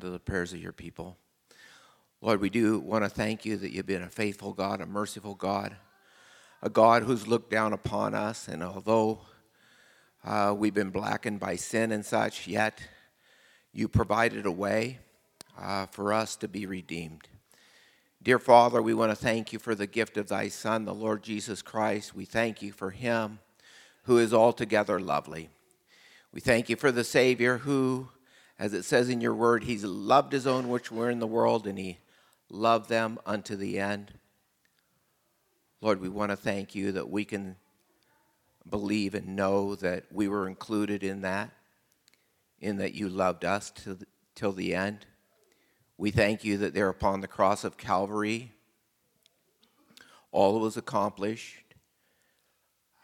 to 0.00 0.10
the 0.10 0.18
prayers 0.18 0.52
of 0.52 0.60
your 0.60 0.72
people. 0.72 1.16
Lord, 2.20 2.40
we 2.40 2.50
do 2.50 2.78
want 2.80 3.04
to 3.04 3.10
thank 3.10 3.44
you 3.44 3.56
that 3.56 3.72
you've 3.72 3.86
been 3.86 4.02
a 4.02 4.08
faithful 4.08 4.52
God, 4.52 4.80
a 4.80 4.86
merciful 4.86 5.34
God, 5.34 5.76
a 6.62 6.70
God 6.70 7.02
who's 7.02 7.26
looked 7.26 7.50
down 7.50 7.72
upon 7.72 8.14
us. 8.14 8.48
And 8.48 8.62
although 8.62 9.20
uh, 10.24 10.54
we've 10.56 10.74
been 10.74 10.90
blackened 10.90 11.40
by 11.40 11.56
sin 11.56 11.92
and 11.92 12.04
such, 12.04 12.48
yet 12.48 12.80
you 13.72 13.88
provided 13.88 14.46
a 14.46 14.50
way 14.50 14.98
uh, 15.60 15.86
for 15.86 16.12
us 16.12 16.36
to 16.36 16.48
be 16.48 16.66
redeemed. 16.66 17.28
Dear 18.22 18.38
Father, 18.38 18.82
we 18.82 18.94
want 18.94 19.12
to 19.12 19.16
thank 19.16 19.52
you 19.52 19.58
for 19.58 19.74
the 19.74 19.86
gift 19.86 20.16
of 20.16 20.28
thy 20.28 20.48
Son, 20.48 20.84
the 20.84 20.94
Lord 20.94 21.22
Jesus 21.22 21.62
Christ. 21.62 22.14
We 22.14 22.24
thank 22.24 22.60
you 22.60 22.72
for 22.72 22.90
him 22.90 23.38
who 24.04 24.18
is 24.18 24.34
altogether 24.34 24.98
lovely. 24.98 25.48
We 26.32 26.40
thank 26.40 26.68
you 26.68 26.76
for 26.76 26.90
the 26.90 27.04
Savior 27.04 27.58
who, 27.58 28.08
as 28.58 28.72
it 28.72 28.84
says 28.84 29.08
in 29.08 29.20
your 29.20 29.34
word, 29.34 29.64
he's 29.64 29.84
loved 29.84 30.32
his 30.32 30.46
own 30.46 30.68
which 30.68 30.90
were 30.90 31.10
in 31.10 31.18
the 31.18 31.26
world 31.26 31.66
and 31.66 31.78
he 31.78 31.98
loved 32.50 32.88
them 32.88 33.18
unto 33.26 33.56
the 33.56 33.78
end. 33.78 34.14
Lord, 35.80 36.00
we 36.00 36.08
want 36.08 36.30
to 36.30 36.36
thank 36.36 36.74
you 36.74 36.92
that 36.92 37.10
we 37.10 37.24
can 37.24 37.56
believe 38.68 39.14
and 39.14 39.36
know 39.36 39.74
that 39.76 40.04
we 40.10 40.26
were 40.26 40.48
included 40.48 41.02
in 41.02 41.20
that, 41.20 41.50
in 42.60 42.78
that 42.78 42.94
you 42.94 43.08
loved 43.08 43.44
us 43.44 43.70
till 43.70 43.96
the, 43.96 44.06
till 44.34 44.52
the 44.52 44.74
end. 44.74 45.06
We 45.98 46.10
thank 46.10 46.44
you 46.44 46.58
that 46.58 46.74
there 46.74 46.88
upon 46.88 47.20
the 47.20 47.28
cross 47.28 47.62
of 47.62 47.76
Calvary, 47.76 48.52
all 50.32 50.58
was 50.60 50.76
accomplished 50.76 51.56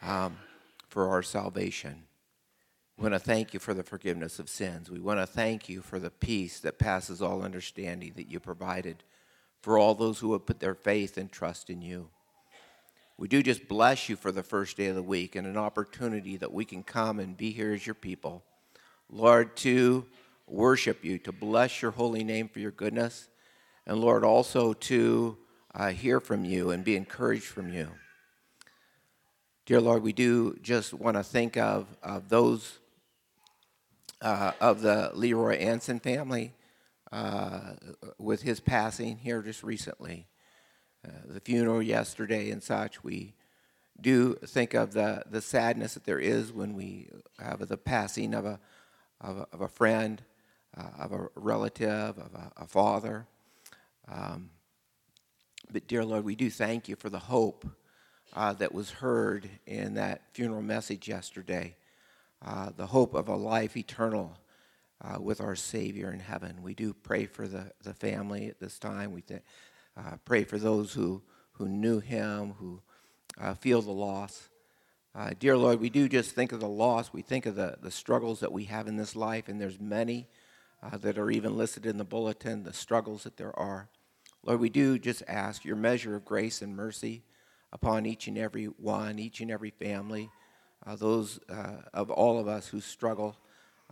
um, 0.03 0.37
for 0.89 1.09
our 1.09 1.23
salvation. 1.23 2.05
We 3.03 3.11
want 3.11 3.21
to 3.21 3.31
thank 3.31 3.53
you 3.53 3.59
for 3.59 3.75
the 3.75 3.83
forgiveness 3.83 4.39
of 4.39 4.49
sins. 4.49 4.89
We 4.89 5.01
want 5.01 5.19
to 5.19 5.27
thank 5.27 5.69
you 5.69 5.83
for 5.83 5.99
the 5.99 6.09
peace 6.09 6.61
that 6.61 6.79
passes 6.79 7.21
all 7.21 7.43
understanding 7.43 8.13
that 8.15 8.31
you 8.31 8.39
provided 8.39 9.03
for 9.61 9.77
all 9.77 9.97
those 9.97 10.21
who 10.21 10.33
have 10.35 10.47
put 10.47 10.61
their 10.61 10.77
faith 10.77 11.17
and 11.17 11.31
trust 11.33 11.69
in 11.69 11.83
you. 11.83 12.11
We 13.19 13.27
do 13.27 13.43
just 13.43 13.67
bless 13.67 14.09
you 14.09 14.15
for 14.15 14.31
the 14.31 14.45
first 14.45 14.77
day 14.77 14.87
of 14.87 14.95
the 14.95 15.03
week 15.03 15.35
and 15.35 15.49
an 15.49 15.57
opportunity 15.57 16.37
that 16.37 16.53
we 16.53 16.65
can 16.65 16.85
come 16.85 17.19
and 17.19 17.37
be 17.37 17.51
here 17.51 17.73
as 17.73 17.85
your 17.85 17.97
people. 17.97 18.45
Lord, 19.11 19.57
to 19.57 20.07
worship 20.47 21.05
you, 21.05 21.19
to 21.19 21.33
bless 21.33 21.83
your 21.83 21.91
holy 21.91 22.23
name 22.23 22.47
for 22.47 22.61
your 22.61 22.71
goodness, 22.71 23.29
and 23.85 23.99
Lord, 23.99 24.23
also 24.23 24.75
to 24.75 25.37
uh, 25.75 25.89
hear 25.89 26.21
from 26.21 26.45
you 26.45 26.71
and 26.71 26.85
be 26.85 26.95
encouraged 26.95 27.47
from 27.47 27.69
you. 27.69 27.91
Dear 29.67 29.81
Lord, 29.81 30.05
we 30.05 30.13
do 30.13 30.57
just 30.63 30.95
want 30.95 31.17
to 31.17 31.25
think 31.25 31.57
of, 31.57 31.89
of 32.01 32.29
those 32.29 32.79
uh, 34.23 34.53
of 34.61 34.81
the 34.81 35.11
Leroy 35.15 35.57
Anson 35.57 35.99
family 35.99 36.55
uh, 37.11 37.75
with 38.19 38.43
his 38.43 38.61
passing 38.61 39.19
here 39.19 39.43
just 39.43 39.63
recently. 39.63 40.27
Uh, 41.07 41.11
the 41.27 41.41
funeral 41.41 41.83
yesterday 41.83 42.51
and 42.51 42.63
such, 42.63 43.03
we 43.03 43.35
do 44.01 44.35
think 44.47 44.75
of 44.75 44.93
the, 44.93 45.23
the 45.29 45.41
sadness 45.41 45.95
that 45.95 46.05
there 46.05 46.21
is 46.21 46.53
when 46.53 46.75
we 46.75 47.09
have 47.39 47.67
the 47.69 47.77
passing 47.77 48.33
of 48.33 48.47
a, 48.47 48.61
of 49.21 49.39
a, 49.39 49.47
of 49.53 49.61
a 49.61 49.69
friend, 49.69 50.23
uh, 50.77 51.03
of 51.03 51.13
a 51.13 51.29
relative, 51.35 52.17
of 52.19 52.31
a, 52.35 52.53
a 52.57 52.67
father. 52.67 53.27
Um, 54.09 54.51
but, 55.71 55.89
dear 55.89 56.05
Lord, 56.05 56.25
we 56.25 56.37
do 56.37 56.51
thank 56.51 56.89
you 56.89 56.97
for 56.97 57.11
the 57.11 57.19
hope 57.19 57.67
uh, 58.35 58.53
that 58.55 58.73
was 58.73 58.91
heard 58.91 59.49
in 59.67 59.95
that 59.95 60.23
funeral 60.33 60.63
message 60.63 61.09
yesterday 61.09 61.77
uh, 62.45 62.71
the 62.77 62.87
hope 62.87 63.15
of 63.15 63.29
a 63.29 63.37
life 63.37 63.77
eternal 63.77 64.37
uh, 65.01 65.21
with 65.21 65.41
our 65.41 65.55
Savior 65.55 66.11
in 66.11 66.21
heaven. 66.21 66.63
We 66.63 66.75
do 66.75 66.93
pray 66.93 67.27
for 67.27 67.47
the, 67.47 67.73
the 67.83 67.95
family 67.95 68.49
at 68.49 68.61
this 68.61 68.79
time. 68.79 69.13
We 69.13 69.23
th- 69.23 69.43
uh, 69.97 70.17
pray 70.25 70.45
for 70.45 70.59
those 70.59 70.93
who, 70.93 71.23
who 71.53 71.69
knew 71.69 72.01
Him, 72.01 72.55
who 72.59 72.81
uh, 73.41 73.55
feel 73.55 73.83
the 73.83 73.91
loss. 73.91 74.49
Uh, 75.15 75.31
dear 75.39 75.57
Lord, 75.57 75.81
we 75.81 75.91
do 75.91 76.09
just 76.09 76.35
think 76.35 76.53
of 76.53 76.61
the 76.61 76.69
loss. 76.69 77.13
We 77.13 77.23
think 77.23 77.47
of 77.47 77.55
the, 77.55 77.77
the 77.83 77.91
struggles 77.91 78.41
that 78.41 78.53
we 78.53 78.65
have 78.65 78.89
in 78.89 78.97
this 78.97 79.15
life, 79.15 79.49
and 79.49 79.61
there's 79.61 79.79
many 79.79 80.27
uh, 80.83 80.97
that 80.99 81.19
are 81.19 81.31
even 81.31 81.57
listed 81.57 81.87
in 81.87 81.99
the 81.99 82.05
bulletin, 82.05 82.65
the 82.65 82.73
struggles 82.73 83.25
that 83.25 83.37
there 83.37 83.57
are. 83.59 83.89
Lord, 84.43 84.59
we 84.59 84.71
do 84.71 84.99
just 84.99 85.23
ask 85.29 85.65
your 85.65 85.77
measure 85.77 86.17
of 86.17 86.25
grace 86.25 86.63
and 86.63 86.75
mercy 86.75 87.23
upon 87.73 88.07
each 88.07 88.27
and 88.27 88.37
every 88.37 88.65
one, 88.67 89.19
each 89.19 89.41
and 89.41 89.51
every 89.51 89.71
family 89.71 90.31
those 90.97 91.41
uh, 91.49 91.83
of 91.95 92.11
all 92.11 92.39
of 92.39 92.49
us 92.49 92.67
who 92.69 92.81
struggle 92.81 93.37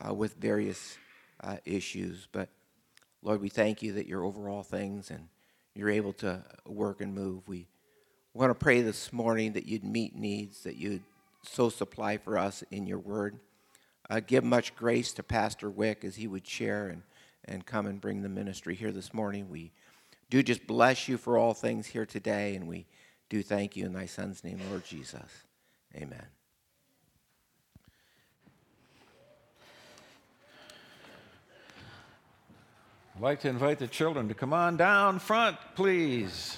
uh, 0.05 0.13
with 0.15 0.35
various 0.37 0.97
uh, 1.43 1.57
issues. 1.65 2.29
But 2.31 2.49
Lord, 3.23 3.41
we 3.41 3.49
thank 3.49 3.83
you 3.83 3.93
that 3.95 4.07
you're 4.07 4.25
over 4.25 4.49
all 4.49 4.63
things 4.63 5.11
and 5.11 5.29
you're 5.75 5.91
able 5.91 6.13
to 6.15 6.43
work 6.67 7.01
and 7.01 7.15
move. 7.15 7.47
We 7.47 7.67
want 8.35 8.51
to 8.51 8.55
pray 8.55 8.81
this 8.83 9.13
morning 9.13 9.53
that 9.53 9.67
you'd 9.67 9.85
meet 9.85 10.15
needs, 10.15 10.63
that 10.65 10.77
you'd 10.77 11.03
so 11.43 11.69
supply 11.69 12.17
for 12.17 12.39
us 12.39 12.65
in 12.71 12.87
your 12.87 12.99
word. 12.99 13.39
Uh, 14.09 14.21
give 14.21 14.45
much 14.45 14.75
grace 14.75 15.13
to 15.13 15.23
Pastor 15.23 15.71
Wick 15.71 16.05
as 16.05 16.17
he 16.17 16.27
would 16.27 16.47
share 16.47 16.89
and, 16.89 17.03
and 17.45 17.65
come 17.65 17.87
and 17.87 18.01
bring 18.01 18.23
the 18.23 18.29
ministry 18.29 18.75
here 18.75 18.91
this 18.91 19.15
morning. 19.15 19.49
We 19.49 19.71
do 20.29 20.43
just 20.43 20.67
bless 20.67 21.09
you 21.09 21.17
for 21.17 21.39
all 21.39 21.55
things 21.55 21.87
here 21.87 22.07
today, 22.07 22.57
and 22.57 22.67
we 22.67 22.87
do 23.29 23.43
thank 23.43 23.77
you 23.77 23.87
in 23.87 23.93
thy 23.93 24.07
Son's 24.07 24.43
name, 24.43 24.61
Lord 24.69 24.85
Jesus. 24.85 25.45
Amen. 25.95 26.40
I'd 33.21 33.25
like 33.25 33.41
to 33.41 33.51
invite 33.51 33.79
the 33.79 33.87
children 33.87 34.29
to 34.29 34.35
come 34.35 34.55
on 34.55 34.79
down 34.79 35.19
front, 35.19 35.59
please. 35.75 36.57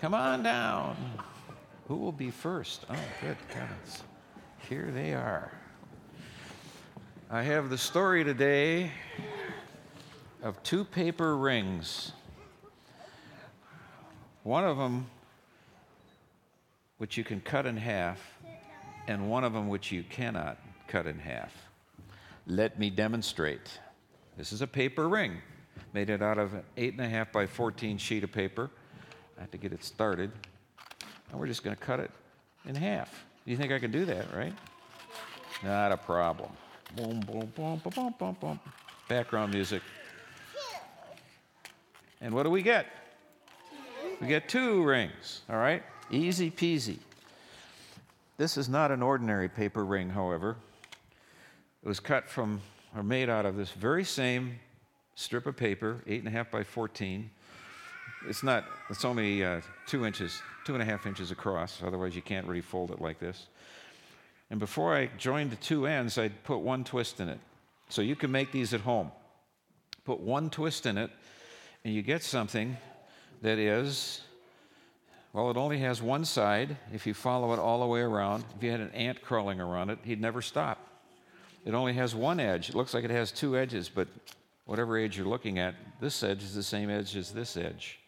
Come 0.00 0.14
on 0.14 0.42
down. 0.42 0.96
Who 1.86 1.96
will 1.96 2.12
be 2.12 2.30
first? 2.30 2.86
Oh, 2.88 2.96
good 3.20 3.36
heavens. 3.52 4.04
Here 4.70 4.90
they 4.90 5.12
are. 5.12 5.52
I 7.30 7.42
have 7.42 7.68
the 7.68 7.76
story 7.76 8.24
today 8.24 8.90
of 10.42 10.62
two 10.62 10.82
paper 10.82 11.36
rings. 11.36 12.12
One 14.44 14.64
of 14.64 14.78
them, 14.78 15.08
which 16.96 17.18
you 17.18 17.24
can 17.24 17.42
cut 17.42 17.66
in 17.66 17.76
half, 17.76 18.18
and 19.06 19.28
one 19.28 19.44
of 19.44 19.52
them, 19.52 19.68
which 19.68 19.92
you 19.92 20.04
cannot 20.04 20.56
cut 20.86 21.06
in 21.06 21.18
half. 21.18 21.52
Let 22.46 22.78
me 22.78 22.88
demonstrate. 22.88 23.78
This 24.38 24.52
is 24.52 24.62
a 24.62 24.68
paper 24.68 25.08
ring. 25.08 25.38
Made 25.92 26.10
it 26.10 26.22
out 26.22 26.38
of 26.38 26.54
an 26.54 26.62
8.5 26.76 27.32
by 27.32 27.46
14 27.46 27.98
sheet 27.98 28.22
of 28.22 28.30
paper. 28.30 28.70
I 29.36 29.40
have 29.40 29.50
to 29.50 29.58
get 29.58 29.72
it 29.72 29.82
started. 29.82 30.30
And 31.30 31.40
we're 31.40 31.48
just 31.48 31.64
going 31.64 31.74
to 31.74 31.82
cut 31.82 31.98
it 31.98 32.12
in 32.64 32.76
half. 32.76 33.26
You 33.44 33.56
think 33.56 33.72
I 33.72 33.80
can 33.80 33.90
do 33.90 34.04
that, 34.04 34.32
right? 34.32 34.54
Not 35.64 35.90
a 35.90 35.96
problem. 35.96 36.50
Boom, 36.94 37.18
boom, 37.20 37.52
boom, 37.56 37.82
boom, 37.82 38.14
boom, 38.16 38.36
boom. 38.40 38.60
Background 39.08 39.52
music. 39.52 39.82
And 42.20 42.32
what 42.32 42.44
do 42.44 42.50
we 42.50 42.62
get? 42.62 42.86
We 44.20 44.28
get 44.28 44.48
two 44.48 44.84
rings, 44.84 45.42
all 45.50 45.56
right? 45.56 45.82
Easy 46.12 46.48
peasy. 46.48 46.98
This 48.36 48.56
is 48.56 48.68
not 48.68 48.92
an 48.92 49.02
ordinary 49.02 49.48
paper 49.48 49.84
ring, 49.84 50.10
however. 50.10 50.56
It 51.82 51.88
was 51.88 51.98
cut 51.98 52.28
from 52.28 52.60
are 52.98 53.04
made 53.04 53.30
out 53.30 53.46
of 53.46 53.54
this 53.54 53.70
very 53.70 54.02
same 54.02 54.58
strip 55.14 55.46
of 55.46 55.56
paper, 55.56 56.02
eight 56.08 56.18
and 56.18 56.26
a 56.26 56.32
half 56.32 56.50
by 56.50 56.64
14. 56.64 57.30
It's 58.26 58.42
not, 58.42 58.64
it's 58.90 59.04
only 59.04 59.44
uh, 59.44 59.60
two 59.86 60.04
inches, 60.04 60.42
two 60.64 60.74
and 60.74 60.82
a 60.82 60.84
half 60.84 61.06
inches 61.06 61.30
across, 61.30 61.80
otherwise, 61.80 62.16
you 62.16 62.22
can't 62.22 62.44
really 62.48 62.60
fold 62.60 62.90
it 62.90 63.00
like 63.00 63.20
this. 63.20 63.46
And 64.50 64.58
before 64.58 64.96
I 64.96 65.10
joined 65.16 65.52
the 65.52 65.56
two 65.56 65.86
ends, 65.86 66.18
I'd 66.18 66.42
put 66.42 66.58
one 66.58 66.82
twist 66.82 67.20
in 67.20 67.28
it. 67.28 67.38
So 67.88 68.02
you 68.02 68.16
can 68.16 68.32
make 68.32 68.50
these 68.50 68.74
at 68.74 68.80
home. 68.80 69.12
Put 70.04 70.18
one 70.18 70.50
twist 70.50 70.84
in 70.84 70.98
it, 70.98 71.12
and 71.84 71.94
you 71.94 72.02
get 72.02 72.24
something 72.24 72.76
that 73.42 73.58
is, 73.58 74.22
well, 75.32 75.52
it 75.52 75.56
only 75.56 75.78
has 75.78 76.02
one 76.02 76.24
side. 76.24 76.76
If 76.92 77.06
you 77.06 77.14
follow 77.14 77.52
it 77.52 77.60
all 77.60 77.78
the 77.78 77.86
way 77.86 78.00
around, 78.00 78.44
if 78.56 78.62
you 78.64 78.72
had 78.72 78.80
an 78.80 78.90
ant 78.90 79.22
crawling 79.22 79.60
around 79.60 79.90
it, 79.90 80.00
he'd 80.02 80.20
never 80.20 80.42
stop. 80.42 80.87
It 81.68 81.74
only 81.74 81.92
has 81.92 82.14
one 82.14 82.40
edge. 82.40 82.70
It 82.70 82.74
looks 82.74 82.94
like 82.94 83.04
it 83.04 83.10
has 83.10 83.30
two 83.30 83.54
edges, 83.54 83.90
but 83.90 84.08
whatever 84.64 84.96
edge 84.96 85.18
you're 85.18 85.26
looking 85.26 85.58
at, 85.58 85.74
this 86.00 86.22
edge 86.22 86.42
is 86.42 86.54
the 86.54 86.62
same 86.62 86.88
edge 86.88 87.14
as 87.14 87.30
this 87.30 87.58
edge. 87.58 87.98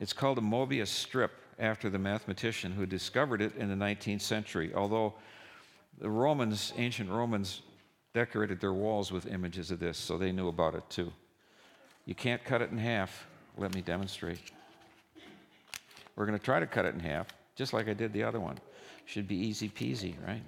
It's 0.00 0.14
called 0.14 0.38
a 0.38 0.40
Mobius 0.40 0.86
strip 0.86 1.32
after 1.58 1.90
the 1.90 1.98
mathematician 1.98 2.72
who 2.72 2.86
discovered 2.86 3.42
it 3.42 3.54
in 3.56 3.68
the 3.68 3.74
19th 3.74 4.22
century, 4.22 4.72
although 4.74 5.12
the 5.98 6.08
Romans, 6.08 6.72
ancient 6.78 7.10
Romans, 7.10 7.60
decorated 8.14 8.58
their 8.58 8.72
walls 8.72 9.12
with 9.12 9.26
images 9.26 9.70
of 9.70 9.78
this, 9.78 9.98
so 9.98 10.16
they 10.16 10.32
knew 10.32 10.48
about 10.48 10.74
it 10.74 10.88
too. 10.88 11.12
You 12.06 12.14
can't 12.14 12.42
cut 12.42 12.62
it 12.62 12.70
in 12.70 12.78
half. 12.78 13.26
Let 13.58 13.74
me 13.74 13.82
demonstrate. 13.82 14.40
We're 16.16 16.24
going 16.24 16.38
to 16.38 16.44
try 16.44 16.58
to 16.58 16.66
cut 16.66 16.86
it 16.86 16.94
in 16.94 17.00
half, 17.00 17.26
just 17.54 17.74
like 17.74 17.86
I 17.88 17.92
did 17.92 18.14
the 18.14 18.22
other 18.22 18.40
one. 18.40 18.56
Should 19.04 19.28
be 19.28 19.36
easy 19.36 19.68
peasy, 19.68 20.14
right? 20.26 20.42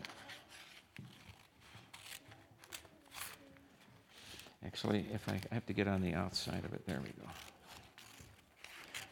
Actually, 4.65 5.07
if 5.13 5.29
I, 5.29 5.41
I 5.51 5.55
have 5.55 5.67
to 5.67 5.73
get 5.73 5.87
on 5.87 6.01
the 6.01 6.15
outside 6.15 6.65
of 6.65 6.73
it, 6.73 6.87
there 6.87 7.01
we 7.03 7.11
go. 7.23 7.29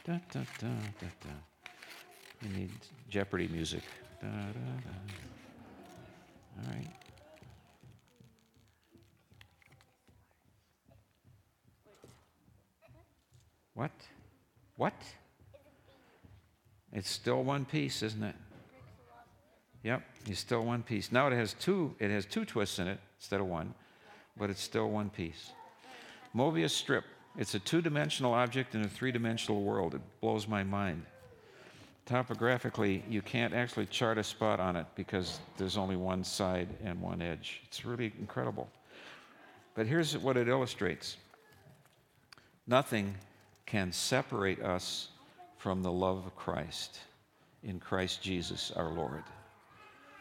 Da, 0.04 0.18
da, 0.32 0.40
da, 0.58 0.68
da, 1.00 1.06
da. 1.22 1.30
We 2.42 2.48
need 2.56 2.70
Jeopardy 3.08 3.48
music. 3.48 3.82
Da, 4.20 4.28
da, 4.28 4.52
da. 4.52 4.90
All 6.58 6.74
right. 6.74 6.88
What? 13.74 13.90
What? 14.76 14.94
It's 16.92 17.08
still 17.08 17.42
one 17.42 17.64
piece, 17.64 18.02
isn't 18.02 18.22
it? 18.22 18.36
Yep, 19.82 20.02
it's 20.26 20.40
still 20.40 20.62
one 20.62 20.82
piece. 20.82 21.10
Now 21.10 21.26
it 21.28 21.32
has 21.32 21.54
two. 21.54 21.94
It 21.98 22.10
has 22.10 22.26
two 22.26 22.44
twists 22.44 22.78
in 22.78 22.86
it 22.86 23.00
instead 23.18 23.40
of 23.40 23.46
one, 23.46 23.74
but 24.36 24.50
it's 24.50 24.62
still 24.62 24.90
one 24.90 25.10
piece. 25.10 25.50
Mobius 26.34 26.70
strip. 26.70 27.04
It's 27.36 27.54
a 27.54 27.58
two-dimensional 27.58 28.34
object 28.34 28.74
in 28.74 28.82
a 28.82 28.88
three-dimensional 28.88 29.62
world. 29.62 29.94
It 29.94 30.00
blows 30.20 30.46
my 30.46 30.62
mind. 30.62 31.04
Topographically, 32.04 33.04
you 33.08 33.22
can't 33.22 33.54
actually 33.54 33.86
chart 33.86 34.18
a 34.18 34.24
spot 34.24 34.60
on 34.60 34.76
it 34.76 34.86
because 34.96 35.40
there's 35.56 35.76
only 35.76 35.96
one 35.96 36.24
side 36.24 36.68
and 36.84 37.00
one 37.00 37.22
edge. 37.22 37.62
It's 37.66 37.84
really 37.84 38.12
incredible. 38.18 38.68
But 39.74 39.86
here's 39.86 40.18
what 40.18 40.36
it 40.36 40.48
illustrates. 40.48 41.16
Nothing 42.66 43.14
can 43.66 43.92
separate 43.92 44.60
us 44.60 45.08
from 45.56 45.82
the 45.82 45.92
love 45.92 46.26
of 46.26 46.36
Christ 46.36 46.98
in 47.62 47.78
Christ 47.78 48.20
Jesus 48.22 48.72
our 48.74 48.90
Lord. 48.90 49.22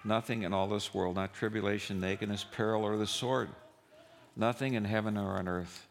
Nothing 0.04 0.44
in 0.44 0.54
all 0.54 0.68
this 0.68 0.94
world, 0.94 1.16
not 1.16 1.34
tribulation, 1.34 2.00
nakedness, 2.00 2.46
peril, 2.52 2.84
or 2.84 2.98
the 2.98 3.07
sword, 3.07 3.50
nothing 4.42 4.74
in 4.74 4.84
heaven 4.84 5.18
or 5.18 5.38
on 5.38 5.48
earth. 5.48 5.88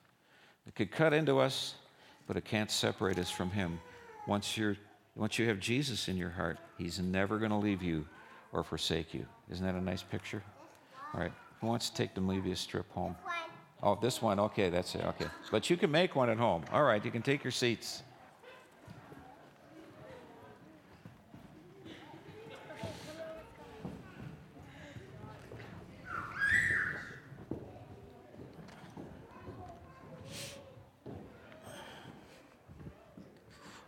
It 0.67 0.75
could 0.75 0.91
cut 0.91 1.15
into 1.15 1.39
us, 1.39 1.75
but 2.27 2.37
it 2.37 2.45
can't 2.45 2.71
separate 2.71 3.19
us 3.19 3.31
from 3.31 3.51
Him. 3.51 3.81
Once, 4.27 4.59
you're, 4.59 4.77
once 5.17 5.39
you 5.39 5.49
have 5.49 5.59
Jesus 5.59 6.09
in 6.09 6.19
your 6.19 6.29
heart, 6.29 6.59
He's 6.77 6.99
never 6.99 7.39
going 7.39 7.53
to 7.53 7.57
leave 7.57 7.83
you 7.83 8.07
or 8.53 8.63
forsake 8.63 9.15
you. 9.15 9.25
Isn't 9.51 9.65
that 9.65 9.75
a 9.75 9.81
nice 9.81 10.03
picture? 10.03 10.43
All 11.15 11.21
right. 11.21 11.33
Who 11.63 11.69
wants 11.69 11.89
to 11.89 11.97
take 11.97 12.15
the 12.15 12.21
Mobius 12.21 12.59
strip 12.59 12.91
home? 12.93 13.17
Oh, 13.83 13.99
this 14.01 14.21
one. 14.21 14.39
Okay, 14.39 14.69
that's 14.69 14.95
it. 14.95 15.05
Okay. 15.05 15.27
But 15.51 15.71
you 15.71 15.77
can 15.77 15.91
make 15.91 16.15
one 16.15 16.29
at 16.29 16.37
home. 16.37 16.65
All 16.73 16.83
right, 16.83 17.03
you 17.03 17.11
can 17.11 17.23
take 17.23 17.43
your 17.43 17.51
seats. 17.51 18.03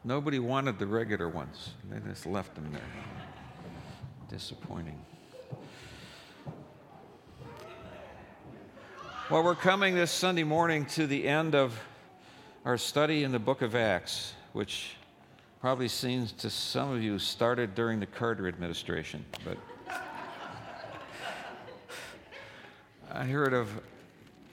Nobody 0.04 0.40
wanted 0.40 0.81
the 0.81 0.87
regular 0.87 1.28
ones. 1.28 1.75
They 1.88 2.00
just 2.10 2.26
left 2.26 2.56
them 2.56 2.72
there. 2.72 2.82
Disappointing. 4.28 5.00
Well, 9.31 9.44
we're 9.44 9.54
coming 9.54 9.94
this 9.94 10.10
Sunday 10.10 10.43
morning 10.43 10.87
to 10.87 11.06
the 11.06 11.28
end 11.28 11.54
of 11.54 11.78
our 12.64 12.76
study 12.76 13.22
in 13.22 13.31
the 13.31 13.38
book 13.38 13.62
of 13.62 13.76
Acts, 13.76 14.34
which 14.52 14.96
probably 15.60 15.87
seems 15.87 16.32
to 16.32 16.50
some 16.50 16.90
of 16.93 17.00
you 17.00 17.20
started 17.20 17.76
during 17.76 18.00
the 18.00 18.06
Carter 18.06 18.49
administration, 18.49 19.25
but 19.44 19.56
I 23.12 23.25
heard 23.25 23.52
of 23.52 23.70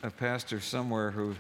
a 0.03 0.11
pastor 0.11 0.59
somewhere 0.59 1.09
who 1.09 1.35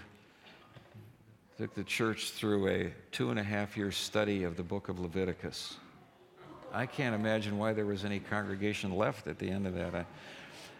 took 1.59 1.75
the 1.75 1.83
church 1.83 2.31
through 2.31 2.69
a 2.69 2.93
two 3.11 3.31
and 3.31 3.37
a 3.37 3.43
half 3.43 3.75
year 3.75 3.91
study 3.91 4.45
of 4.45 4.55
the 4.55 4.63
book 4.63 4.87
of 4.87 4.97
Leviticus. 4.97 5.75
I 6.71 6.85
can't 6.85 7.13
imagine 7.13 7.57
why 7.57 7.73
there 7.73 7.85
was 7.85 8.05
any 8.05 8.21
congregation 8.21 8.95
left 8.95 9.27
at 9.27 9.37
the 9.39 9.49
end 9.49 9.67
of 9.67 9.75
that. 9.75 10.05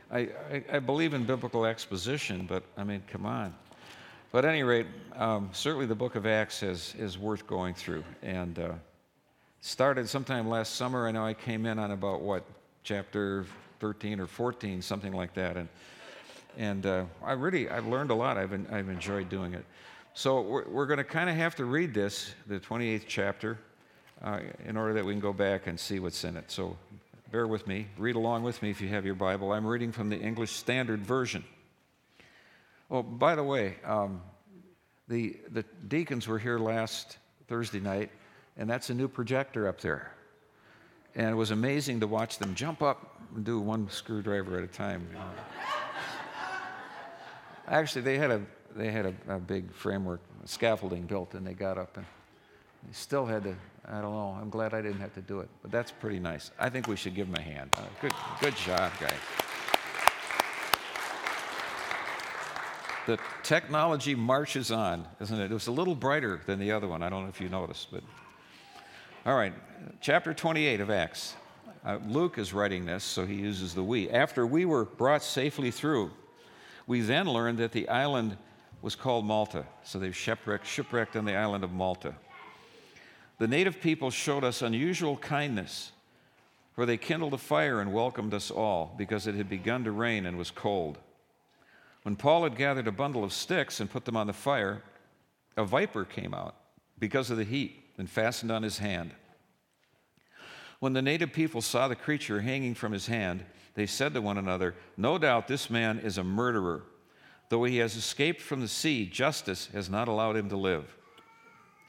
I, 0.10 0.18
I, 0.20 0.64
I 0.72 0.80
believe 0.80 1.14
in 1.14 1.26
biblical 1.26 1.66
exposition, 1.66 2.46
but 2.48 2.64
I 2.78 2.86
mean, 2.86 3.04
come 3.12 3.26
on. 3.26 3.54
But 4.32 4.46
at 4.46 4.52
any 4.52 4.64
rate, 4.64 4.86
um, 5.18 5.50
certainly 5.52 5.86
the 5.86 5.96
book 5.96 6.16
of 6.16 6.26
Acts 6.26 6.64
is, 6.64 6.96
is 6.98 7.18
worth 7.18 7.46
going 7.46 7.74
through. 7.74 8.06
And 8.24 8.58
uh, 8.58 8.72
started 9.60 10.08
sometime 10.08 10.48
last 10.48 10.76
summer. 10.76 11.10
I 11.10 11.12
know 11.12 11.26
I 11.26 11.34
came 11.34 11.66
in 11.66 11.78
on 11.78 11.92
about 11.92 12.22
what, 12.22 12.46
chapter 12.84 13.46
13 13.82 14.22
or 14.22 14.28
14, 14.28 14.82
something 14.82 15.12
like 15.12 15.34
that. 15.34 15.58
And, 15.58 15.68
and 16.58 16.86
uh, 16.86 17.04
I 17.22 17.34
really, 17.34 17.70
I've 17.70 17.88
learned 17.88 18.12
a 18.12 18.16
lot. 18.16 18.38
I've, 18.38 18.54
I've 18.72 18.88
enjoyed 18.88 19.28
doing 19.28 19.54
it. 19.54 19.66
So 20.14 20.42
we're, 20.42 20.68
we're 20.68 20.86
going 20.86 20.98
to 20.98 21.04
kind 21.04 21.30
of 21.30 21.36
have 21.36 21.56
to 21.56 21.66
read 21.66 21.94
this, 21.94 22.34
the 22.48 22.60
28th 22.60 23.04
chapter, 23.08 23.58
uh, 24.22 24.40
in 24.66 24.76
order 24.76 24.94
that 24.94 25.06
we 25.06 25.14
can 25.14 25.22
go 25.22 25.34
back 25.34 25.68
and 25.68 25.80
see 25.80 26.00
what's 26.00 26.24
in 26.24 26.36
it. 26.36 26.52
So 26.52 26.78
bear 27.32 27.48
with 27.48 27.68
me. 27.68 27.88
Read 27.98 28.16
along 28.16 28.44
with 28.44 28.62
me 28.62 28.70
if 28.70 28.82
you 28.82 28.90
have 28.90 29.06
your 29.06 29.16
Bible. 29.16 29.52
I'm 29.52 29.66
reading 29.66 29.92
from 29.92 30.10
the 30.10 30.20
English 30.20 30.52
Standard 30.52 31.02
Version. 31.02 31.44
Oh, 32.92 33.04
by 33.04 33.36
the 33.36 33.44
way, 33.44 33.76
um, 33.86 34.22
the, 35.08 35.38
the 35.52 35.64
deacons 35.88 36.28
were 36.28 36.40
here 36.40 36.58
last 36.58 37.18
Thursday 37.48 37.80
night, 37.80 38.12
and 38.58 38.70
that's 38.70 38.90
a 38.90 38.94
new 38.94 39.08
projector 39.08 39.68
up 39.68 39.80
there. 39.80 40.12
And 41.16 41.30
it 41.30 41.36
was 41.36 41.52
amazing 41.52 42.00
to 42.00 42.08
watch 42.08 42.40
them 42.40 42.56
jump 42.56 42.82
up 42.82 43.22
and 43.36 43.46
do 43.46 43.60
one 43.60 43.90
screwdriver 43.90 44.58
at 44.58 44.64
a 44.64 44.68
time. 44.68 45.08
Actually, 47.68 48.02
they 48.02 48.18
had 48.18 48.32
a 48.32 48.42
they 48.76 48.92
had 48.92 49.06
a, 49.06 49.36
a, 49.36 49.40
big 49.40 49.72
framework 49.74 50.22
scaffolding 50.46 51.04
built, 51.04 51.34
and 51.34 51.46
they 51.46 51.54
got 51.54 51.78
up 51.78 51.98
and 51.98 52.06
they 52.86 52.94
still 52.94 53.26
had 53.26 53.44
to. 53.44 53.56
I 53.88 54.02
don't 54.02 54.14
know. 54.14 54.38
I'm 54.40 54.50
glad 54.50 54.74
I 54.74 54.82
didn't 54.82 55.00
have 55.00 55.14
to 55.16 55.22
do 55.22 55.40
it, 55.40 55.50
but 55.62 55.72
that's 55.72 55.92
pretty 55.92 56.20
nice. 56.20 56.52
I 56.60 56.70
think 56.70 56.88
we 56.88 56.96
should 56.96 57.16
give 57.16 57.28
them 57.28 57.36
a 57.36 57.42
hand. 57.42 57.72
Uh, 57.76 57.82
good, 58.02 58.14
good 58.40 58.56
job, 58.56 58.92
guys. 59.00 59.14
The 63.08 63.18
technology 63.42 64.14
marches 64.14 64.72
on, 64.72 65.08
isn't 65.20 65.40
it? 65.40 65.50
It 65.50 65.54
was 65.54 65.66
a 65.66 65.72
little 65.72 65.96
brighter 65.96 66.42
than 66.46 66.60
the 66.60 66.72
other 66.72 66.88
one. 66.88 67.02
I 67.02 67.10
don't 67.10 67.24
know 67.24 67.30
if 67.30 67.42
you 67.42 67.50
noticed, 67.50 67.88
but 67.92 68.04
all 69.26 69.36
right. 69.36 69.54
Chapter 70.02 70.34
28 70.34 70.80
of 70.80 70.92
Acts. 70.92 71.36
Uh, 71.84 71.98
Luke 72.08 72.38
is 72.38 72.54
writing 72.54 72.86
this, 72.86 73.04
so 73.04 73.26
he 73.26 73.36
uses 73.36 73.74
the 73.74 73.84
we. 73.84 74.10
After 74.10 74.46
we 74.46 74.66
were 74.66 74.86
brought 74.86 75.24
safely 75.24 75.72
through, 75.72 76.12
we 76.88 77.02
then 77.02 77.28
learned 77.28 77.58
that 77.60 77.72
the 77.72 77.88
island 77.90 78.38
was 78.82 78.96
called 78.96 79.26
Malta. 79.26 79.66
So 79.84 80.00
they've 80.00 80.16
shipwrecked, 80.16 80.66
shipwrecked 80.66 81.16
on 81.16 81.26
the 81.26 81.36
island 81.36 81.64
of 81.64 81.72
Malta. 81.72 82.16
The 83.38 83.48
native 83.48 83.80
people 83.82 84.12
showed 84.12 84.44
us 84.44 84.62
unusual 84.62 85.18
kindness, 85.18 85.92
for 86.74 86.86
they 86.86 86.98
kindled 86.98 87.34
a 87.34 87.38
fire 87.38 87.80
and 87.80 87.94
welcomed 87.94 88.34
us 88.34 88.52
all 88.52 88.94
because 88.98 89.28
it 89.28 89.36
had 89.36 89.50
begun 89.50 89.84
to 89.86 89.92
rain 89.92 90.26
and 90.26 90.38
was 90.38 90.52
cold. 90.52 90.98
When 92.04 92.16
Paul 92.16 92.44
had 92.44 92.58
gathered 92.58 92.88
a 92.88 92.92
bundle 92.92 93.24
of 93.24 93.34
sticks 93.34 93.80
and 93.80 93.90
put 93.90 94.06
them 94.06 94.18
on 94.18 94.28
the 94.28 94.34
fire, 94.34 94.84
a 95.58 95.66
viper 95.66 96.06
came 96.06 96.34
out 96.34 96.56
because 96.98 97.30
of 97.30 97.38
the 97.38 97.44
heat 97.44 97.84
and 97.98 98.10
fastened 98.10 98.52
on 98.52 98.64
his 98.64 98.78
hand. 98.78 99.12
When 100.80 100.94
the 100.94 101.02
native 101.02 101.34
people 101.34 101.62
saw 101.62 101.88
the 101.88 101.96
creature 101.96 102.40
hanging 102.40 102.74
from 102.74 102.94
his 102.94 103.08
hand, 103.08 103.44
they 103.76 103.86
said 103.86 104.14
to 104.14 104.22
one 104.22 104.38
another, 104.38 104.76
No 104.96 105.18
doubt 105.18 105.48
this 105.48 105.70
man 105.70 106.00
is 106.00 106.18
a 106.18 106.24
murderer 106.24 106.84
Though 107.50 107.64
he 107.64 107.78
has 107.78 107.96
escaped 107.96 108.42
from 108.42 108.62
the 108.62 108.68
sea, 108.68 109.08
justice 109.08 109.70
has 109.74 109.90
not 109.90 110.08
allowed 110.08 110.38
him 110.38 110.50
to 110.50 110.58
live. 110.58 110.96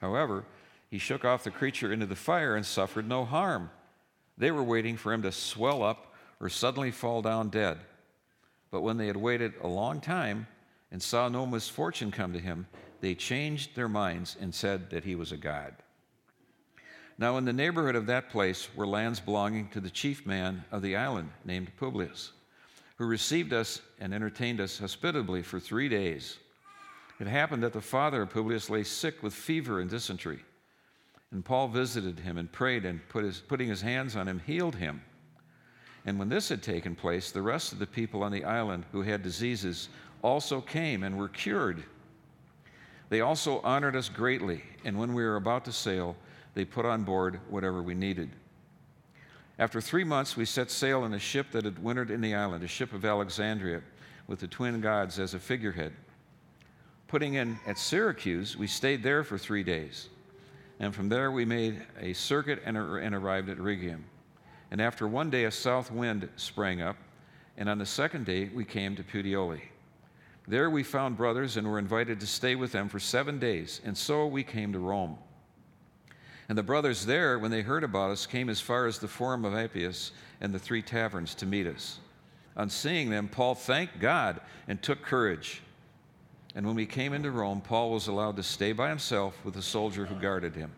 However, 0.01 0.45
he 0.91 0.99
shook 0.99 1.25
off 1.25 1.45
the 1.45 1.51
creature 1.51 1.93
into 1.93 2.07
the 2.07 2.17
fire 2.17 2.57
and 2.57 2.65
suffered 2.65 3.07
no 3.07 3.27
harm. 3.27 3.71
They 4.39 4.51
were 4.51 4.63
waiting 4.63 4.97
for 4.97 5.13
him 5.13 5.21
to 5.23 5.33
swell 5.33 5.83
up 5.83 6.15
or 6.41 6.49
suddenly 6.49 6.91
fall 6.91 7.21
down 7.21 7.51
dead. 7.51 7.79
But 8.71 8.81
when 8.81 8.97
they 8.97 9.07
had 9.07 9.17
waited 9.17 9.53
a 9.61 9.69
long 9.69 10.01
time 10.01 10.47
and 10.91 11.03
saw 11.03 11.29
no 11.29 11.45
misfortune 11.45 12.11
come 12.11 12.33
to 12.33 12.39
him, 12.39 12.67
they 13.03 13.15
changed 13.15 13.77
their 13.77 13.89
minds 13.89 14.37
and 14.41 14.55
said 14.55 14.89
that 14.91 15.05
he 15.05 15.15
was 15.15 15.31
a 15.31 15.37
god. 15.37 15.75
Now, 17.19 17.37
in 17.37 17.45
the 17.45 17.53
neighborhood 17.53 17.97
of 17.97 18.07
that 18.07 18.31
place 18.31 18.75
were 18.75 18.87
lands 18.87 19.21
belonging 19.21 19.69
to 19.69 19.81
the 19.81 19.91
chief 19.91 20.25
man 20.25 20.65
of 20.73 20.81
the 20.81 20.97
island, 20.97 21.31
named 21.45 21.71
Publius 21.77 22.33
who 23.01 23.07
received 23.07 23.55
us 23.55 23.81
and 23.99 24.13
entertained 24.13 24.61
us 24.61 24.79
hospitably 24.79 25.43
for 25.43 25.59
three 25.59 25.89
days. 25.89 26.37
It 27.19 27.27
happened 27.27 27.63
that 27.63 27.73
the 27.73 27.81
father 27.81 28.21
of 28.21 28.29
Publius 28.29 28.69
lay 28.69 28.83
sick 28.83 29.23
with 29.23 29.33
fever 29.33 29.81
and 29.81 29.89
dysentery. 29.89 30.41
And 31.31 31.43
Paul 31.43 31.69
visited 31.69 32.21
him 32.21 32.37
and 32.37 32.53
prayed, 32.53 32.85
and 32.85 33.01
put 33.09 33.25
his, 33.25 33.39
putting 33.41 33.71
his 33.71 33.81
hands 33.81 34.17
on 34.17 34.29
him, 34.29 34.39
healed 34.47 34.75
him. 34.75 35.01
And 36.05 36.19
when 36.19 36.29
this 36.29 36.51
had 36.51 36.63
taken 36.63 36.95
place, 36.95 37.31
the 37.31 37.41
rest 37.41 37.73
of 37.73 37.79
the 37.79 37.87
people 37.87 38.23
on 38.23 38.33
the 38.33 38.45
island 38.45 38.85
who 38.93 39.01
had 39.01 39.23
diseases 39.23 39.89
also 40.21 40.61
came 40.61 41.03
and 41.03 41.17
were 41.17 41.31
cured. 41.31 41.83
They 43.09 43.23
also 43.23 43.61
honored 43.61 43.97
us 43.97 44.11
greatly, 44.11 44.63
and 44.85 44.99
when 44.99 45.15
we 45.15 45.23
were 45.23 45.37
about 45.37 45.65
to 45.65 45.73
sail, 45.73 46.17
they 46.53 46.67
put 46.67 46.85
on 46.85 47.05
board 47.05 47.41
whatever 47.49 47.83
we 47.83 47.95
needed. 47.95 48.29
After 49.61 49.83
three 49.83 50.05
months, 50.05 50.39
we 50.39 50.47
set 50.47 50.71
sail 50.71 51.05
in 51.05 51.13
a 51.13 51.19
ship 51.19 51.51
that 51.51 51.67
had 51.67 51.85
wintered 51.85 52.11
in 52.11 52.23
the 52.23 52.35
island, 52.35 52.65
a 52.65 52.67
ship 52.67 52.95
of 52.95 53.05
Alexandria, 53.05 53.83
with 54.27 54.41
the 54.41 54.49
twin 54.49 54.81
gods 54.81 55.19
as 55.19 55.35
a 55.35 55.39
figurehead. 55.39 55.93
putting 57.09 57.35
in 57.35 57.59
at 57.67 57.77
Syracuse, 57.77 58.57
we 58.57 58.67
stayed 58.67 59.03
there 59.03 59.23
for 59.23 59.37
three 59.37 59.63
days. 59.63 60.09
And 60.79 60.95
from 60.95 61.11
there, 61.11 61.31
we 61.31 61.45
made 61.45 61.83
a 62.01 62.15
circuit 62.15 62.63
and, 62.65 62.79
and 62.79 63.15
arrived 63.15 63.51
at 63.51 63.59
Rhegium. 63.59 64.05
And 64.71 64.81
after 64.81 65.07
one 65.07 65.29
day, 65.29 65.45
a 65.45 65.51
south 65.51 65.91
wind 65.91 66.27
sprang 66.37 66.81
up, 66.81 66.97
and 67.59 67.69
on 67.69 67.77
the 67.77 67.85
second 67.85 68.25
day, 68.25 68.49
we 68.55 68.65
came 68.65 68.97
to 68.97 69.03
Puteoli. 69.03 69.61
There 70.49 70.71
we 70.71 70.83
found 70.83 71.19
brothers 71.19 71.59
and 71.59 71.69
were 71.69 71.79
invited 71.79 72.19
to 72.21 72.27
stay 72.27 72.55
with 72.55 72.73
them 72.73 72.89
for 72.89 72.99
seven 72.99 73.39
days, 73.39 73.83
and 73.85 73.99
so 73.99 74.27
we 74.27 74.43
came 74.43 74.73
to 74.73 74.79
Rome. 74.79 75.19
And 76.51 76.59
the 76.59 76.65
brothers 76.65 77.07
there, 77.07 77.39
when 77.39 77.53
they 77.53 77.63
heard 77.63 77.85
about 77.85 78.11
us, 78.11 78.27
came 78.27 78.49
as 78.49 78.61
far 78.61 78.87
as 78.87 78.99
the 78.99 79.07
Forum 79.07 79.45
of 79.45 79.55
Appius 79.55 80.11
and 80.41 80.53
the 80.53 80.59
three 80.59 80.83
taverns 80.83 81.33
to 81.37 81.47
meet 81.47 81.65
us. 81.65 82.01
On 82.57 82.69
seeing 82.69 83.09
them, 83.09 83.29
Paul 83.29 83.55
thanked 83.55 84.01
God 84.01 84.41
and 84.67 84.83
took 84.83 85.01
courage. 85.01 85.63
And 86.57 86.67
when 86.67 86.75
we 86.75 86.87
came 86.87 87.13
into 87.13 87.31
Rome, 87.31 87.61
Paul 87.61 87.93
was 87.93 88.09
allowed 88.09 88.35
to 88.35 88.43
stay 88.43 88.73
by 88.73 88.89
himself 88.89 89.37
with 89.45 89.55
the 89.55 89.63
soldier 89.63 90.07
who 90.07 90.17
guarded 90.17 90.57
him. 90.57 90.73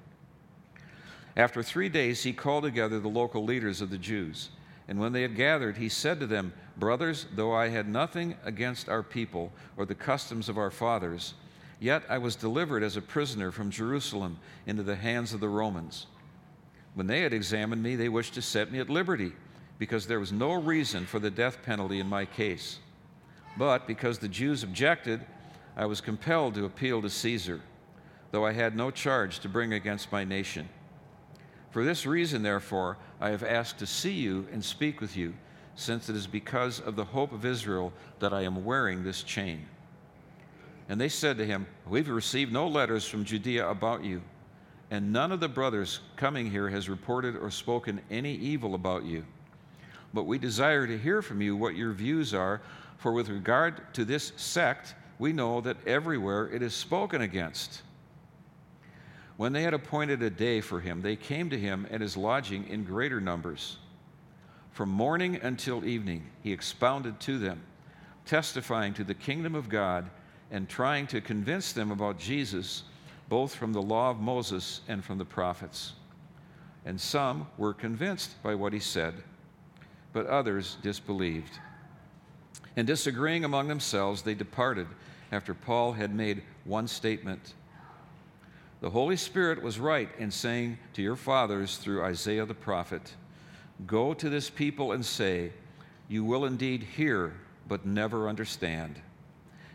After 1.39 1.63
three 1.63 1.89
days, 1.89 2.23
he 2.23 2.35
called 2.35 2.65
together 2.65 3.01
the 3.01 3.09
local 3.09 3.43
leaders 3.43 3.81
of 3.81 3.89
the 3.89 3.97
Jews. 3.97 4.51
And 4.89 5.01
when 5.01 5.13
they 5.13 5.23
had 5.23 5.37
gathered, 5.37 5.79
he 5.79 5.89
said 5.89 6.21
to 6.21 6.27
them, 6.27 6.53
Brothers, 6.77 7.25
though 7.35 7.55
I 7.55 7.69
had 7.69 7.89
nothing 7.89 8.35
against 8.45 8.91
our 8.91 9.03
people 9.03 9.51
or 9.79 9.87
the 9.87 9.95
customs 9.95 10.51
of 10.51 10.59
our 10.59 10.71
fathers, 10.71 11.33
yet 11.83 12.05
I 12.09 12.19
was 12.19 12.37
delivered 12.37 12.83
as 12.85 12.97
a 12.97 13.03
prisoner 13.03 13.51
from 13.51 13.71
Jerusalem 13.71 14.39
into 14.67 14.85
the 14.85 14.95
hands 14.95 15.35
of 15.35 15.41
the 15.41 15.49
Romans. 15.49 16.07
When 16.95 17.09
they 17.09 17.23
had 17.23 17.33
examined 17.33 17.83
me, 17.83 17.97
they 17.97 18.09
wished 18.09 18.35
to 18.35 18.43
set 18.43 18.71
me 18.71 18.79
at 18.79 18.89
liberty, 18.89 19.33
because 19.79 20.07
there 20.07 20.21
was 20.21 20.31
no 20.31 20.53
reason 20.53 21.07
for 21.07 21.19
the 21.19 21.31
death 21.31 21.59
penalty 21.63 21.99
in 21.99 22.07
my 22.07 22.25
case. 22.25 22.79
But 23.59 23.87
because 23.87 24.19
the 24.19 24.29
Jews 24.29 24.63
objected, 24.63 25.27
I 25.77 25.87
was 25.87 26.01
compelled 26.01 26.55
to 26.55 26.67
appeal 26.67 27.03
to 27.03 27.11
Caesar, 27.11 27.61
though 28.31 28.47
I 28.47 28.53
had 28.53 28.77
no 28.77 28.91
charge 28.91 29.41
to 29.41 29.49
bring 29.49 29.73
against 29.73 30.13
my 30.13 30.23
nation. 30.23 30.69
For 31.71 31.85
this 31.85 32.07
reason, 32.07 32.43
therefore, 32.43 32.97
I 33.21 33.31
have 33.31 33.43
asked 33.43 33.79
to 33.79 33.87
see 33.87 34.13
you 34.13 34.47
and 34.53 34.65
speak 34.65 35.01
with 35.01 35.17
you, 35.17 35.35
since 35.75 36.09
it 36.09 36.15
is 36.15 36.27
because 36.27 36.79
of 36.79 36.95
the 36.95 37.05
hope 37.05 37.33
of 37.33 37.45
Israel 37.45 37.93
that 38.21 38.33
I 38.33 38.43
am 38.43 38.65
wearing 38.65 39.03
this 39.03 39.23
chain. 39.23 39.67
And 40.93 41.01
they 41.01 41.09
said 41.09 41.39
to 41.39 41.47
him, 41.47 41.67
We've 41.89 42.07
received 42.07 42.53
no 42.53 42.69
letters 42.69 43.07
from 43.07 43.25
Judea 43.25 43.67
about 43.67 44.05
you, 44.05 44.21
and 44.91 45.11
none 45.11 45.33
of 45.33 45.41
the 45.41 45.49
brothers 45.49 46.01
coming 46.17 46.51
here 46.51 46.69
has 46.69 46.87
reported 46.87 47.35
or 47.35 47.51
spoken 47.51 48.03
any 48.11 48.35
evil 48.35 48.75
about 48.75 49.05
you. 49.05 49.25
But 50.13 50.25
we 50.25 50.37
desire 50.37 50.87
to 50.87 50.99
hear 50.99 51.23
from 51.23 51.41
you 51.41 51.57
what 51.57 51.77
your 51.77 51.93
views 51.93 52.35
are, 52.35 52.61
for 52.99 53.13
with 53.13 53.31
regard 53.31 53.95
to 53.95 54.05
this 54.05 54.33
sect, 54.37 54.95
we 55.19 55.33
know 55.33 55.63
that 55.63 55.79
everywhere 55.87 56.51
it 56.51 56.61
is 56.61 56.75
spoken 56.75 57.23
against. 57.23 57.81
When 59.39 59.55
they 59.55 59.63
had 59.63 59.73
appointed 59.73 60.23
a 60.23 60.29
day 60.29 60.61
for 60.61 60.79
him, 60.79 61.01
they 61.01 61.17
came 61.17 61.49
to 61.49 61.59
him 61.59 61.87
at 61.91 62.03
his 62.03 62.19
lodging 62.19 62.69
in 62.69 62.85
greater 62.85 63.19
numbers. 63.19 63.79
From 64.73 64.91
morning 64.91 65.37
until 65.37 65.87
evening, 65.87 66.27
he 66.43 66.53
expounded 66.53 67.19
to 67.21 67.39
them, 67.39 67.63
testifying 68.27 68.93
to 68.93 69.05
the 69.05 69.15
kingdom 69.15 69.55
of 69.55 69.71
God 69.71 70.11
and 70.53 70.69
trying 70.69 71.07
to 71.09 71.21
convince 71.21 71.73
them 71.73 71.91
about 71.91 72.19
Jesus, 72.19 72.85
both 73.29 73.55
from 73.55 73.73
the 73.73 73.83
law 73.83 74.11
of 74.11 74.21
Moses 74.21 74.83
and 74.87 75.03
from 75.03 75.17
the 75.17 75.25
prophets. 75.25 75.95
And 76.85 77.01
some 77.01 77.49
were 77.57 77.73
convinced 77.73 78.41
by 78.43 78.55
what 78.55 78.75
he 78.75 78.79
said, 78.79 79.15
but 80.13 80.27
others 80.27 80.77
disbelieved. 80.83 81.59
And 82.77 82.87
disagreeing 82.87 83.45
among 83.45 83.69
themselves, 83.69 84.23
they 84.23 84.35
departed 84.35 84.87
after 85.33 85.55
Paul 85.55 85.93
had 85.93 86.15
made 86.15 86.43
one 86.65 86.87
statement. 86.87 87.55
The 88.83 88.91
Holy 88.91 89.17
Spirit 89.17 89.63
was 89.63 89.79
right 89.79 90.11
in 90.19 90.31
saying 90.31 90.79
to 90.93 91.03
your 91.03 91.17
fathers 91.17 91.79
through 91.79 92.05
Isaiah 92.05 92.45
the 92.45 92.55
prophet, 92.55 93.15
Go 93.87 94.13
to 94.13 94.29
this 94.29 94.51
people 94.51 94.93
and 94.93 95.05
say, 95.05 95.53
You 96.09 96.25
will 96.25 96.45
indeed 96.45 96.83
hear, 96.83 97.33
but 97.69 97.87
never 97.87 98.29
understand. 98.29 99.01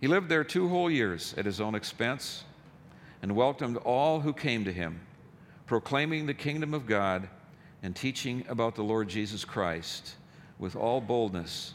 He 0.00 0.08
lived 0.08 0.28
there 0.28 0.44
two 0.44 0.68
whole 0.68 0.90
years 0.90 1.34
at 1.36 1.46
his 1.46 1.60
own 1.60 1.74
expense 1.74 2.44
and 3.22 3.34
welcomed 3.34 3.78
all 3.78 4.20
who 4.20 4.32
came 4.32 4.64
to 4.64 4.72
him, 4.72 5.00
proclaiming 5.66 6.26
the 6.26 6.34
kingdom 6.34 6.74
of 6.74 6.86
God 6.86 7.28
and 7.82 7.94
teaching 7.94 8.44
about 8.48 8.74
the 8.74 8.82
Lord 8.82 9.08
Jesus 9.08 9.44
Christ 9.44 10.16
with 10.58 10.76
all 10.76 11.00
boldness 11.00 11.74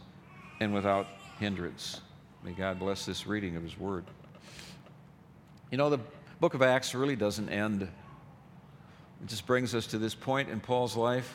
and 0.59 0.73
without 0.73 1.07
hindrance. 1.39 2.01
May 2.43 2.51
God 2.51 2.79
bless 2.79 3.05
this 3.05 3.27
reading 3.27 3.55
of 3.55 3.63
His 3.63 3.77
Word. 3.77 4.05
You 5.71 5.77
know, 5.77 5.89
the 5.89 5.99
book 6.39 6.53
of 6.53 6.61
Acts 6.61 6.95
really 6.95 7.15
doesn't 7.15 7.49
end. 7.49 7.83
It 7.83 7.89
just 9.27 9.45
brings 9.45 9.75
us 9.75 9.87
to 9.87 9.97
this 9.97 10.15
point 10.15 10.49
in 10.49 10.59
Paul's 10.59 10.95
life. 10.95 11.33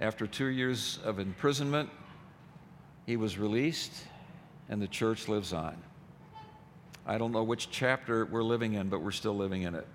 After 0.00 0.26
two 0.26 0.46
years 0.46 0.98
of 1.04 1.18
imprisonment, 1.18 1.88
he 3.06 3.16
was 3.16 3.38
released, 3.38 3.92
and 4.68 4.82
the 4.82 4.88
church 4.88 5.28
lives 5.28 5.52
on. 5.52 5.76
I 7.08 7.18
don't 7.18 7.30
know 7.30 7.44
which 7.44 7.70
chapter 7.70 8.24
we're 8.24 8.42
living 8.42 8.74
in, 8.74 8.88
but 8.88 9.00
we're 9.00 9.12
still 9.12 9.36
living 9.36 9.62
in 9.62 9.76
it. 9.76 9.86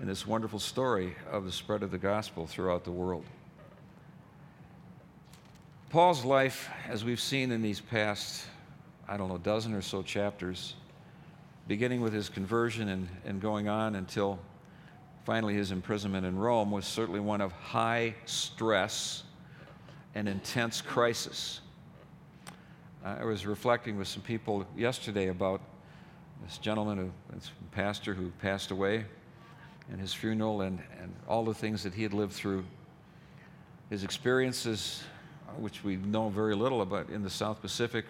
In 0.00 0.06
this 0.06 0.26
wonderful 0.26 0.58
story 0.58 1.16
of 1.30 1.46
the 1.46 1.52
spread 1.52 1.82
of 1.82 1.90
the 1.90 1.96
gospel 1.96 2.46
throughout 2.46 2.84
the 2.84 2.90
world. 2.90 3.24
Paul's 5.88 6.26
life, 6.26 6.68
as 6.90 7.06
we've 7.06 7.20
seen 7.20 7.50
in 7.52 7.62
these 7.62 7.80
past, 7.80 8.44
I 9.08 9.16
don't 9.16 9.30
know, 9.30 9.38
dozen 9.38 9.72
or 9.72 9.80
so 9.80 10.02
chapters, 10.02 10.74
beginning 11.68 12.02
with 12.02 12.12
his 12.12 12.28
conversion 12.28 12.90
and, 12.90 13.08
and 13.24 13.40
going 13.40 13.68
on 13.68 13.94
until 13.94 14.38
finally 15.24 15.54
his 15.54 15.70
imprisonment 15.70 16.26
in 16.26 16.38
Rome, 16.38 16.70
was 16.70 16.84
certainly 16.84 17.20
one 17.20 17.40
of 17.40 17.50
high 17.52 18.14
stress 18.26 19.22
and 20.14 20.28
intense 20.28 20.82
crisis. 20.82 21.60
I 23.04 23.24
was 23.24 23.46
reflecting 23.46 23.98
with 23.98 24.06
some 24.06 24.22
people 24.22 24.64
yesterday 24.76 25.26
about 25.26 25.60
this 26.44 26.56
gentleman, 26.58 26.98
who, 26.98 27.34
this 27.34 27.50
pastor 27.72 28.14
who 28.14 28.30
passed 28.40 28.70
away, 28.70 29.04
and 29.90 30.00
his 30.00 30.14
funeral, 30.14 30.60
and, 30.60 30.78
and 31.00 31.12
all 31.26 31.44
the 31.44 31.54
things 31.54 31.82
that 31.82 31.94
he 31.94 32.04
had 32.04 32.14
lived 32.14 32.32
through. 32.32 32.64
His 33.90 34.04
experiences 34.04 35.02
which 35.58 35.82
we 35.82 35.96
know 35.96 36.28
very 36.28 36.54
little 36.54 36.80
about 36.80 37.10
in 37.10 37.22
the 37.22 37.30
South 37.30 37.60
Pacific, 37.60 38.04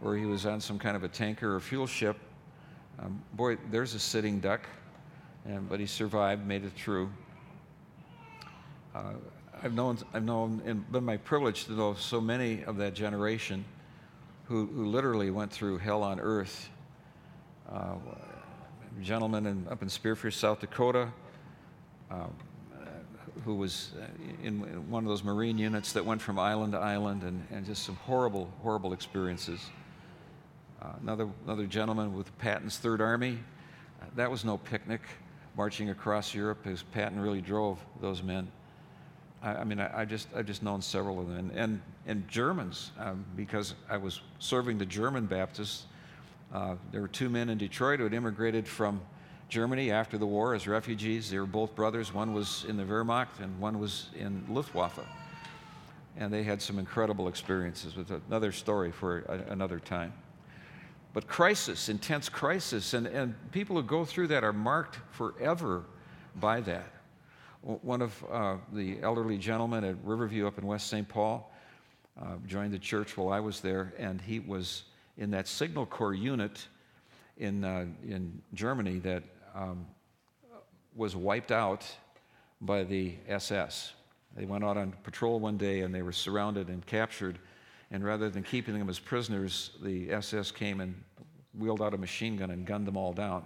where 0.00 0.16
he 0.16 0.24
was 0.24 0.46
on 0.46 0.62
some 0.62 0.78
kind 0.78 0.96
of 0.96 1.04
a 1.04 1.08
tanker 1.08 1.54
or 1.54 1.60
fuel 1.60 1.86
ship. 1.86 2.16
Um, 3.00 3.22
boy, 3.34 3.58
there's 3.70 3.94
a 3.94 4.00
sitting 4.00 4.40
duck, 4.40 4.62
and, 5.44 5.68
but 5.68 5.78
he 5.78 5.84
survived, 5.84 6.46
made 6.46 6.64
it 6.64 6.72
through. 6.72 7.12
Uh, 8.94 9.12
I've 9.62 9.74
known, 9.74 9.98
I've 10.14 10.24
known, 10.24 10.62
and 10.64 10.90
been 10.90 11.04
my 11.04 11.18
privilege 11.18 11.66
to 11.66 11.72
know 11.72 11.92
so 11.94 12.18
many 12.18 12.64
of 12.64 12.78
that 12.78 12.94
generation 12.94 13.62
who, 14.50 14.66
who 14.66 14.84
literally 14.86 15.30
went 15.30 15.52
through 15.52 15.78
hell 15.78 16.02
on 16.02 16.18
earth. 16.18 16.68
Uh, 17.72 17.94
gentleman 19.00 19.46
in, 19.46 19.66
up 19.70 19.80
in 19.80 19.88
Spearfish, 19.88 20.32
South 20.32 20.58
Dakota, 20.58 21.08
um, 22.10 22.34
who 23.44 23.54
was 23.54 23.92
uh, 23.96 24.06
in 24.42 24.58
one 24.90 25.04
of 25.04 25.08
those 25.08 25.22
Marine 25.22 25.56
units 25.56 25.92
that 25.92 26.04
went 26.04 26.20
from 26.20 26.36
island 26.36 26.72
to 26.72 26.78
island 26.78 27.22
and, 27.22 27.46
and 27.52 27.64
just 27.64 27.84
some 27.84 27.94
horrible, 27.94 28.50
horrible 28.60 28.92
experiences. 28.92 29.60
Uh, 30.82 30.88
another, 31.00 31.28
another 31.44 31.66
gentleman 31.66 32.12
with 32.12 32.36
Patton's 32.38 32.76
Third 32.76 33.00
Army. 33.00 33.38
Uh, 34.02 34.06
that 34.16 34.28
was 34.28 34.44
no 34.44 34.58
picnic, 34.58 35.02
marching 35.56 35.90
across 35.90 36.34
Europe 36.34 36.66
as 36.66 36.82
Patton 36.82 37.20
really 37.20 37.40
drove 37.40 37.78
those 38.00 38.20
men. 38.20 38.50
I, 39.42 39.56
I 39.56 39.64
mean, 39.64 39.80
I, 39.80 40.00
I, 40.00 40.04
just, 40.04 40.28
I've 40.34 40.46
just 40.46 40.62
known 40.62 40.82
several 40.82 41.20
of 41.20 41.28
them. 41.28 41.36
And, 41.36 41.50
and, 41.52 41.82
and 42.06 42.28
Germans, 42.28 42.92
um, 42.98 43.24
because 43.36 43.74
I 43.88 43.96
was 43.96 44.20
serving 44.38 44.78
the 44.78 44.86
German 44.86 45.26
Baptists. 45.26 45.86
Uh, 46.52 46.74
there 46.92 47.00
were 47.00 47.08
two 47.08 47.28
men 47.28 47.48
in 47.48 47.58
Detroit 47.58 47.98
who 47.98 48.04
had 48.04 48.14
immigrated 48.14 48.66
from 48.66 49.00
Germany 49.48 49.90
after 49.90 50.18
the 50.18 50.26
war 50.26 50.54
as 50.54 50.66
refugees. 50.66 51.30
They 51.30 51.38
were 51.38 51.46
both 51.46 51.74
brothers. 51.74 52.12
One 52.12 52.32
was 52.34 52.64
in 52.68 52.76
the 52.76 52.84
Wehrmacht 52.84 53.40
and 53.40 53.58
one 53.60 53.78
was 53.78 54.08
in 54.16 54.44
Luftwaffe. 54.48 55.00
And 56.16 56.32
they 56.32 56.42
had 56.42 56.60
some 56.60 56.78
incredible 56.78 57.28
experiences 57.28 57.96
with 57.96 58.10
another 58.10 58.52
story 58.52 58.90
for 58.92 59.20
a, 59.20 59.52
another 59.52 59.78
time. 59.78 60.12
but 61.12 61.26
crisis, 61.26 61.88
intense 61.88 62.28
crisis, 62.28 62.94
and, 62.94 63.06
and 63.06 63.34
people 63.52 63.76
who 63.76 63.82
go 63.82 64.04
through 64.04 64.28
that 64.28 64.44
are 64.44 64.52
marked 64.52 64.98
forever 65.10 65.84
by 66.36 66.60
that. 66.60 66.86
One 67.62 68.00
of 68.00 68.24
uh, 68.30 68.56
the 68.72 68.98
elderly 69.02 69.36
gentlemen 69.36 69.84
at 69.84 69.96
Riverview 70.02 70.46
up 70.46 70.56
in 70.56 70.66
West 70.66 70.86
St. 70.86 71.06
Paul 71.06 71.52
uh, 72.20 72.36
joined 72.46 72.72
the 72.72 72.78
church 72.78 73.18
while 73.18 73.32
I 73.32 73.40
was 73.40 73.60
there, 73.60 73.92
and 73.98 74.18
he 74.18 74.40
was 74.40 74.84
in 75.18 75.30
that 75.32 75.46
Signal 75.46 75.84
Corps 75.84 76.14
unit 76.14 76.66
in, 77.36 77.62
uh, 77.64 77.84
in 78.02 78.40
Germany 78.54 78.98
that 79.00 79.22
um, 79.54 79.86
was 80.96 81.14
wiped 81.14 81.52
out 81.52 81.84
by 82.62 82.82
the 82.82 83.14
SS. 83.28 83.92
They 84.36 84.46
went 84.46 84.64
out 84.64 84.78
on 84.78 84.94
patrol 85.02 85.38
one 85.38 85.58
day 85.58 85.80
and 85.80 85.94
they 85.94 86.02
were 86.02 86.12
surrounded 86.12 86.68
and 86.68 86.84
captured. 86.86 87.38
And 87.90 88.04
rather 88.04 88.30
than 88.30 88.42
keeping 88.42 88.78
them 88.78 88.88
as 88.88 88.98
prisoners, 88.98 89.72
the 89.82 90.12
SS 90.12 90.50
came 90.50 90.80
and 90.80 90.94
wheeled 91.58 91.82
out 91.82 91.92
a 91.92 91.98
machine 91.98 92.36
gun 92.36 92.50
and 92.50 92.64
gunned 92.64 92.86
them 92.86 92.96
all 92.96 93.12
down. 93.12 93.44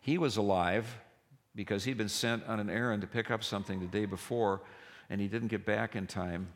He 0.00 0.16
was 0.18 0.36
alive 0.36 0.86
because 1.56 1.82
he'd 1.82 1.96
been 1.96 2.08
sent 2.08 2.44
on 2.46 2.60
an 2.60 2.70
errand 2.70 3.00
to 3.00 3.08
pick 3.08 3.30
up 3.30 3.42
something 3.42 3.80
the 3.80 3.86
day 3.86 4.04
before, 4.04 4.60
and 5.10 5.20
he 5.20 5.26
didn't 5.26 5.48
get 5.48 5.64
back 5.64 5.96
in 5.96 6.06
time. 6.06 6.46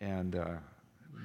And 0.00 0.36
uh, 0.36 0.54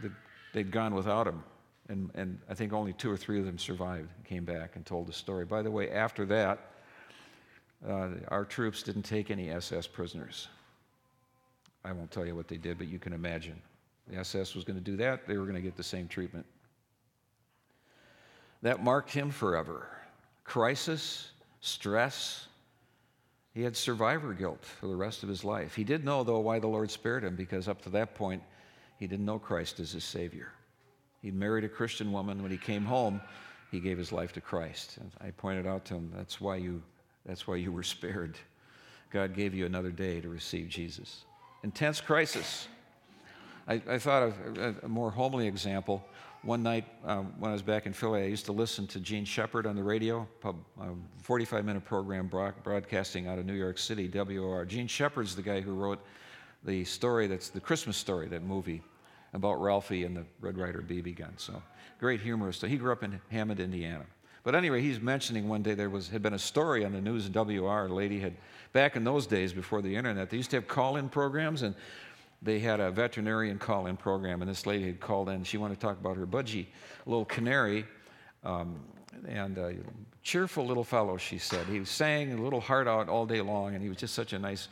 the, 0.01 0.11
they'd 0.53 0.71
gone 0.71 0.93
without 0.95 1.27
him. 1.27 1.43
And, 1.87 2.09
and 2.15 2.39
I 2.49 2.53
think 2.53 2.73
only 2.73 2.93
two 2.93 3.11
or 3.11 3.17
three 3.17 3.39
of 3.39 3.45
them 3.45 3.57
survived 3.57 4.09
and 4.15 4.25
came 4.25 4.45
back 4.45 4.75
and 4.75 4.85
told 4.85 5.07
the 5.07 5.13
story. 5.13 5.45
By 5.45 5.61
the 5.61 5.71
way, 5.71 5.91
after 5.91 6.25
that, 6.25 6.71
uh, 7.87 8.09
our 8.29 8.45
troops 8.45 8.81
didn't 8.83 9.03
take 9.03 9.29
any 9.29 9.49
SS 9.49 9.87
prisoners. 9.87 10.47
I 11.83 11.91
won't 11.91 12.11
tell 12.11 12.25
you 12.25 12.35
what 12.35 12.47
they 12.47 12.57
did, 12.57 12.77
but 12.77 12.87
you 12.87 12.99
can 12.99 13.13
imagine. 13.13 13.61
The 14.07 14.17
SS 14.17 14.55
was 14.55 14.63
going 14.63 14.77
to 14.77 14.83
do 14.83 14.95
that, 14.97 15.27
they 15.27 15.37
were 15.37 15.43
going 15.43 15.55
to 15.55 15.61
get 15.61 15.75
the 15.75 15.83
same 15.83 16.07
treatment. 16.07 16.45
That 18.61 18.83
marked 18.83 19.11
him 19.11 19.31
forever. 19.31 19.87
Crisis, 20.43 21.31
stress. 21.61 22.47
He 23.53 23.63
had 23.63 23.75
survivor 23.75 24.33
guilt 24.33 24.63
for 24.63 24.87
the 24.87 24.95
rest 24.95 25.23
of 25.23 25.29
his 25.29 25.43
life. 25.43 25.75
He 25.75 25.83
did 25.83 26.05
know, 26.05 26.23
though, 26.23 26.39
why 26.39 26.59
the 26.59 26.67
Lord 26.67 26.89
spared 26.89 27.23
him, 27.23 27.35
because 27.35 27.67
up 27.67 27.81
to 27.83 27.89
that 27.89 28.15
point, 28.15 28.41
he 28.97 29.07
didn't 29.07 29.25
know 29.25 29.39
Christ 29.39 29.79
as 29.79 29.91
his 29.91 30.03
Savior. 30.03 30.51
He 31.21 31.31
married 31.31 31.63
a 31.63 31.69
Christian 31.69 32.11
woman. 32.11 32.41
When 32.41 32.51
he 32.51 32.57
came 32.57 32.85
home, 32.85 33.21
he 33.71 33.79
gave 33.79 33.97
his 33.97 34.11
life 34.11 34.31
to 34.33 34.41
Christ. 34.41 34.97
And 34.97 35.11
I 35.19 35.31
pointed 35.31 35.67
out 35.67 35.85
to 35.85 35.95
him, 35.95 36.11
that's 36.15 36.39
why 36.39 36.55
you, 36.57 36.81
that's 37.25 37.47
why 37.47 37.57
you 37.57 37.71
were 37.71 37.83
spared. 37.83 38.37
God 39.11 39.35
gave 39.35 39.53
you 39.53 39.65
another 39.65 39.91
day 39.91 40.21
to 40.21 40.29
receive 40.29 40.69
Jesus 40.69 41.25
intense 41.63 42.01
crisis. 42.01 42.67
I, 43.67 43.81
I 43.87 43.99
thought 43.99 44.23
of 44.23 44.57
a, 44.57 44.75
a, 44.83 44.87
more 44.87 45.11
homely 45.11 45.47
example. 45.47 46.03
One 46.43 46.63
night 46.63 46.85
um, 47.05 47.33
when 47.37 47.51
I 47.51 47.53
was 47.53 47.61
back 47.61 47.85
in 47.85 47.93
Philly, 47.93 48.23
I 48.23 48.25
used 48.25 48.47
to 48.47 48.51
listen 48.51 48.87
to 48.87 48.99
Jean 48.99 49.25
Shepherd 49.25 49.67
on 49.67 49.75
the 49.75 49.83
radio, 49.83 50.27
a 50.43 50.53
45 51.21 51.63
minute 51.63 51.85
program 51.85 52.27
broadcasting 52.27 53.27
out 53.27 53.37
of 53.37 53.45
New 53.45 53.53
York 53.53 53.77
City, 53.77 54.07
WOR. 54.11 54.65
Jean 54.65 54.87
Shepherd's 54.87 55.35
the 55.35 55.43
guy 55.43 55.61
who 55.61 55.75
wrote 55.75 55.99
the 56.63 56.83
story 56.83 57.27
that's 57.27 57.49
the 57.49 57.59
Christmas 57.59 57.95
story, 57.95 58.27
that 58.27 58.41
movie 58.41 58.81
about 59.33 59.61
Ralphie 59.61 60.03
and 60.03 60.17
the 60.17 60.25
Red 60.39 60.57
Ryder 60.57 60.81
BB 60.81 61.15
gun. 61.15 61.33
So, 61.37 61.61
great 61.99 62.21
humorist. 62.21 62.59
So 62.59 62.65
he 62.65 62.77
grew 62.77 62.91
up 62.91 63.03
in 63.03 63.21
Hammond, 63.29 63.59
Indiana. 63.59 64.05
But 64.43 64.55
anyway, 64.55 64.81
he's 64.81 64.99
mentioning 64.99 65.47
one 65.47 65.61
day 65.61 65.75
there 65.75 65.91
was, 65.91 66.09
had 66.09 66.23
been 66.23 66.33
a 66.33 66.39
story 66.39 66.83
on 66.83 66.91
the 66.91 67.01
news 67.01 67.27
in 67.27 67.33
WOR. 67.33 67.85
A 67.85 67.93
lady 67.93 68.19
had, 68.19 68.35
back 68.73 68.95
in 68.95 69.03
those 69.03 69.27
days 69.27 69.53
before 69.53 69.83
the 69.83 69.95
internet, 69.95 70.31
they 70.31 70.37
used 70.37 70.49
to 70.49 70.57
have 70.57 70.67
call 70.67 70.97
in 70.97 71.07
programs, 71.07 71.61
and 71.61 71.75
they 72.41 72.59
had 72.59 72.79
a 72.79 72.91
veterinarian 72.91 73.59
call 73.59 73.87
in 73.87 73.97
program. 73.97 74.41
And 74.41 74.49
this 74.49 74.65
lady 74.65 74.85
had 74.85 74.99
called 74.99 75.29
in. 75.29 75.43
She 75.43 75.57
wanted 75.57 75.75
to 75.75 75.79
talk 75.79 75.99
about 75.99 76.17
her 76.17 76.25
budgie, 76.25 76.65
a 77.05 77.09
little 77.09 77.25
canary. 77.25 77.85
Um, 78.43 78.79
and 79.27 79.57
a 79.57 79.75
cheerful 80.23 80.65
little 80.65 80.83
fellow, 80.83 81.17
she 81.17 81.37
said. 81.37 81.65
He 81.67 81.79
was 81.79 81.89
sang 81.89 82.33
a 82.33 82.41
little 82.41 82.61
heart 82.61 82.87
out 82.87 83.09
all 83.09 83.25
day 83.25 83.41
long, 83.41 83.73
and 83.75 83.83
he 83.83 83.89
was 83.89 83.97
just 83.97 84.13
such 84.13 84.33
a 84.33 84.39
nice, 84.39 84.67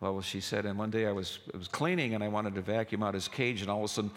well, 0.00 0.20
she 0.20 0.40
said. 0.40 0.66
And 0.66 0.78
one 0.78 0.90
day 0.90 1.06
I 1.06 1.12
was, 1.12 1.38
I 1.52 1.56
was 1.56 1.68
cleaning 1.68 2.14
and 2.14 2.24
I 2.24 2.28
wanted 2.28 2.54
to 2.54 2.62
vacuum 2.62 3.02
out 3.02 3.14
his 3.14 3.28
cage, 3.28 3.62
and 3.62 3.70
all 3.70 3.78
of 3.78 3.84
a 3.84 3.88
sudden, 3.88 4.10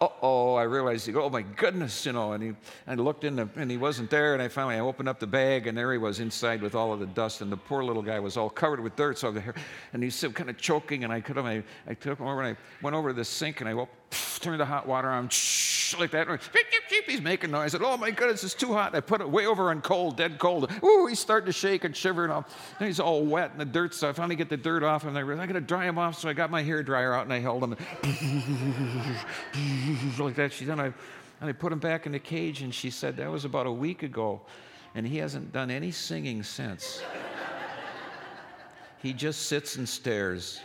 oh, 0.00 0.54
I 0.54 0.62
realized, 0.62 1.08
oh 1.14 1.30
my 1.30 1.42
goodness, 1.42 2.06
you 2.06 2.12
know, 2.12 2.32
and 2.32 2.42
he, 2.42 2.52
I 2.86 2.94
looked 2.94 3.24
in 3.24 3.36
the, 3.36 3.48
and 3.56 3.70
he 3.70 3.76
wasn't 3.76 4.10
there, 4.10 4.34
and 4.34 4.42
I 4.42 4.48
finally, 4.48 4.76
I 4.76 4.80
opened 4.80 5.08
up 5.08 5.18
the 5.18 5.26
bag, 5.26 5.66
and 5.66 5.76
there 5.76 5.92
he 5.92 5.98
was 5.98 6.20
inside 6.20 6.62
with 6.62 6.74
all 6.74 6.92
of 6.92 7.00
the 7.00 7.06
dust, 7.06 7.40
and 7.40 7.50
the 7.50 7.56
poor 7.56 7.82
little 7.84 8.02
guy 8.02 8.18
was 8.18 8.36
all 8.36 8.50
covered 8.50 8.80
with 8.80 8.96
dirt, 8.96 9.18
so 9.18 9.34
and 9.92 10.02
he's 10.02 10.14
still 10.14 10.32
kind 10.32 10.50
of 10.50 10.58
choking, 10.58 11.04
and 11.04 11.12
I 11.12 11.20
could 11.20 11.38
I, 11.38 11.62
I 11.86 11.94
took 11.94 12.18
him 12.18 12.26
over, 12.26 12.42
and 12.42 12.56
I 12.56 12.82
went 12.82 12.96
over 12.96 13.10
to 13.10 13.14
the 13.14 13.24
sink, 13.24 13.60
and 13.60 13.68
I 13.68 13.74
turned 14.40 14.60
the 14.60 14.64
hot 14.64 14.86
water 14.86 15.08
on, 15.08 15.28
like 15.98 16.10
that, 16.10 16.40
he's 17.06 17.20
making 17.20 17.50
noise, 17.50 17.74
oh 17.74 17.96
my 17.96 18.10
goodness, 18.10 18.44
it's 18.44 18.54
too 18.54 18.72
hot, 18.72 18.94
I 18.94 19.00
put 19.00 19.20
it 19.20 19.28
way 19.28 19.46
over 19.46 19.70
on 19.70 19.80
cold, 19.80 20.16
dead 20.16 20.38
cold, 20.38 20.70
ooh, 20.82 21.06
he's 21.06 21.20
starting 21.20 21.46
to 21.46 21.52
shake 21.52 21.84
and 21.84 21.96
shiver, 21.96 22.24
and, 22.24 22.32
all, 22.32 22.46
and 22.78 22.86
he's 22.86 23.00
all 23.00 23.24
wet 23.24 23.52
and 23.52 23.60
the 23.60 23.64
dirt, 23.64 23.94
so 23.94 24.08
I 24.08 24.12
finally 24.12 24.36
get 24.36 24.48
the 24.48 24.56
dirt 24.56 24.82
off 24.82 25.04
and 25.04 25.16
I 25.16 25.20
realized, 25.20 25.50
I 25.50 25.52
gotta 25.52 25.64
dry 25.64 25.86
him 25.86 25.98
off, 25.98 26.18
so 26.18 26.28
I 26.28 26.32
got 26.32 26.50
my 26.50 26.62
hair 26.62 26.82
dryer 26.82 27.14
out, 27.14 27.24
and 27.24 27.32
I 27.32 27.40
held 27.40 27.62
him, 27.62 27.70
like 30.18 30.34
that, 30.36 30.52
she 30.52 30.64
then 30.64 30.80
I, 30.80 30.92
and 31.40 31.50
I 31.50 31.52
put 31.52 31.72
him 31.72 31.78
back 31.78 32.06
in 32.06 32.12
the 32.12 32.18
cage, 32.18 32.62
and 32.62 32.74
she 32.74 32.90
said, 32.90 33.16
That 33.16 33.30
was 33.30 33.44
about 33.44 33.66
a 33.66 33.72
week 33.72 34.02
ago, 34.02 34.40
and 34.94 35.06
he 35.06 35.18
hasn't 35.18 35.52
done 35.52 35.70
any 35.70 35.90
singing 35.90 36.42
since. 36.42 37.02
he 39.02 39.12
just 39.12 39.42
sits 39.42 39.76
and 39.76 39.88
stares. 39.88 40.60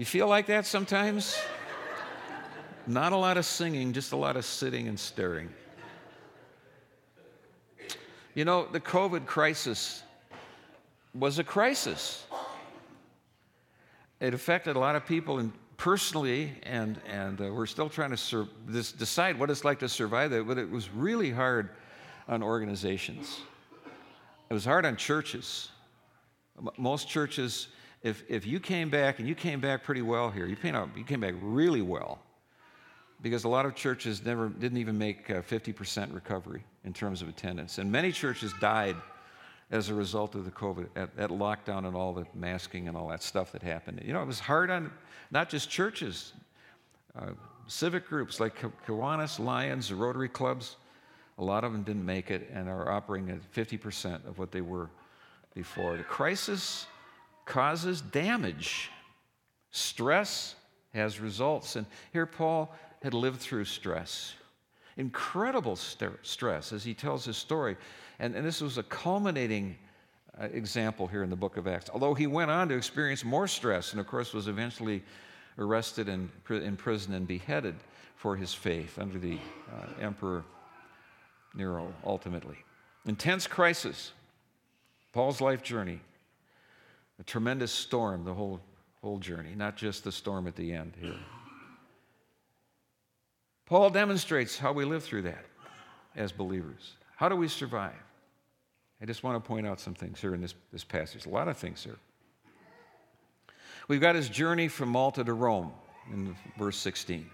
You 0.00 0.06
feel 0.06 0.28
like 0.28 0.46
that 0.46 0.64
sometimes? 0.64 1.38
Not 2.86 3.12
a 3.12 3.16
lot 3.16 3.36
of 3.36 3.44
singing, 3.44 3.92
just 3.92 4.12
a 4.12 4.16
lot 4.16 4.34
of 4.34 4.46
sitting 4.46 4.88
and 4.88 4.98
staring. 4.98 5.50
You 8.34 8.46
know, 8.46 8.66
the 8.72 8.80
COVID 8.80 9.26
crisis 9.26 10.02
was 11.12 11.38
a 11.38 11.44
crisis 11.44 12.24
it 14.20 14.32
affected 14.32 14.74
a 14.74 14.78
lot 14.78 14.96
of 14.96 15.04
people 15.04 15.38
and 15.38 15.52
personally, 15.76 16.52
and, 16.62 16.98
and 17.06 17.38
uh, 17.38 17.52
we're 17.52 17.66
still 17.66 17.90
trying 17.90 18.10
to 18.10 18.16
sur- 18.16 18.48
this, 18.66 18.92
decide 18.92 19.38
what 19.38 19.50
it's 19.50 19.66
like 19.66 19.80
to 19.80 19.88
survive 19.90 20.30
that, 20.30 20.46
but 20.46 20.56
it 20.56 20.70
was 20.70 20.88
really 20.88 21.30
hard 21.30 21.68
on 22.26 22.42
organizations. 22.42 23.40
It 24.48 24.54
was 24.54 24.64
hard 24.64 24.86
on 24.86 24.96
churches. 24.96 25.68
Most 26.78 27.06
churches, 27.06 27.68
if, 28.02 28.24
if 28.28 28.46
you 28.46 28.60
came 28.60 28.88
back, 28.88 29.18
and 29.18 29.28
you 29.28 29.34
came 29.34 29.60
back 29.60 29.84
pretty 29.84 30.02
well 30.02 30.30
here, 30.30 30.46
you 30.46 30.56
came, 30.56 30.74
out, 30.74 30.88
you 30.96 31.04
came 31.04 31.20
back 31.20 31.34
really 31.42 31.82
well, 31.82 32.18
because 33.20 33.44
a 33.44 33.48
lot 33.48 33.66
of 33.66 33.74
churches 33.74 34.24
never 34.24 34.48
didn't 34.48 34.78
even 34.78 34.96
make 34.96 35.28
50% 35.28 36.14
recovery 36.14 36.64
in 36.84 36.92
terms 36.92 37.20
of 37.20 37.28
attendance. 37.28 37.78
And 37.78 37.92
many 37.92 38.10
churches 38.12 38.54
died 38.60 38.96
as 39.70 39.88
a 39.88 39.94
result 39.94 40.34
of 40.34 40.44
the 40.44 40.50
COVID, 40.50 40.88
at, 40.96 41.10
at, 41.16 41.30
lockdown 41.30 41.86
and 41.86 41.94
all 41.94 42.12
the 42.12 42.26
masking 42.34 42.88
and 42.88 42.96
all 42.96 43.08
that 43.08 43.22
stuff 43.22 43.52
that 43.52 43.62
happened. 43.62 44.00
You 44.04 44.12
know, 44.12 44.22
it 44.22 44.26
was 44.26 44.40
hard 44.40 44.70
on 44.70 44.90
not 45.30 45.48
just 45.48 45.70
churches, 45.70 46.32
uh, 47.16 47.26
civic 47.66 48.08
groups 48.08 48.40
like 48.40 48.58
Kiwanis, 48.86 49.38
Lions, 49.38 49.90
the 49.90 49.94
Rotary 49.94 50.28
clubs. 50.28 50.76
A 51.38 51.44
lot 51.44 51.62
of 51.62 51.72
them 51.72 51.82
didn't 51.82 52.04
make 52.04 52.30
it 52.30 52.50
and 52.52 52.68
are 52.68 52.90
operating 52.90 53.30
at 53.30 53.52
50% 53.52 54.26
of 54.26 54.38
what 54.38 54.50
they 54.50 54.60
were 54.60 54.90
before. 55.54 55.96
The 55.96 56.02
crisis 56.02 56.86
causes 57.50 58.00
damage. 58.00 58.90
Stress 59.72 60.54
has 60.94 61.20
results. 61.20 61.74
And 61.76 61.84
here 62.12 62.24
Paul 62.24 62.72
had 63.02 63.12
lived 63.12 63.40
through 63.40 63.64
stress, 63.64 64.34
incredible 64.96 65.74
st- 65.74 66.12
stress, 66.22 66.72
as 66.72 66.84
he 66.84 66.94
tells 66.94 67.24
his 67.24 67.36
story. 67.36 67.76
And, 68.20 68.36
and 68.36 68.46
this 68.46 68.60
was 68.60 68.78
a 68.78 68.84
culminating 68.84 69.76
uh, 70.40 70.44
example 70.44 71.08
here 71.08 71.24
in 71.24 71.30
the 71.30 71.36
book 71.36 71.56
of 71.56 71.66
Acts. 71.66 71.90
Although 71.92 72.14
he 72.14 72.28
went 72.28 72.52
on 72.52 72.68
to 72.68 72.76
experience 72.76 73.24
more 73.24 73.48
stress 73.48 73.92
and, 73.92 74.00
of 74.00 74.06
course, 74.06 74.32
was 74.32 74.46
eventually 74.46 75.02
arrested 75.58 76.08
and 76.08 76.30
in 76.50 76.76
prison 76.76 77.14
and 77.14 77.26
beheaded 77.26 77.74
for 78.14 78.36
his 78.36 78.54
faith 78.54 78.96
under 78.98 79.18
the 79.18 79.38
uh, 79.74 80.00
Emperor 80.00 80.44
Nero, 81.54 81.92
ultimately. 82.04 82.58
Intense 83.06 83.48
crisis, 83.48 84.12
Paul's 85.12 85.40
life 85.40 85.64
journey, 85.64 86.00
a 87.20 87.22
tremendous 87.24 87.70
storm, 87.70 88.24
the 88.24 88.32
whole, 88.32 88.60
whole 89.02 89.18
journey, 89.18 89.54
not 89.54 89.76
just 89.76 90.02
the 90.02 90.10
storm 90.10 90.46
at 90.46 90.56
the 90.56 90.72
end 90.72 90.94
here. 91.00 91.14
Paul 93.66 93.90
demonstrates 93.90 94.58
how 94.58 94.72
we 94.72 94.84
live 94.84 95.04
through 95.04 95.22
that 95.22 95.44
as 96.16 96.32
believers. 96.32 96.94
How 97.16 97.28
do 97.28 97.36
we 97.36 97.46
survive? 97.46 97.92
I 99.00 99.04
just 99.04 99.22
want 99.22 99.42
to 99.42 99.46
point 99.46 99.66
out 99.66 99.78
some 99.78 99.94
things 99.94 100.20
here 100.20 100.34
in 100.34 100.40
this, 100.40 100.54
this 100.72 100.82
passage. 100.82 101.26
A 101.26 101.28
lot 101.28 101.46
of 101.46 101.56
things 101.56 101.84
here. 101.84 101.98
We've 103.86 104.00
got 104.00 104.14
his 104.14 104.28
journey 104.28 104.68
from 104.68 104.88
Malta 104.88 105.22
to 105.22 105.32
Rome 105.32 105.72
in 106.12 106.34
verse 106.58 106.78
16. 106.78 107.28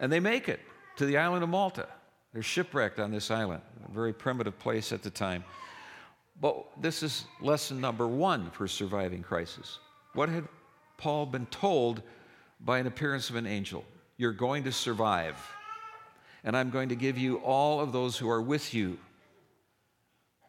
And 0.00 0.12
they 0.12 0.20
make 0.20 0.48
it 0.48 0.60
to 0.96 1.06
the 1.06 1.16
island 1.16 1.42
of 1.42 1.48
Malta. 1.48 1.86
They're 2.32 2.42
shipwrecked 2.42 2.98
on 2.98 3.10
this 3.10 3.30
island, 3.30 3.62
a 3.88 3.92
very 3.92 4.12
primitive 4.12 4.58
place 4.58 4.92
at 4.92 5.02
the 5.02 5.10
time. 5.10 5.44
But 6.40 6.66
this 6.80 7.02
is 7.02 7.24
lesson 7.40 7.80
number 7.80 8.06
one 8.06 8.50
for 8.50 8.68
surviving 8.68 9.22
crisis. 9.22 9.78
What 10.12 10.28
had 10.28 10.46
Paul 10.96 11.26
been 11.26 11.46
told 11.46 12.02
by 12.60 12.78
an 12.78 12.86
appearance 12.86 13.30
of 13.30 13.36
an 13.36 13.46
angel. 13.46 13.84
You're 14.16 14.32
going 14.32 14.64
to 14.64 14.72
survive. 14.72 15.36
And 16.44 16.56
I'm 16.56 16.70
going 16.70 16.88
to 16.88 16.96
give 16.96 17.18
you 17.18 17.36
all 17.38 17.80
of 17.80 17.92
those 17.92 18.16
who 18.16 18.28
are 18.30 18.42
with 18.42 18.72
you. 18.72 18.98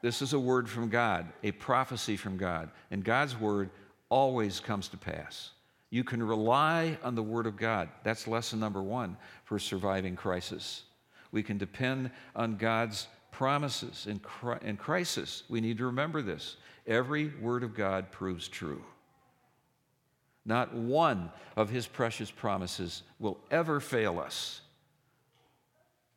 This 0.02 0.22
is 0.22 0.34
a 0.34 0.40
word 0.40 0.70
from 0.70 0.90
God, 0.90 1.28
a 1.44 1.52
prophecy 1.52 2.18
from 2.18 2.38
God. 2.38 2.70
And 2.92 3.04
God's 3.04 3.38
word 3.38 3.70
always 4.10 4.60
comes 4.60 4.88
to 4.90 4.98
pass. 4.98 5.52
You 5.90 6.04
can 6.04 6.22
rely 6.22 6.98
on 7.04 7.16
the 7.16 7.24
word 7.24 7.48
of 7.48 7.58
God. 7.58 7.90
That's 8.04 8.28
lesson 8.28 8.60
number 8.60 8.84
one 8.84 9.18
for 9.44 9.58
surviving 9.58 10.16
crisis. 10.16 10.84
We 11.32 11.44
can 11.44 11.58
depend 11.58 12.12
on 12.36 12.58
God's 12.58 13.08
promises 13.32 14.08
in, 14.08 14.20
in 14.62 14.78
crisis. 14.78 15.44
We 15.50 15.62
need 15.62 15.78
to 15.78 15.86
remember 15.86 16.22
this. 16.22 16.58
Every 16.86 17.28
word 17.42 17.64
of 17.64 17.76
God 17.76 18.12
proves 18.12 18.48
true. 18.48 18.84
Not 20.46 20.74
one 20.74 21.30
of 21.58 21.70
his 21.70 21.88
precious 21.88 22.32
promises 22.32 23.04
will 23.20 23.38
ever 23.52 23.80
fail 23.80 24.20
us. 24.20 24.62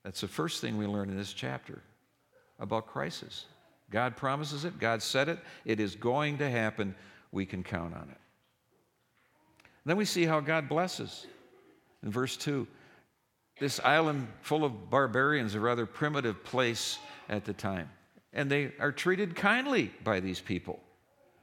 That's 0.04 0.20
the 0.20 0.28
first 0.28 0.60
thing 0.60 0.78
we 0.78 0.86
learn 0.86 1.10
in 1.10 1.16
this 1.16 1.32
chapter 1.32 1.82
about 2.58 2.86
crisis. 2.86 3.46
God 3.90 4.16
promises 4.16 4.64
it, 4.64 4.78
God 4.78 5.02
said 5.02 5.28
it, 5.28 5.40
it 5.64 5.80
is 5.80 5.96
going 5.96 6.38
to 6.38 6.48
happen. 6.48 6.94
We 7.32 7.44
can 7.44 7.62
count 7.62 7.94
on 7.94 8.08
it. 8.10 8.18
Then 9.84 9.96
we 9.96 10.04
see 10.04 10.24
how 10.24 10.40
God 10.40 10.68
blesses. 10.68 11.26
In 12.02 12.10
verse 12.10 12.36
2, 12.36 12.66
this 13.60 13.78
island 13.80 14.26
full 14.40 14.64
of 14.64 14.90
barbarians, 14.90 15.54
a 15.54 15.60
rather 15.60 15.86
primitive 15.86 16.42
place 16.42 16.98
at 17.28 17.44
the 17.44 17.52
time, 17.52 17.88
and 18.32 18.50
they 18.50 18.72
are 18.80 18.90
treated 18.90 19.36
kindly 19.36 19.92
by 20.02 20.18
these 20.18 20.40
people. 20.40 20.80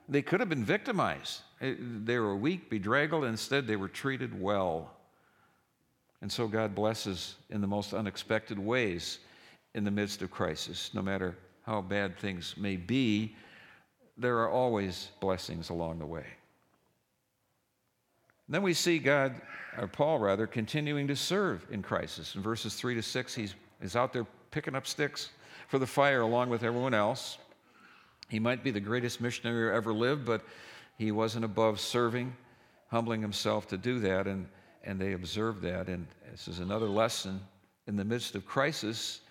They 0.10 0.22
could 0.22 0.40
have 0.40 0.50
been 0.50 0.66
victimized. 0.66 1.42
Eh, 1.62 1.76
they 1.80 2.18
were 2.18 2.36
weak, 2.36 2.70
bedraggled. 2.70 3.24
Instead, 3.24 3.68
they 3.68 3.76
were 3.76 3.88
treated 3.88 4.40
well. 4.40 4.92
And 6.22 6.32
so 6.32 6.48
God 6.48 6.74
blesses 6.74 7.36
in 7.50 7.62
the 7.62 7.68
most 7.68 7.94
unexpected 7.94 8.58
ways 8.58 9.20
in 9.76 9.84
the 9.84 9.92
midst 9.92 10.22
of 10.22 10.32
crisis. 10.32 10.92
No 10.94 11.02
matter 11.02 11.38
how 11.64 11.82
bad 11.82 12.18
things 12.18 12.56
may 12.58 12.78
be, 12.78 13.36
there 14.18 14.38
are 14.40 14.50
always 14.50 15.10
blessings 15.20 15.70
along 15.70 16.00
the 16.00 16.06
way. 16.06 16.26
Then 18.50 18.62
we 18.62 18.74
see 18.74 18.98
God, 18.98 19.36
or 19.78 19.88
Paul 19.88 20.20
rather, 20.20 20.48
continuing 20.48 21.08
to 21.08 21.16
serve 21.16 21.66
in 21.70 21.82
crisis. 21.82 22.36
In 22.36 22.42
verses 22.42 22.76
3 22.76 22.96
to 22.96 23.02
6, 23.02 23.36
he's, 23.36 23.56
he's 23.82 23.96
out 23.96 24.14
there 24.14 24.26
picking 24.52 24.76
up 24.76 24.88
sticks 24.88 25.30
for 25.68 25.80
the 25.80 25.88
fire 25.88 26.22
along 26.22 26.50
with 26.50 26.64
everyone 26.64 26.94
else. 26.94 27.38
He 28.30 28.40
might 28.40 28.64
be 28.64 28.72
the 28.72 28.80
greatest 28.80 29.20
missionary 29.20 29.70
who 29.70 29.76
ever 29.76 29.94
lived, 29.94 30.26
but 30.26 30.42
he 30.98 31.12
wasn't 31.12 31.46
above 31.46 31.80
serving, 31.80 32.36
humbling 32.90 33.22
himself 33.22 33.68
to 33.68 33.78
do 33.78 34.00
that, 34.00 34.28
and, 34.28 34.48
and 34.84 35.00
they 35.00 35.14
observed 35.14 35.62
that. 35.64 35.88
And 35.88 36.08
this 36.32 36.48
is 36.48 36.60
another 36.60 36.88
lesson. 36.88 37.42
In 37.88 37.96
the 37.96 38.06
midst 38.06 38.36
of 38.36 38.46
crisis, 38.46 39.22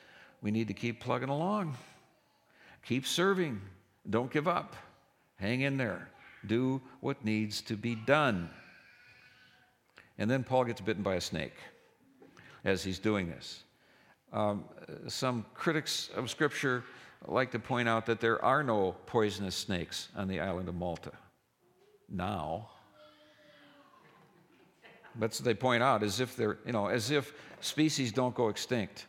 we 0.42 0.50
need 0.50 0.68
to 0.68 0.74
keep 0.74 1.00
plugging 1.00 1.28
along, 1.28 1.76
keep 2.84 3.06
serving, 3.06 3.60
don't 4.08 4.30
give 4.30 4.46
up, 4.46 4.76
hang 5.36 5.62
in 5.62 5.76
there, 5.76 6.08
do 6.46 6.80
what 7.00 7.24
needs 7.24 7.60
to 7.62 7.76
be 7.76 7.94
done. 7.94 8.48
And 10.18 10.30
then 10.30 10.44
Paul 10.44 10.64
gets 10.64 10.80
bitten 10.80 11.02
by 11.02 11.14
a 11.14 11.20
snake 11.20 11.54
as 12.64 12.82
he's 12.82 12.98
doing 12.98 13.28
this. 13.28 13.62
Um, 14.32 14.64
some 15.08 15.44
critics 15.54 16.10
of 16.16 16.30
Scripture 16.30 16.84
like 17.26 17.50
to 17.52 17.58
point 17.58 17.88
out 17.88 18.06
that 18.06 18.20
there 18.20 18.44
are 18.44 18.62
no 18.62 18.94
poisonous 19.06 19.54
snakes 19.54 20.08
on 20.16 20.28
the 20.28 20.40
island 20.40 20.68
of 20.68 20.74
Malta 20.74 21.12
now. 22.08 22.68
That's 25.18 25.40
what 25.40 25.44
they 25.44 25.54
point 25.54 25.82
out, 25.82 26.02
as 26.02 26.20
if 26.20 26.36
they're, 26.36 26.58
you 26.66 26.72
know, 26.72 26.88
as 26.88 27.10
if 27.10 27.32
species 27.60 28.12
don't 28.12 28.34
go 28.34 28.48
extinct 28.48 29.06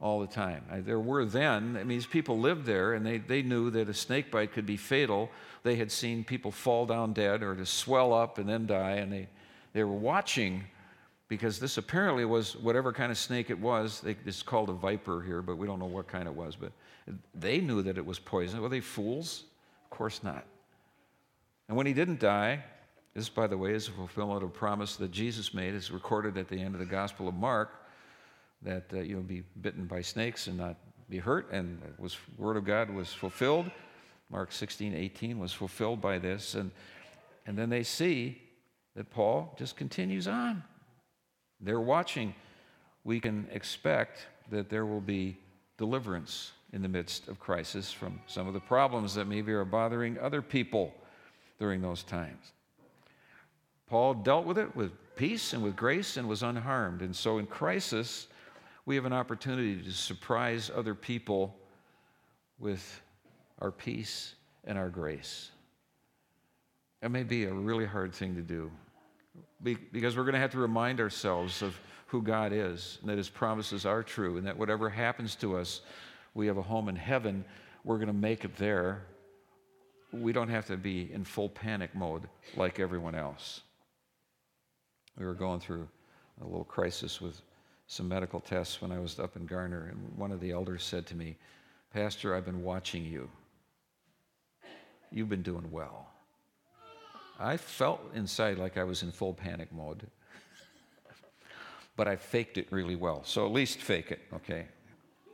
all 0.00 0.20
the 0.20 0.26
time. 0.26 0.64
There 0.84 1.00
were 1.00 1.24
then, 1.24 1.76
I 1.76 1.78
mean, 1.78 1.88
these 1.88 2.06
people 2.06 2.38
lived 2.38 2.66
there 2.66 2.92
and 2.92 3.06
they, 3.06 3.18
they 3.18 3.40
knew 3.40 3.70
that 3.70 3.88
a 3.88 3.94
snake 3.94 4.30
bite 4.30 4.52
could 4.52 4.66
be 4.66 4.76
fatal. 4.76 5.30
They 5.62 5.76
had 5.76 5.90
seen 5.90 6.24
people 6.24 6.50
fall 6.50 6.84
down 6.84 7.14
dead 7.14 7.42
or 7.42 7.56
to 7.56 7.64
swell 7.64 8.12
up 8.12 8.36
and 8.36 8.46
then 8.48 8.66
die, 8.66 8.96
and 8.96 9.10
they, 9.10 9.28
they 9.74 9.84
were 9.84 9.92
watching 9.92 10.64
because 11.28 11.58
this 11.58 11.76
apparently 11.78 12.24
was 12.24 12.56
whatever 12.56 12.92
kind 12.92 13.10
of 13.10 13.18
snake 13.18 13.50
it 13.50 13.58
was. 13.58 14.02
It's 14.24 14.42
called 14.42 14.70
a 14.70 14.72
viper 14.72 15.20
here, 15.20 15.42
but 15.42 15.56
we 15.56 15.66
don't 15.66 15.78
know 15.78 15.86
what 15.86 16.06
kind 16.06 16.26
it 16.26 16.34
was. 16.34 16.56
But 16.56 16.72
they 17.34 17.60
knew 17.60 17.82
that 17.82 17.98
it 17.98 18.06
was 18.06 18.18
poison. 18.18 18.62
Were 18.62 18.68
they 18.68 18.80
fools? 18.80 19.44
Of 19.84 19.90
course 19.90 20.22
not. 20.22 20.44
And 21.68 21.76
when 21.76 21.86
he 21.86 21.92
didn't 21.92 22.20
die, 22.20 22.62
this, 23.14 23.28
by 23.28 23.46
the 23.46 23.56
way, 23.56 23.72
is 23.72 23.88
a 23.88 23.92
fulfillment 23.92 24.42
of 24.42 24.50
a 24.50 24.52
promise 24.52 24.96
that 24.96 25.10
Jesus 25.10 25.54
made. 25.54 25.74
It's 25.74 25.90
recorded 25.90 26.36
at 26.36 26.48
the 26.48 26.60
end 26.60 26.74
of 26.74 26.80
the 26.80 26.86
Gospel 26.86 27.28
of 27.28 27.34
Mark 27.34 27.70
that 28.62 28.84
uh, 28.92 29.00
you'll 29.00 29.22
be 29.22 29.42
bitten 29.60 29.86
by 29.86 30.02
snakes 30.02 30.46
and 30.46 30.56
not 30.56 30.76
be 31.08 31.18
hurt. 31.18 31.50
And 31.52 31.80
the 31.98 32.14
word 32.38 32.56
of 32.56 32.64
God 32.64 32.90
was 32.90 33.12
fulfilled. 33.12 33.70
Mark 34.30 34.52
16, 34.52 34.94
18 34.94 35.38
was 35.38 35.52
fulfilled 35.52 36.00
by 36.00 36.18
this. 36.18 36.54
And, 36.54 36.70
and 37.46 37.56
then 37.56 37.70
they 37.70 37.82
see 37.82 38.40
that 38.94 39.10
Paul 39.10 39.54
just 39.58 39.76
continues 39.76 40.28
on. 40.28 40.62
They're 41.60 41.80
watching. 41.80 42.34
We 43.04 43.20
can 43.20 43.46
expect 43.52 44.26
that 44.50 44.68
there 44.68 44.86
will 44.86 45.00
be 45.00 45.36
deliverance 45.76 46.52
in 46.72 46.82
the 46.82 46.88
midst 46.88 47.28
of 47.28 47.38
crisis 47.38 47.92
from 47.92 48.20
some 48.26 48.46
of 48.46 48.54
the 48.54 48.60
problems 48.60 49.14
that 49.14 49.26
maybe 49.26 49.52
are 49.52 49.64
bothering 49.64 50.18
other 50.18 50.42
people 50.42 50.92
during 51.58 51.80
those 51.80 52.02
times. 52.02 52.52
Paul 53.88 54.14
dealt 54.14 54.44
with 54.44 54.58
it 54.58 54.74
with 54.74 54.92
peace 55.16 55.52
and 55.52 55.62
with 55.62 55.76
grace 55.76 56.16
and 56.16 56.28
was 56.28 56.42
unharmed. 56.42 57.02
And 57.02 57.14
so 57.14 57.38
in 57.38 57.46
crisis, 57.46 58.26
we 58.86 58.96
have 58.96 59.04
an 59.04 59.12
opportunity 59.12 59.80
to 59.82 59.92
surprise 59.92 60.70
other 60.74 60.94
people 60.94 61.54
with 62.58 63.00
our 63.60 63.70
peace 63.70 64.34
and 64.64 64.76
our 64.78 64.88
grace. 64.88 65.50
That 67.00 67.10
may 67.10 67.22
be 67.22 67.44
a 67.44 67.52
really 67.52 67.86
hard 67.86 68.14
thing 68.14 68.34
to 68.34 68.42
do 68.42 68.70
because 69.64 70.16
we're 70.16 70.24
going 70.24 70.34
to 70.34 70.40
have 70.40 70.52
to 70.52 70.58
remind 70.58 71.00
ourselves 71.00 71.62
of 71.62 71.78
who 72.06 72.22
God 72.22 72.52
is 72.52 72.98
and 73.00 73.10
that 73.10 73.18
His 73.18 73.28
promises 73.28 73.86
are 73.86 74.02
true 74.02 74.36
and 74.36 74.46
that 74.46 74.56
whatever 74.56 74.88
happens 74.88 75.34
to 75.36 75.56
us, 75.56 75.80
we 76.34 76.46
have 76.46 76.58
a 76.58 76.62
home 76.62 76.88
in 76.88 76.96
heaven. 76.96 77.44
We're 77.82 77.96
going 77.96 78.08
to 78.08 78.12
make 78.12 78.44
it 78.44 78.56
there. 78.56 79.02
We 80.12 80.32
don't 80.32 80.48
have 80.48 80.66
to 80.66 80.76
be 80.76 81.12
in 81.12 81.24
full 81.24 81.48
panic 81.48 81.94
mode 81.94 82.28
like 82.56 82.78
everyone 82.78 83.14
else. 83.14 83.62
We 85.18 85.26
were 85.26 85.34
going 85.34 85.60
through 85.60 85.88
a 86.40 86.44
little 86.44 86.64
crisis 86.64 87.20
with 87.20 87.40
some 87.86 88.08
medical 88.08 88.40
tests 88.40 88.80
when 88.80 88.92
I 88.92 88.98
was 88.98 89.18
up 89.18 89.36
in 89.36 89.46
Garner, 89.46 89.88
and 89.90 90.16
one 90.16 90.32
of 90.32 90.40
the 90.40 90.50
elders 90.50 90.82
said 90.82 91.06
to 91.06 91.14
me, 91.14 91.36
Pastor, 91.92 92.34
I've 92.34 92.44
been 92.44 92.62
watching 92.62 93.04
you. 93.04 93.28
You've 95.12 95.28
been 95.28 95.42
doing 95.42 95.70
well. 95.70 96.08
I 97.38 97.56
felt 97.56 98.00
inside 98.14 98.58
like 98.58 98.76
I 98.76 98.84
was 98.84 99.02
in 99.02 99.10
full 99.10 99.34
panic 99.34 99.72
mode, 99.72 100.06
but 101.96 102.06
I 102.06 102.16
faked 102.16 102.58
it 102.58 102.68
really 102.70 102.96
well. 102.96 103.22
So 103.24 103.44
at 103.44 103.52
least 103.52 103.80
fake 103.80 104.10
it, 104.10 104.20
okay? 104.32 104.66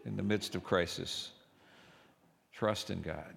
In 0.05 0.17
the 0.17 0.23
midst 0.23 0.55
of 0.55 0.65
crisis, 0.65 1.31
trust 2.53 2.91
in 2.91 3.03
God. 3.03 3.35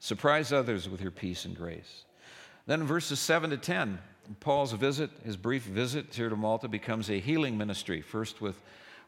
Surprise 0.00 0.52
others 0.52 0.88
with 0.88 1.00
your 1.00 1.10
peace 1.10 1.44
and 1.44 1.56
grace. 1.56 2.04
Then 2.66 2.84
verses 2.84 3.18
7 3.18 3.50
to 3.50 3.56
10, 3.56 3.98
Paul's 4.40 4.72
visit, 4.72 5.10
his 5.24 5.36
brief 5.36 5.64
visit 5.64 6.14
here 6.14 6.28
to 6.28 6.36
Malta, 6.36 6.68
becomes 6.68 7.08
a 7.08 7.18
healing 7.18 7.56
ministry, 7.56 8.02
first 8.02 8.40
with 8.42 8.60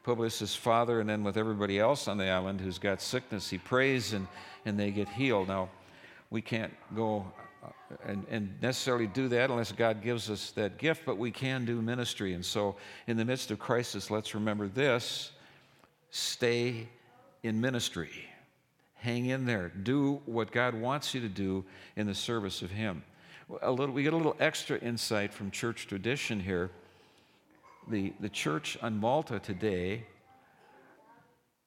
Publius' 0.02 0.56
father 0.56 1.00
and 1.00 1.08
then 1.08 1.22
with 1.22 1.36
everybody 1.36 1.78
else 1.78 2.08
on 2.08 2.16
the 2.16 2.28
island 2.28 2.60
who's 2.60 2.78
got 2.78 3.02
sickness. 3.02 3.50
He 3.50 3.58
prays 3.58 4.14
and, 4.14 4.26
and 4.64 4.80
they 4.80 4.90
get 4.90 5.08
healed. 5.10 5.48
Now, 5.48 5.68
we 6.30 6.40
can't 6.40 6.72
go 6.96 7.30
Uh, 7.62 7.68
and, 8.06 8.26
and 8.30 8.54
necessarily 8.62 9.06
do 9.06 9.28
that 9.28 9.50
unless 9.50 9.72
God 9.72 10.02
gives 10.02 10.30
us 10.30 10.50
that 10.52 10.78
gift, 10.78 11.02
but 11.04 11.18
we 11.18 11.30
can 11.30 11.64
do 11.64 11.82
ministry. 11.82 12.32
And 12.32 12.44
so, 12.44 12.76
in 13.06 13.16
the 13.16 13.24
midst 13.24 13.50
of 13.50 13.58
crisis, 13.58 14.10
let's 14.10 14.34
remember 14.34 14.68
this 14.68 15.32
stay 16.10 16.88
in 17.42 17.60
ministry. 17.60 18.10
Hang 18.94 19.26
in 19.26 19.46
there. 19.46 19.68
Do 19.68 20.20
what 20.26 20.50
God 20.50 20.74
wants 20.74 21.14
you 21.14 21.20
to 21.20 21.28
do 21.28 21.64
in 21.96 22.06
the 22.06 22.14
service 22.14 22.62
of 22.62 22.70
Him 22.70 23.02
a 23.62 23.70
little, 23.70 23.94
we 23.94 24.02
get 24.02 24.12
a 24.12 24.16
little 24.16 24.36
extra 24.38 24.78
insight 24.78 25.32
from 25.32 25.50
church 25.50 25.86
tradition 25.86 26.40
here. 26.40 26.70
The, 27.88 28.12
the 28.20 28.28
church 28.28 28.78
on 28.82 28.98
Malta 28.98 29.38
today 29.38 30.04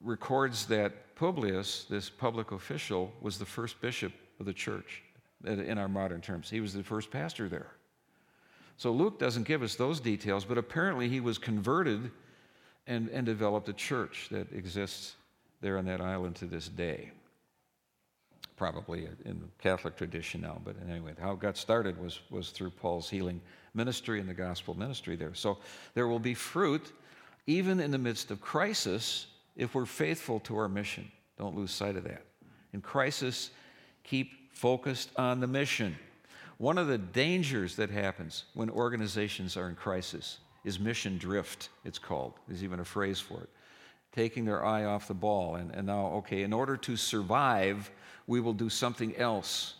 records 0.02 0.66
that 0.66 1.14
Publius, 1.16 1.84
this 1.88 2.10
public 2.10 2.52
official, 2.52 3.12
was 3.20 3.38
the 3.38 3.44
first 3.44 3.80
bishop 3.80 4.12
of 4.40 4.46
the 4.46 4.52
church 4.52 5.02
in 5.46 5.78
our 5.78 5.88
modern 5.88 6.20
terms. 6.20 6.50
He 6.50 6.60
was 6.60 6.72
the 6.72 6.82
first 6.82 7.10
pastor 7.10 7.48
there. 7.48 7.68
So 8.76 8.90
Luke 8.90 9.18
doesn't 9.18 9.44
give 9.44 9.62
us 9.62 9.76
those 9.76 10.00
details, 10.00 10.44
but 10.44 10.58
apparently 10.58 11.08
he 11.08 11.20
was 11.20 11.38
converted 11.38 12.10
and, 12.86 13.08
and 13.10 13.24
developed 13.24 13.68
a 13.68 13.72
church 13.72 14.28
that 14.30 14.52
exists 14.52 15.14
there 15.60 15.78
on 15.78 15.84
that 15.86 16.00
island 16.00 16.36
to 16.36 16.46
this 16.46 16.68
day. 16.68 17.10
probably 18.56 19.08
in 19.24 19.40
the 19.40 19.48
Catholic 19.58 19.96
tradition 19.96 20.40
now, 20.40 20.60
but 20.64 20.76
anyway, 20.88 21.12
how 21.20 21.32
it 21.32 21.40
got 21.40 21.56
started 21.56 22.00
was, 22.00 22.20
was 22.30 22.50
through 22.50 22.70
Paul's 22.70 23.10
healing 23.10 23.40
ministry 23.74 24.20
and 24.20 24.28
the 24.28 24.34
gospel 24.34 24.74
ministry 24.74 25.16
there. 25.16 25.34
So 25.34 25.58
there 25.94 26.06
will 26.06 26.20
be 26.20 26.34
fruit 26.34 26.92
even 27.46 27.80
in 27.80 27.90
the 27.90 27.98
midst 27.98 28.30
of 28.30 28.40
crisis 28.40 29.26
if 29.56 29.74
we're 29.74 29.86
faithful 29.86 30.40
to 30.40 30.56
our 30.56 30.68
mission. 30.68 31.10
Don't 31.38 31.56
lose 31.56 31.72
sight 31.72 31.96
of 31.96 32.04
that. 32.04 32.22
In 32.72 32.80
crisis, 32.80 33.50
keep 34.04 34.30
focused 34.54 35.10
on 35.16 35.40
the 35.40 35.46
mission. 35.46 35.96
One 36.58 36.78
of 36.78 36.86
the 36.86 36.98
dangers 36.98 37.76
that 37.76 37.90
happens 37.90 38.44
when 38.54 38.70
organizations 38.70 39.56
are 39.56 39.68
in 39.68 39.74
crisis 39.74 40.38
is 40.64 40.80
mission 40.80 41.18
drift, 41.18 41.68
it's 41.84 41.98
called. 41.98 42.34
There's 42.48 42.64
even 42.64 42.80
a 42.80 42.84
phrase 42.84 43.20
for 43.20 43.42
it. 43.42 43.50
Taking 44.12 44.44
their 44.44 44.64
eye 44.64 44.84
off 44.84 45.08
the 45.08 45.14
ball. 45.14 45.56
And, 45.56 45.72
and 45.72 45.86
now, 45.86 46.06
okay, 46.18 46.42
in 46.42 46.52
order 46.52 46.76
to 46.78 46.96
survive, 46.96 47.90
we 48.26 48.40
will 48.40 48.54
do 48.54 48.70
something 48.70 49.14
else. 49.16 49.74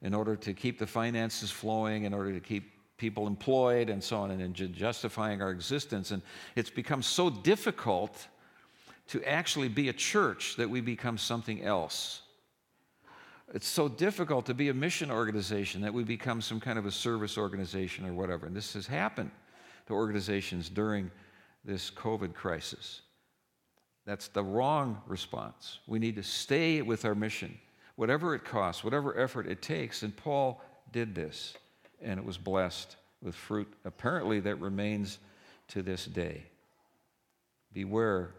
In 0.00 0.14
order 0.14 0.36
to 0.36 0.54
keep 0.54 0.78
the 0.78 0.86
finances 0.86 1.50
flowing, 1.50 2.04
in 2.04 2.14
order 2.14 2.32
to 2.32 2.40
keep 2.40 2.72
people 2.96 3.26
employed, 3.26 3.90
and 3.90 4.02
so 4.02 4.18
on, 4.18 4.30
and 4.30 4.54
justifying 4.54 5.42
our 5.42 5.50
existence. 5.50 6.12
And 6.12 6.22
it's 6.54 6.70
become 6.70 7.02
so 7.02 7.28
difficult 7.28 8.28
to 9.08 9.22
actually 9.24 9.68
be 9.68 9.88
a 9.88 9.92
church 9.92 10.56
that 10.56 10.70
we 10.70 10.80
become 10.80 11.18
something 11.18 11.62
else. 11.62 12.22
It's 13.52 13.68
so 13.68 13.88
difficult 13.88 14.46
to 14.46 14.54
be 14.54 14.68
a 14.68 14.74
mission 14.74 15.10
organization 15.10 15.82
that 15.82 15.92
we 15.92 16.02
become 16.02 16.40
some 16.40 16.60
kind 16.60 16.78
of 16.78 16.86
a 16.86 16.90
service 16.90 17.36
organization 17.36 18.06
or 18.06 18.12
whatever. 18.12 18.46
And 18.46 18.56
this 18.56 18.72
has 18.72 18.86
happened 18.86 19.30
to 19.86 19.92
organizations 19.92 20.70
during 20.70 21.10
this 21.64 21.90
COVID 21.90 22.34
crisis. 22.34 23.02
That's 24.06 24.28
the 24.28 24.42
wrong 24.42 25.00
response. 25.06 25.78
We 25.86 25.98
need 25.98 26.16
to 26.16 26.22
stay 26.22 26.82
with 26.82 27.04
our 27.04 27.14
mission, 27.14 27.58
whatever 27.96 28.34
it 28.34 28.44
costs, 28.44 28.82
whatever 28.82 29.18
effort 29.18 29.46
it 29.46 29.62
takes. 29.62 30.02
And 30.02 30.16
Paul 30.16 30.62
did 30.92 31.14
this, 31.14 31.54
and 32.02 32.18
it 32.18 32.24
was 32.24 32.38
blessed 32.38 32.96
with 33.22 33.34
fruit, 33.34 33.72
apparently, 33.84 34.40
that 34.40 34.56
remains 34.56 35.18
to 35.68 35.82
this 35.82 36.04
day. 36.04 36.44
Beware 37.72 38.34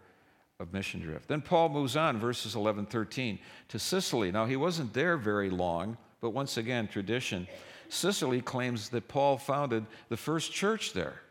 of 0.59 0.73
mission 0.73 1.01
drift. 1.01 1.27
Then 1.27 1.41
Paul 1.41 1.69
moves 1.69 1.95
on, 1.95 2.17
verses 2.17 2.55
11, 2.55 2.85
13, 2.85 3.39
to 3.69 3.79
Sicily. 3.79 4.31
Now, 4.31 4.45
he 4.45 4.55
wasn't 4.55 4.93
there 4.93 5.17
very 5.17 5.49
long, 5.49 5.97
but 6.21 6.29
once 6.29 6.57
again, 6.57 6.87
tradition. 6.87 7.47
Sicily 7.89 8.41
claims 8.41 8.89
that 8.89 9.07
Paul 9.07 9.37
founded 9.37 9.85
the 10.09 10.17
first 10.17 10.53
church 10.53 10.93
there. 10.93 11.21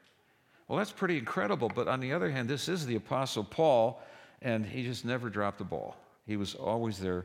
Well, 0.68 0.78
that's 0.78 0.92
pretty 0.92 1.18
incredible, 1.18 1.70
but 1.74 1.88
on 1.88 2.00
the 2.00 2.12
other 2.12 2.30
hand, 2.30 2.48
this 2.48 2.68
is 2.68 2.86
the 2.86 2.96
Apostle 2.96 3.44
Paul, 3.44 4.02
and 4.42 4.64
he 4.64 4.82
just 4.82 5.04
never 5.04 5.28
dropped 5.28 5.58
the 5.58 5.64
ball. 5.64 5.96
He 6.26 6.36
was 6.36 6.54
always 6.54 6.98
there 6.98 7.24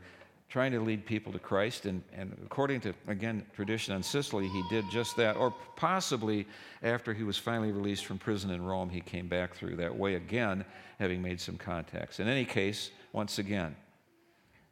trying 0.49 0.71
to 0.71 0.79
lead 0.79 1.05
people 1.05 1.31
to 1.31 1.39
Christ. 1.39 1.85
And, 1.85 2.01
and 2.13 2.35
according 2.43 2.81
to, 2.81 2.93
again, 3.07 3.45
tradition 3.55 3.93
on 3.93 4.01
Sicily, 4.01 4.47
he 4.47 4.63
did 4.69 4.83
just 4.91 5.15
that. 5.17 5.37
Or 5.37 5.53
possibly 5.75 6.47
after 6.81 7.13
he 7.13 7.23
was 7.23 7.37
finally 7.37 7.71
released 7.71 8.05
from 8.05 8.17
prison 8.17 8.49
in 8.49 8.63
Rome, 8.65 8.89
he 8.89 9.01
came 9.01 9.27
back 9.27 9.53
through 9.55 9.75
that 9.77 9.95
way 9.95 10.15
again, 10.15 10.65
having 10.97 11.21
made 11.21 11.39
some 11.39 11.57
contacts. 11.57 12.19
In 12.19 12.27
any 12.27 12.45
case, 12.45 12.89
once 13.13 13.37
again, 13.37 13.75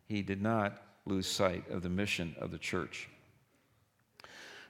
he 0.07 0.21
did 0.21 0.41
not 0.41 0.81
lose 1.05 1.27
sight 1.27 1.69
of 1.69 1.83
the 1.83 1.89
mission 1.89 2.35
of 2.39 2.51
the 2.51 2.57
church. 2.57 3.07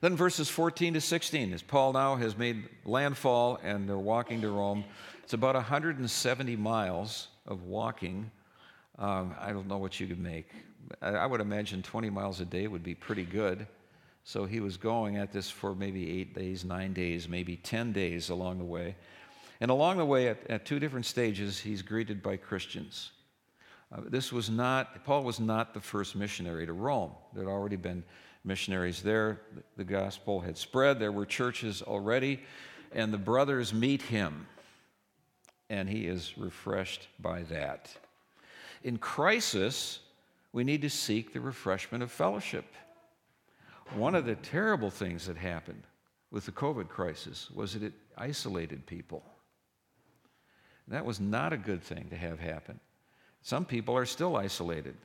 Then 0.02 0.16
verses 0.16 0.50
14 0.50 0.94
to 0.94 1.02
16, 1.02 1.54
as 1.54 1.62
Paul 1.64 1.94
now 1.94 2.16
has 2.18 2.38
made 2.38 2.66
landfall 2.86 3.60
and 3.64 3.90
they're 3.90 3.98
walking 3.98 4.42
to 4.42 4.50
Rome, 4.50 4.84
it's 5.24 5.34
about 5.34 5.56
170 5.56 6.56
miles 6.56 7.30
of 7.48 7.64
walking. 7.64 8.30
Um, 9.00 9.34
I 9.40 9.52
don't 9.52 9.68
know 9.68 9.78
what 9.78 10.00
you 10.00 10.06
could 10.06 10.20
make. 10.20 10.50
I 11.02 11.26
would 11.26 11.42
imagine 11.42 11.82
20 11.82 12.10
miles 12.10 12.40
a 12.40 12.46
day 12.46 12.68
would 12.68 12.84
be 12.84 12.96
pretty 12.96 13.24
good. 13.24 13.68
So 14.24 14.46
he 14.46 14.60
was 14.60 14.76
going 14.76 15.18
at 15.18 15.32
this 15.32 15.50
for 15.50 15.74
maybe 15.74 16.20
eight 16.20 16.36
days, 16.36 16.66
nine 16.66 16.94
days, 16.94 17.30
maybe 17.30 17.56
10 17.56 17.94
days 17.94 18.30
along 18.30 18.58
the 18.58 18.66
way. 18.66 18.96
And 19.62 19.72
along 19.72 19.98
the 19.98 20.06
way, 20.06 20.28
at, 20.28 20.46
at 20.50 20.66
two 20.66 20.80
different 20.80 21.06
stages, 21.06 21.58
he's 21.60 21.82
greeted 21.82 22.22
by 22.22 22.38
Christians. 22.38 23.12
Uh, 23.92 24.02
this 24.06 24.34
was 24.34 24.50
not, 24.50 25.06
Paul 25.06 25.24
was 25.24 25.40
not 25.40 25.74
the 25.74 25.80
first 25.80 26.16
missionary 26.16 26.66
to 26.66 26.74
Rome. 26.74 27.12
There 27.34 27.46
had 27.46 27.50
already 27.50 27.78
been 27.78 28.04
missionaries 28.44 29.02
there. 29.02 29.42
The 29.78 29.84
gospel 29.84 30.42
had 30.42 30.58
spread, 30.58 31.00
there 31.00 31.12
were 31.12 31.26
churches 31.26 31.82
already, 31.82 32.42
and 32.92 33.14
the 33.14 33.18
brothers 33.18 33.74
meet 33.74 34.02
him, 34.02 34.46
and 35.70 35.88
he 35.88 36.06
is 36.06 36.38
refreshed 36.38 37.08
by 37.20 37.44
that. 37.44 37.96
In 38.84 38.98
crisis, 38.98 40.00
we 40.54 40.64
need 40.64 40.82
to 40.82 40.90
seek 40.90 41.34
the 41.34 41.42
refreshment 41.42 42.04
of 42.04 42.12
fellowship. 42.12 42.66
One 43.96 44.16
of 44.16 44.26
the 44.26 44.36
terrible 44.36 44.90
things 44.90 45.28
that 45.28 45.38
happened 45.38 45.84
with 46.32 46.46
the 46.46 46.52
COVID 46.52 46.90
crisis 46.90 47.50
was 47.52 47.74
that 47.74 47.84
it 47.84 47.94
isolated 48.18 48.86
people. 48.86 49.24
That 50.88 51.06
was 51.06 51.20
not 51.20 51.54
a 51.54 51.58
good 51.58 51.84
thing 51.84 52.08
to 52.10 52.16
have 52.16 52.40
happen. 52.40 52.80
Some 53.42 53.66
people 53.66 53.96
are 53.96 54.06
still 54.06 54.36
isolated. 54.36 54.96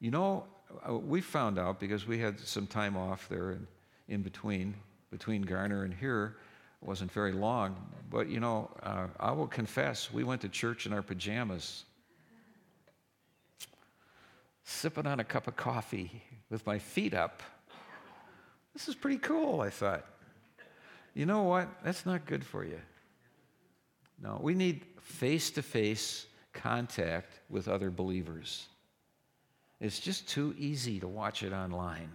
You 0.00 0.10
know, 0.10 0.44
uh, 0.88 0.94
we 0.94 1.20
found 1.20 1.58
out 1.58 1.78
because 1.78 2.06
we 2.06 2.18
had 2.18 2.38
some 2.40 2.66
time 2.66 2.96
off 2.96 3.28
there 3.28 3.52
in, 3.52 3.66
in 4.08 4.22
between, 4.22 4.74
between 5.10 5.42
Garner 5.42 5.84
and 5.84 5.94
here. 5.94 6.36
It 6.82 6.88
wasn't 6.88 7.10
very 7.12 7.32
long, 7.32 7.76
but 8.10 8.28
you 8.28 8.40
know, 8.40 8.70
uh, 8.82 9.06
I 9.18 9.32
will 9.32 9.46
confess, 9.46 10.12
we 10.12 10.24
went 10.24 10.40
to 10.42 10.48
church 10.48 10.86
in 10.86 10.92
our 10.92 11.02
pajamas 11.02 11.84
sipping 14.66 15.06
on 15.06 15.20
a 15.20 15.24
cup 15.24 15.46
of 15.46 15.54
coffee 15.56 16.22
with 16.50 16.66
my 16.66 16.78
feet 16.78 17.14
up. 17.14 17.40
This 18.74 18.88
is 18.88 18.96
pretty 18.96 19.18
cool, 19.18 19.60
I 19.60 19.70
thought. 19.70 20.04
You 21.14 21.24
know 21.24 21.44
what? 21.44 21.68
That's 21.82 22.04
not 22.04 22.26
good 22.26 22.44
for 22.44 22.64
you. 22.64 22.80
No, 24.20 24.38
we 24.42 24.54
need 24.54 24.84
face 25.00 25.50
to 25.52 25.62
face 25.62 26.26
contact 26.52 27.40
with 27.48 27.68
other 27.68 27.90
believers. 27.90 28.66
It's 29.80 30.00
just 30.00 30.28
too 30.28 30.54
easy 30.58 30.98
to 31.00 31.06
watch 31.06 31.42
it 31.42 31.52
online. 31.52 32.10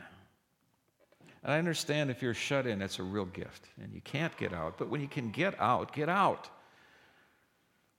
And 1.43 1.53
I 1.53 1.57
understand 1.57 2.11
if 2.11 2.21
you're 2.21 2.33
shut 2.33 2.67
in, 2.67 2.81
it's 2.81 2.99
a 2.99 3.03
real 3.03 3.25
gift 3.25 3.69
and 3.81 3.93
you 3.93 4.01
can't 4.01 4.35
get 4.37 4.53
out. 4.53 4.77
But 4.77 4.89
when 4.89 4.99
you 4.99 5.07
can 5.07 5.31
get 5.31 5.59
out, 5.59 5.93
get 5.93 6.09
out. 6.09 6.49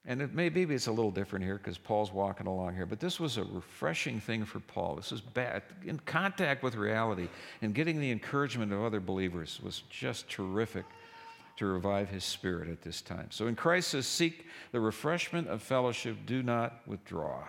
And 0.04 0.20
it 0.20 0.34
may, 0.34 0.50
maybe 0.50 0.74
it's 0.74 0.88
a 0.88 0.92
little 0.92 1.12
different 1.12 1.44
here 1.44 1.58
because 1.58 1.78
Paul's 1.78 2.12
walking 2.12 2.48
along 2.48 2.74
here, 2.74 2.86
but 2.86 2.98
this 2.98 3.20
was 3.20 3.36
a 3.36 3.44
refreshing 3.44 4.18
thing 4.18 4.44
for 4.44 4.58
Paul. 4.58 4.96
This 4.96 5.12
was 5.12 5.20
bad. 5.20 5.62
In 5.84 6.00
contact 6.00 6.64
with 6.64 6.74
reality 6.74 7.28
and 7.60 7.72
getting 7.72 8.00
the 8.00 8.10
encouragement 8.10 8.72
of 8.72 8.82
other 8.82 8.98
believers 8.98 9.60
was 9.62 9.84
just 9.90 10.28
terrific 10.28 10.84
to 11.58 11.66
revive 11.66 12.08
his 12.08 12.24
spirit 12.24 12.68
at 12.68 12.82
this 12.82 13.00
time. 13.00 13.28
So 13.30 13.46
in 13.46 13.54
crisis, 13.54 14.06
seek 14.08 14.46
the 14.72 14.80
refreshment 14.80 15.46
of 15.46 15.62
fellowship, 15.62 16.16
do 16.26 16.42
not 16.42 16.80
withdraw. 16.86 17.44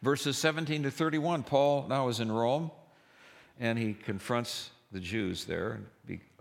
Verses 0.00 0.38
17 0.38 0.84
to 0.84 0.90
31, 0.90 1.42
Paul 1.42 1.86
now 1.88 2.08
is 2.08 2.20
in 2.20 2.32
Rome 2.32 2.70
and 3.60 3.78
he 3.78 3.92
confronts 3.92 4.70
the 4.92 5.00
Jews 5.00 5.44
there 5.44 5.80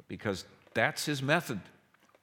because 0.08 0.46
that's 0.74 1.06
his 1.06 1.22
method, 1.22 1.60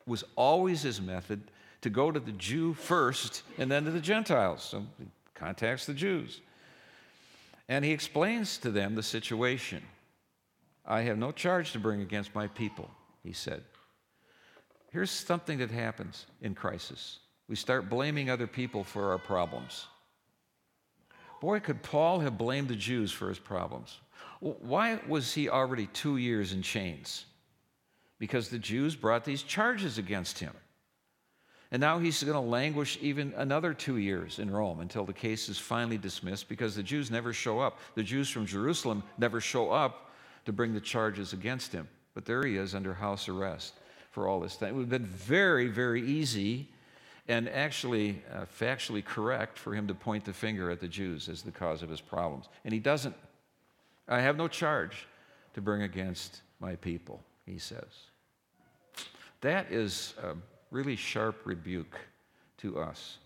was 0.06 0.24
always 0.36 0.82
his 0.82 1.02
method 1.02 1.42
to 1.84 1.90
go 1.90 2.10
to 2.10 2.18
the 2.18 2.32
Jew 2.32 2.72
first 2.72 3.42
and 3.58 3.70
then 3.70 3.84
to 3.84 3.90
the 3.90 4.00
Gentiles. 4.00 4.62
So 4.62 4.86
he 4.98 5.04
contacts 5.34 5.84
the 5.84 5.92
Jews. 5.92 6.40
And 7.68 7.84
he 7.84 7.90
explains 7.90 8.56
to 8.58 8.70
them 8.70 8.94
the 8.94 9.02
situation. 9.02 9.82
I 10.86 11.02
have 11.02 11.18
no 11.18 11.30
charge 11.30 11.72
to 11.72 11.78
bring 11.78 12.00
against 12.00 12.34
my 12.34 12.46
people, 12.46 12.90
he 13.22 13.34
said. 13.34 13.62
Here's 14.92 15.10
something 15.10 15.58
that 15.58 15.70
happens 15.70 16.24
in 16.40 16.54
crisis 16.54 17.18
we 17.50 17.56
start 17.56 17.90
blaming 17.90 18.30
other 18.30 18.46
people 18.46 18.82
for 18.82 19.10
our 19.10 19.18
problems. 19.18 19.86
Boy, 21.42 21.60
could 21.60 21.82
Paul 21.82 22.20
have 22.20 22.38
blamed 22.38 22.68
the 22.68 22.76
Jews 22.76 23.12
for 23.12 23.28
his 23.28 23.38
problems. 23.38 23.98
Why 24.40 24.98
was 25.06 25.34
he 25.34 25.50
already 25.50 25.88
two 25.88 26.16
years 26.16 26.54
in 26.54 26.62
chains? 26.62 27.26
Because 28.18 28.48
the 28.48 28.58
Jews 28.58 28.96
brought 28.96 29.26
these 29.26 29.42
charges 29.42 29.98
against 29.98 30.38
him. 30.38 30.54
And 31.74 31.80
now 31.80 31.98
he's 31.98 32.22
going 32.22 32.34
to 32.34 32.38
languish 32.38 32.98
even 33.02 33.34
another 33.36 33.74
two 33.74 33.96
years 33.96 34.38
in 34.38 34.48
Rome 34.48 34.78
until 34.78 35.04
the 35.04 35.12
case 35.12 35.48
is 35.48 35.58
finally 35.58 35.98
dismissed 35.98 36.48
because 36.48 36.76
the 36.76 36.84
Jews 36.84 37.10
never 37.10 37.32
show 37.32 37.58
up. 37.58 37.80
The 37.96 38.02
Jews 38.04 38.30
from 38.30 38.46
Jerusalem 38.46 39.02
never 39.18 39.40
show 39.40 39.72
up 39.72 40.12
to 40.44 40.52
bring 40.52 40.72
the 40.72 40.80
charges 40.80 41.32
against 41.32 41.72
him. 41.72 41.88
But 42.14 42.26
there 42.26 42.46
he 42.46 42.58
is 42.58 42.76
under 42.76 42.94
house 42.94 43.28
arrest 43.28 43.74
for 44.12 44.28
all 44.28 44.38
this 44.38 44.54
time. 44.54 44.68
It 44.68 44.72
would 44.74 44.82
have 44.82 44.88
been 44.88 45.04
very, 45.04 45.66
very 45.66 46.00
easy 46.00 46.68
and 47.26 47.48
actually 47.48 48.22
uh, 48.32 48.44
factually 48.44 49.04
correct 49.04 49.58
for 49.58 49.74
him 49.74 49.88
to 49.88 49.94
point 49.94 50.24
the 50.24 50.32
finger 50.32 50.70
at 50.70 50.78
the 50.78 50.86
Jews 50.86 51.28
as 51.28 51.42
the 51.42 51.50
cause 51.50 51.82
of 51.82 51.90
his 51.90 52.00
problems. 52.00 52.48
And 52.64 52.72
he 52.72 52.78
doesn't. 52.78 53.16
I 54.06 54.20
have 54.20 54.36
no 54.36 54.46
charge 54.46 55.08
to 55.54 55.60
bring 55.60 55.82
against 55.82 56.42
my 56.60 56.76
people, 56.76 57.20
he 57.44 57.58
says. 57.58 58.12
That 59.40 59.72
is. 59.72 60.14
Uh, 60.22 60.34
really 60.70 60.96
sharp 60.96 61.42
rebuke 61.44 61.98
to 62.58 62.78
us. 62.80 63.18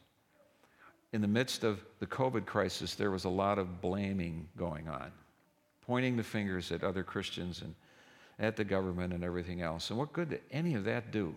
in 1.13 1.21
the 1.23 1.29
midst 1.29 1.65
of 1.65 1.81
the 2.01 2.07
COVID 2.07 2.45
crisis, 2.45 2.95
there 2.95 3.11
was 3.11 3.25
a 3.25 3.31
lot 3.31 3.59
of 3.59 3.81
blaming 3.81 4.47
going 4.57 4.89
on, 4.89 5.11
pointing 5.87 6.17
the 6.17 6.23
fingers 6.23 6.71
at 6.71 6.85
other 6.85 7.03
Christians 7.03 7.63
and 7.63 7.75
at 8.39 8.57
the 8.57 8.65
government 8.65 9.13
and 9.13 9.25
everything 9.25 9.63
else. 9.63 9.91
And 9.91 9.99
what 9.99 10.13
good 10.13 10.31
did 10.31 10.43
any 10.51 10.75
of 10.75 10.85
that 10.85 11.11
do? 11.11 11.35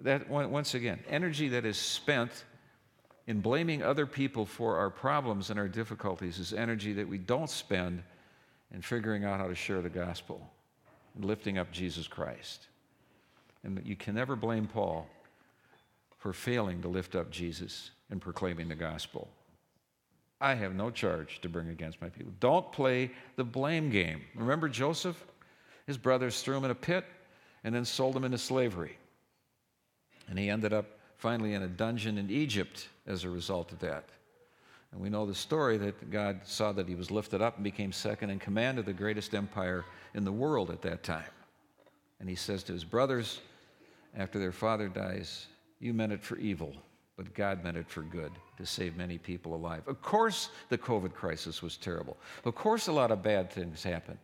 That, 0.00 0.28
once 0.28 0.74
again, 0.74 1.00
energy 1.08 1.48
that 1.48 1.64
is 1.64 1.78
spent 1.78 2.44
in 3.26 3.40
blaming 3.40 3.82
other 3.82 4.06
people 4.06 4.44
for 4.44 4.76
our 4.76 4.90
problems 4.90 5.48
and 5.48 5.58
our 5.58 5.68
difficulties 5.68 6.38
is 6.38 6.52
energy 6.52 6.92
that 6.92 7.08
we 7.08 7.18
don't 7.18 7.50
spend 7.50 8.02
in 8.72 8.82
figuring 8.82 9.24
out 9.24 9.40
how 9.40 9.48
to 9.48 9.54
share 9.54 9.80
the 9.80 9.88
gospel 9.88 10.46
and 11.14 11.24
lifting 11.24 11.56
up 11.56 11.72
Jesus 11.72 12.06
Christ. 12.06 12.66
And 13.66 13.82
you 13.84 13.96
can 13.96 14.14
never 14.14 14.36
blame 14.36 14.68
Paul 14.68 15.08
for 16.18 16.32
failing 16.32 16.80
to 16.82 16.88
lift 16.88 17.16
up 17.16 17.30
Jesus 17.30 17.90
and 18.10 18.20
proclaiming 18.20 18.68
the 18.68 18.76
gospel. 18.76 19.28
I 20.40 20.54
have 20.54 20.74
no 20.74 20.88
charge 20.90 21.40
to 21.40 21.48
bring 21.48 21.70
against 21.70 22.00
my 22.00 22.08
people. 22.08 22.32
Don't 22.38 22.70
play 22.70 23.10
the 23.34 23.42
blame 23.42 23.90
game. 23.90 24.20
Remember 24.36 24.68
Joseph? 24.68 25.22
His 25.86 25.98
brothers 25.98 26.42
threw 26.42 26.56
him 26.56 26.64
in 26.64 26.70
a 26.70 26.76
pit 26.76 27.04
and 27.64 27.74
then 27.74 27.84
sold 27.84 28.16
him 28.16 28.22
into 28.22 28.38
slavery. 28.38 28.96
And 30.28 30.38
he 30.38 30.48
ended 30.48 30.72
up 30.72 30.86
finally 31.16 31.54
in 31.54 31.62
a 31.62 31.68
dungeon 31.68 32.18
in 32.18 32.30
Egypt 32.30 32.88
as 33.06 33.24
a 33.24 33.30
result 33.30 33.72
of 33.72 33.80
that. 33.80 34.04
And 34.92 35.00
we 35.00 35.10
know 35.10 35.26
the 35.26 35.34
story 35.34 35.76
that 35.78 36.10
God 36.12 36.42
saw 36.44 36.70
that 36.72 36.88
he 36.88 36.94
was 36.94 37.10
lifted 37.10 37.42
up 37.42 37.56
and 37.56 37.64
became 37.64 37.90
second 37.90 38.30
in 38.30 38.38
command 38.38 38.78
of 38.78 38.84
the 38.84 38.92
greatest 38.92 39.34
empire 39.34 39.84
in 40.14 40.24
the 40.24 40.30
world 40.30 40.70
at 40.70 40.82
that 40.82 41.02
time. 41.02 41.24
And 42.20 42.28
he 42.28 42.36
says 42.36 42.62
to 42.64 42.72
his 42.72 42.84
brothers, 42.84 43.40
after 44.16 44.38
their 44.38 44.52
father 44.52 44.88
dies, 44.88 45.46
You 45.78 45.92
meant 45.92 46.12
it 46.12 46.22
for 46.22 46.36
evil, 46.38 46.72
but 47.16 47.34
God 47.34 47.62
meant 47.62 47.76
it 47.76 47.88
for 47.88 48.02
good 48.02 48.32
to 48.56 48.66
save 48.66 48.96
many 48.96 49.18
people 49.18 49.54
alive. 49.54 49.82
Of 49.86 50.00
course, 50.02 50.48
the 50.68 50.78
COVID 50.78 51.12
crisis 51.12 51.62
was 51.62 51.76
terrible. 51.76 52.16
Of 52.44 52.54
course, 52.54 52.86
a 52.86 52.92
lot 52.92 53.10
of 53.10 53.22
bad 53.22 53.50
things 53.50 53.82
happened. 53.82 54.18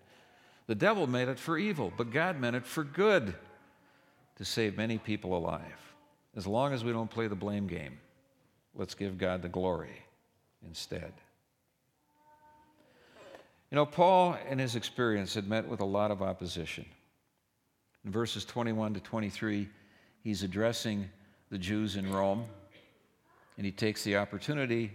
The 0.67 0.75
devil 0.75 1.07
made 1.07 1.29
it 1.29 1.39
for 1.39 1.59
evil, 1.59 1.93
but 1.97 2.11
God 2.11 2.41
meant 2.41 2.57
it 2.57 2.65
for 2.65 2.85
good 2.85 3.35
to 4.37 4.45
save 4.45 4.77
many 4.77 4.99
people 4.99 5.37
alive. 5.37 5.95
As 6.35 6.47
long 6.47 6.73
as 6.73 6.83
we 6.83 6.93
don't 6.93 7.11
play 7.11 7.27
the 7.27 7.35
blame 7.35 7.67
game, 7.67 7.99
let's 8.75 8.95
give 8.95 9.19
God 9.19 9.43
the 9.43 9.49
glory 9.49 10.03
instead. 10.67 11.13
You 13.71 13.77
know, 13.77 13.87
Paul, 13.87 14.37
in 14.49 14.59
his 14.59 14.77
experience, 14.77 15.35
had 15.35 15.49
met 15.49 15.67
with 15.67 15.81
a 15.81 15.85
lot 15.85 16.11
of 16.11 16.23
opposition. 16.23 16.85
In 18.05 18.11
verses 18.11 18.45
21 18.45 18.95
to 18.95 19.01
23, 19.01 19.69
he's 20.23 20.43
addressing 20.43 21.09
the 21.51 21.59
Jews 21.59 21.97
in 21.97 22.11
Rome, 22.13 22.45
and 23.57 23.67
he 23.67 23.73
takes 23.73 24.05
the 24.05 24.17
opportunity 24.17 24.93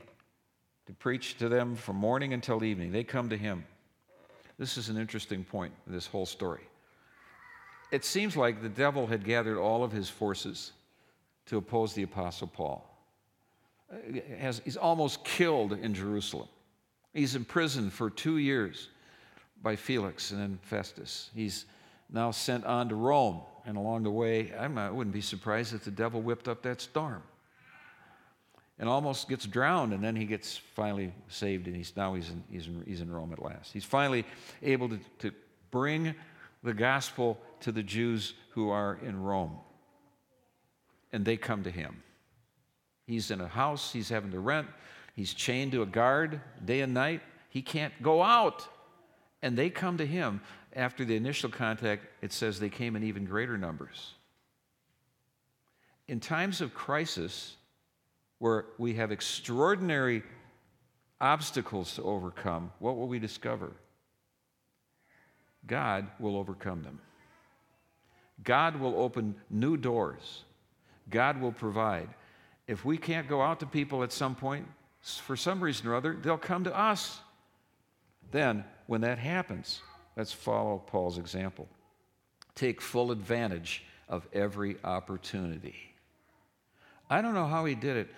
to 0.88 0.94
preach 0.94 1.38
to 1.38 1.50
them 1.50 1.76
from 1.76 1.98
morning 1.98 2.34
until 2.34 2.64
evening. 2.64 2.92
They 2.92 3.04
come 3.04 3.30
to 3.30 3.38
him. 3.38 3.66
This 4.58 4.78
is 4.78 4.90
an 4.90 4.98
interesting 4.98 5.44
point 5.44 5.74
in 5.86 5.94
this 5.94 6.08
whole 6.08 6.26
story. 6.26 6.64
It 7.92 8.04
seems 8.04 8.36
like 8.36 8.62
the 8.62 8.70
devil 8.70 9.08
had 9.08 9.24
gathered 9.24 9.60
all 9.60 9.84
of 9.84 9.92
his 9.92 10.10
forces 10.10 10.72
to 11.46 11.58
oppose 11.58 11.94
the 11.94 12.04
Apostle 12.04 12.48
Paul. 12.48 12.84
Uh, 13.92 14.20
has, 14.38 14.62
he's 14.66 14.76
almost 14.76 15.24
killed 15.24 15.74
in 15.74 15.94
Jerusalem. 15.94 16.48
He's 17.14 17.36
imprisoned 17.36 17.94
for 17.94 18.10
two 18.10 18.38
years 18.38 18.90
by 19.62 19.76
Felix 19.76 20.32
and 20.32 20.42
then 20.42 20.60
Festus. 20.62 21.30
He's 21.34 21.66
now 22.12 22.32
sent 22.32 22.66
on 22.66 22.90
to 22.90 22.96
Rome. 22.96 23.42
And 23.66 23.78
along 23.78 24.04
the 24.04 24.12
way, 24.12 24.54
I 24.54 24.68
wouldn't 24.90 25.14
be 25.14 25.22
surprised 25.22 25.74
if 25.74 25.84
the 25.84 25.92
devil 25.92 26.22
whipped 26.22 26.48
up 26.48 26.62
that 26.64 26.80
storm 26.80 27.22
and 28.80 28.88
almost 28.88 29.28
gets 29.28 29.46
drowned, 29.46 29.92
and 29.94 30.04
then 30.04 30.16
he 30.16 30.26
gets 30.26 30.58
finally 30.76 31.12
saved, 31.30 31.68
and 31.68 31.76
he's 31.76 31.94
now 31.96 32.14
he's 32.14 32.30
in, 32.30 32.44
he's 32.50 32.68
in, 32.68 32.84
he's 32.86 33.02
in 33.02 33.12
Rome 33.12 33.34
at 33.34 33.42
last. 33.42 33.74
He's 33.74 33.84
finally 33.84 34.24
able 34.62 34.90
to, 34.90 35.00
to 35.20 35.32
bring 35.72 36.14
the 36.64 36.74
gospel 36.74 37.40
to 37.62 37.72
the 37.72 37.82
Jews 37.82 38.36
who 38.52 38.70
are 38.70 39.00
in 39.04 39.22
Rome, 39.22 39.58
and 41.12 41.26
they 41.26 41.38
come 41.38 41.64
to 41.64 41.72
him. 41.72 42.04
He's 43.08 43.32
in 43.32 43.42
a 43.42 43.48
house 43.48 43.92
he's 43.92 44.10
having 44.10 44.32
to 44.32 44.40
rent. 44.40 44.68
He's 45.16 45.34
chained 45.34 45.72
to 45.72 45.82
a 45.82 45.86
guard 45.86 46.42
day 46.64 46.82
and 46.82 46.94
night. 46.94 47.22
He 47.50 47.62
can't 47.62 47.94
go 48.04 48.22
out. 48.22 48.68
And 49.42 49.58
they 49.58 49.70
come 49.70 49.98
to 49.98 50.06
him. 50.06 50.42
After 50.78 51.04
the 51.04 51.16
initial 51.16 51.50
contact, 51.50 52.06
it 52.22 52.32
says 52.32 52.60
they 52.60 52.70
came 52.70 52.96
in 52.96 53.04
even 53.04 53.26
greater 53.26 53.58
numbers. 53.58 54.14
In 56.08 56.20
times 56.20 56.62
of 56.62 56.76
crisis, 56.76 57.58
where 58.38 58.66
we 58.78 58.94
have 58.94 59.12
extraordinary 59.12 60.22
obstacles 61.20 61.96
to 61.96 62.04
overcome, 62.04 62.72
what 62.78 62.96
will 62.96 63.08
we 63.08 63.18
discover? 63.18 63.72
God 65.66 66.06
will 66.20 66.38
overcome 66.38 66.84
them. 66.84 67.00
God 68.44 68.80
will 68.80 69.02
open 69.02 69.34
new 69.50 69.78
doors. 69.78 70.44
God 71.10 71.42
will 71.42 71.52
provide. 71.52 72.10
If 72.68 72.86
we 72.86 73.00
can't 73.00 73.28
go 73.28 73.42
out 73.42 73.60
to 73.62 73.66
people 73.66 74.04
at 74.04 74.12
some 74.12 74.36
point, 74.36 74.68
for 75.02 75.36
some 75.36 75.60
reason 75.60 75.88
or 75.88 75.96
other, 75.96 76.16
they'll 76.22 76.38
come 76.38 76.66
to 76.66 76.78
us. 76.78 77.20
Then, 78.32 78.64
when 78.86 79.02
that 79.02 79.18
happens, 79.18 79.82
let's 80.18 80.34
follow 80.34 80.80
Paul's 80.80 81.18
example. 81.18 81.70
Take 82.56 82.82
full 82.82 83.12
advantage 83.12 83.86
of 84.10 84.28
every 84.34 84.76
opportunity. 84.84 85.76
I 87.10 87.22
don't 87.22 87.34
know 87.34 87.46
how 87.46 87.64
he 87.64 87.76
did 87.76 87.96
it 87.98 88.10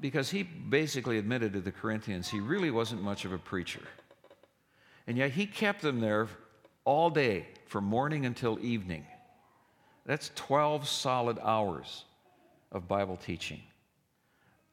because 0.00 0.30
he 0.30 0.42
basically 0.42 1.18
admitted 1.18 1.52
to 1.52 1.60
the 1.60 1.72
Corinthians 1.72 2.28
he 2.28 2.40
really 2.40 2.70
wasn't 2.70 3.02
much 3.02 3.24
of 3.24 3.32
a 3.32 3.38
preacher. 3.38 3.82
And 5.06 5.16
yet 5.16 5.32
he 5.32 5.46
kept 5.46 5.82
them 5.82 6.00
there 6.00 6.28
all 6.84 7.10
day, 7.10 7.46
from 7.66 7.84
morning 7.84 8.24
until 8.24 8.58
evening. 8.62 9.04
That's 10.06 10.30
12 10.36 10.88
solid 10.88 11.38
hours 11.42 12.04
of 12.72 12.88
Bible 12.88 13.16
teaching. 13.16 13.60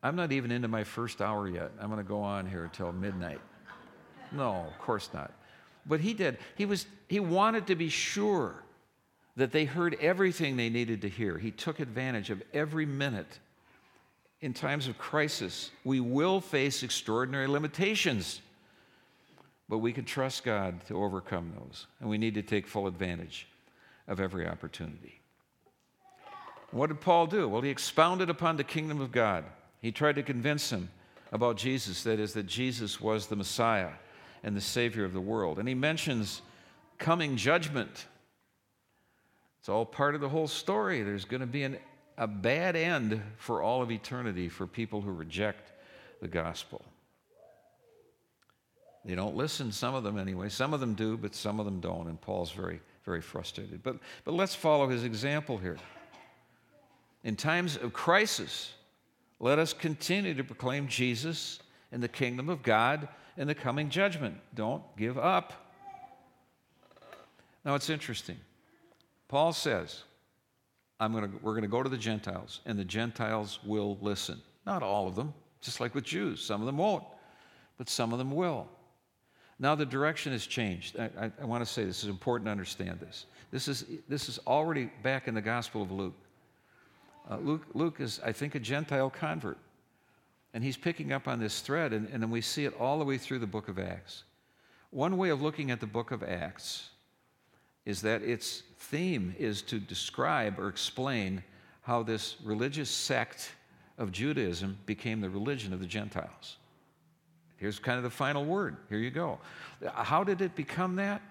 I'm 0.01 0.15
not 0.15 0.31
even 0.31 0.49
into 0.49 0.69
my 0.69 0.85
first 0.85 1.21
hour 1.21 1.49
yet. 1.49 1.71
I'm 1.79 1.87
going 1.87 1.97
to 1.97 2.07
go 2.07 2.21
on 2.21 2.45
here 2.45 2.63
until 2.63 2.93
midnight. 2.93 3.41
No, 4.31 4.65
of 4.67 4.79
course 4.79 5.09
not. 5.13 5.33
But 5.85 5.99
he 5.99 6.13
did. 6.13 6.37
He 6.55 6.65
was 6.65 6.87
he 7.07 7.19
wanted 7.19 7.67
to 7.67 7.75
be 7.75 7.89
sure 7.89 8.63
that 9.35 9.51
they 9.51 9.65
heard 9.65 9.95
everything 9.99 10.55
they 10.55 10.69
needed 10.69 11.01
to 11.01 11.09
hear. 11.09 11.37
He 11.37 11.51
took 11.51 11.79
advantage 11.79 12.29
of 12.29 12.41
every 12.53 12.85
minute. 12.85 13.39
In 14.41 14.53
times 14.53 14.87
of 14.87 14.97
crisis, 14.97 15.71
we 15.83 15.99
will 15.99 16.39
face 16.39 16.83
extraordinary 16.83 17.47
limitations, 17.47 18.41
but 19.67 19.79
we 19.79 19.91
can 19.91 20.05
trust 20.05 20.43
God 20.43 20.85
to 20.87 21.01
overcome 21.01 21.53
those, 21.57 21.87
and 21.99 22.09
we 22.09 22.17
need 22.17 22.35
to 22.35 22.41
take 22.41 22.67
full 22.67 22.87
advantage 22.87 23.47
of 24.07 24.19
every 24.19 24.47
opportunity. 24.47 25.19
What 26.71 26.87
did 26.87 27.01
Paul 27.01 27.27
do? 27.27 27.47
Well, 27.47 27.61
he 27.61 27.69
expounded 27.69 28.29
upon 28.29 28.57
the 28.57 28.63
kingdom 28.63 29.01
of 29.01 29.11
God. 29.11 29.45
He 29.81 29.91
tried 29.91 30.15
to 30.15 30.23
convince 30.23 30.69
him 30.69 30.89
about 31.31 31.57
Jesus, 31.57 32.03
that 32.03 32.19
is, 32.19 32.33
that 32.33 32.45
Jesus 32.45 33.01
was 33.01 33.27
the 33.27 33.35
Messiah 33.35 33.91
and 34.45 34.55
the 34.55 34.61
Savior 34.61 35.03
of 35.03 35.11
the 35.11 35.19
world. 35.19 35.57
And 35.57 35.67
he 35.67 35.73
mentions 35.73 36.43
coming 36.99 37.35
judgment. 37.35 38.05
It's 39.59 39.67
all 39.67 39.85
part 39.85 40.13
of 40.13 40.21
the 40.21 40.29
whole 40.29 40.47
story. 40.47 41.01
There's 41.01 41.25
going 41.25 41.41
to 41.41 41.47
be 41.47 41.63
an, 41.63 41.79
a 42.15 42.27
bad 42.27 42.75
end 42.75 43.21
for 43.37 43.63
all 43.63 43.81
of 43.81 43.91
eternity 43.91 44.47
for 44.47 44.67
people 44.67 45.01
who 45.01 45.11
reject 45.11 45.73
the 46.21 46.27
gospel. 46.27 46.85
They 49.03 49.15
don't 49.15 49.35
listen, 49.35 49.71
some 49.71 49.95
of 49.95 50.03
them 50.03 50.17
anyway. 50.17 50.49
Some 50.49 50.75
of 50.75 50.79
them 50.79 50.93
do, 50.93 51.17
but 51.17 51.33
some 51.33 51.59
of 51.59 51.65
them 51.65 51.79
don't. 51.79 52.07
And 52.07 52.21
Paul's 52.21 52.51
very, 52.51 52.79
very 53.03 53.21
frustrated. 53.21 53.81
But, 53.81 53.97
but 54.25 54.35
let's 54.35 54.53
follow 54.53 54.87
his 54.87 55.03
example 55.03 55.57
here. 55.57 55.77
In 57.23 57.35
times 57.35 57.77
of 57.77 57.93
crisis, 57.93 58.73
let 59.39 59.57
us 59.57 59.73
continue 59.73 60.35
to 60.35 60.43
proclaim 60.43 60.87
Jesus 60.87 61.59
and 61.91 62.01
the 62.03 62.07
kingdom 62.07 62.47
of 62.47 62.61
God 62.61 63.07
and 63.37 63.49
the 63.49 63.55
coming 63.55 63.89
judgment. 63.89 64.35
Don't 64.53 64.83
give 64.97 65.17
up. 65.17 65.53
Now 67.63 67.75
it's 67.75 67.89
interesting. 67.89 68.37
Paul 69.27 69.53
says, 69.53 70.03
I'm 70.99 71.13
gonna, 71.13 71.29
we're 71.41 71.53
going 71.53 71.63
to 71.63 71.67
go 71.67 71.83
to 71.83 71.89
the 71.89 71.97
Gentiles, 71.97 72.61
and 72.65 72.77
the 72.79 72.85
Gentiles 72.85 73.59
will 73.65 73.97
listen. 74.01 74.39
Not 74.65 74.83
all 74.83 75.07
of 75.07 75.15
them, 75.15 75.33
just 75.61 75.79
like 75.79 75.93
with 75.95 76.03
Jews. 76.03 76.41
Some 76.41 76.61
of 76.61 76.67
them 76.67 76.77
won't, 76.77 77.03
but 77.77 77.89
some 77.89 78.13
of 78.13 78.19
them 78.19 78.31
will. 78.31 78.67
Now 79.59 79.75
the 79.75 79.85
direction 79.85 80.31
has 80.31 80.45
changed. 80.45 80.99
I, 80.99 81.09
I, 81.19 81.31
I 81.41 81.45
want 81.45 81.65
to 81.65 81.71
say 81.71 81.85
this 81.85 82.03
is 82.03 82.09
important 82.09 82.47
to 82.47 82.51
understand 82.51 82.99
this. 82.99 83.25
This 83.51 83.67
is, 83.67 83.85
this 84.07 84.29
is 84.29 84.39
already 84.45 84.89
back 85.01 85.27
in 85.27 85.33
the 85.33 85.41
Gospel 85.41 85.81
of 85.81 85.91
Luke. 85.91 86.15
Uh, 87.29 87.37
Luke, 87.37 87.65
Luke 87.73 87.99
is, 87.99 88.19
I 88.23 88.31
think, 88.31 88.55
a 88.55 88.59
Gentile 88.59 89.09
convert. 89.09 89.57
And 90.55 90.63
he's 90.63 90.77
picking 90.77 91.11
up 91.11 91.27
on 91.27 91.41
this 91.41 91.59
thread, 91.59 91.91
and, 91.91 92.07
and 92.13 92.23
then 92.23 92.31
we 92.31 92.39
see 92.39 92.63
it 92.63 92.73
all 92.79 92.97
the 92.97 93.03
way 93.03 93.17
through 93.17 93.39
the 93.39 93.45
book 93.45 93.67
of 93.67 93.77
Acts. 93.77 94.23
One 94.89 95.17
way 95.17 95.27
of 95.27 95.41
looking 95.41 95.69
at 95.69 95.81
the 95.81 95.85
book 95.85 96.11
of 96.11 96.23
Acts 96.23 96.91
is 97.85 98.01
that 98.03 98.21
its 98.21 98.63
theme 98.79 99.35
is 99.37 99.61
to 99.63 99.79
describe 99.79 100.57
or 100.57 100.69
explain 100.69 101.43
how 101.81 102.03
this 102.03 102.37
religious 102.41 102.89
sect 102.89 103.51
of 103.97 104.13
Judaism 104.13 104.77
became 104.85 105.19
the 105.19 105.29
religion 105.29 105.73
of 105.73 105.81
the 105.81 105.85
Gentiles. 105.85 106.55
Here's 107.57 107.77
kind 107.77 107.97
of 107.97 108.03
the 108.03 108.09
final 108.09 108.45
word. 108.45 108.77
Here 108.87 108.99
you 108.99 109.11
go. 109.11 109.39
How 109.93 110.23
did 110.23 110.39
it 110.39 110.55
become 110.55 110.95
that? 110.95 111.21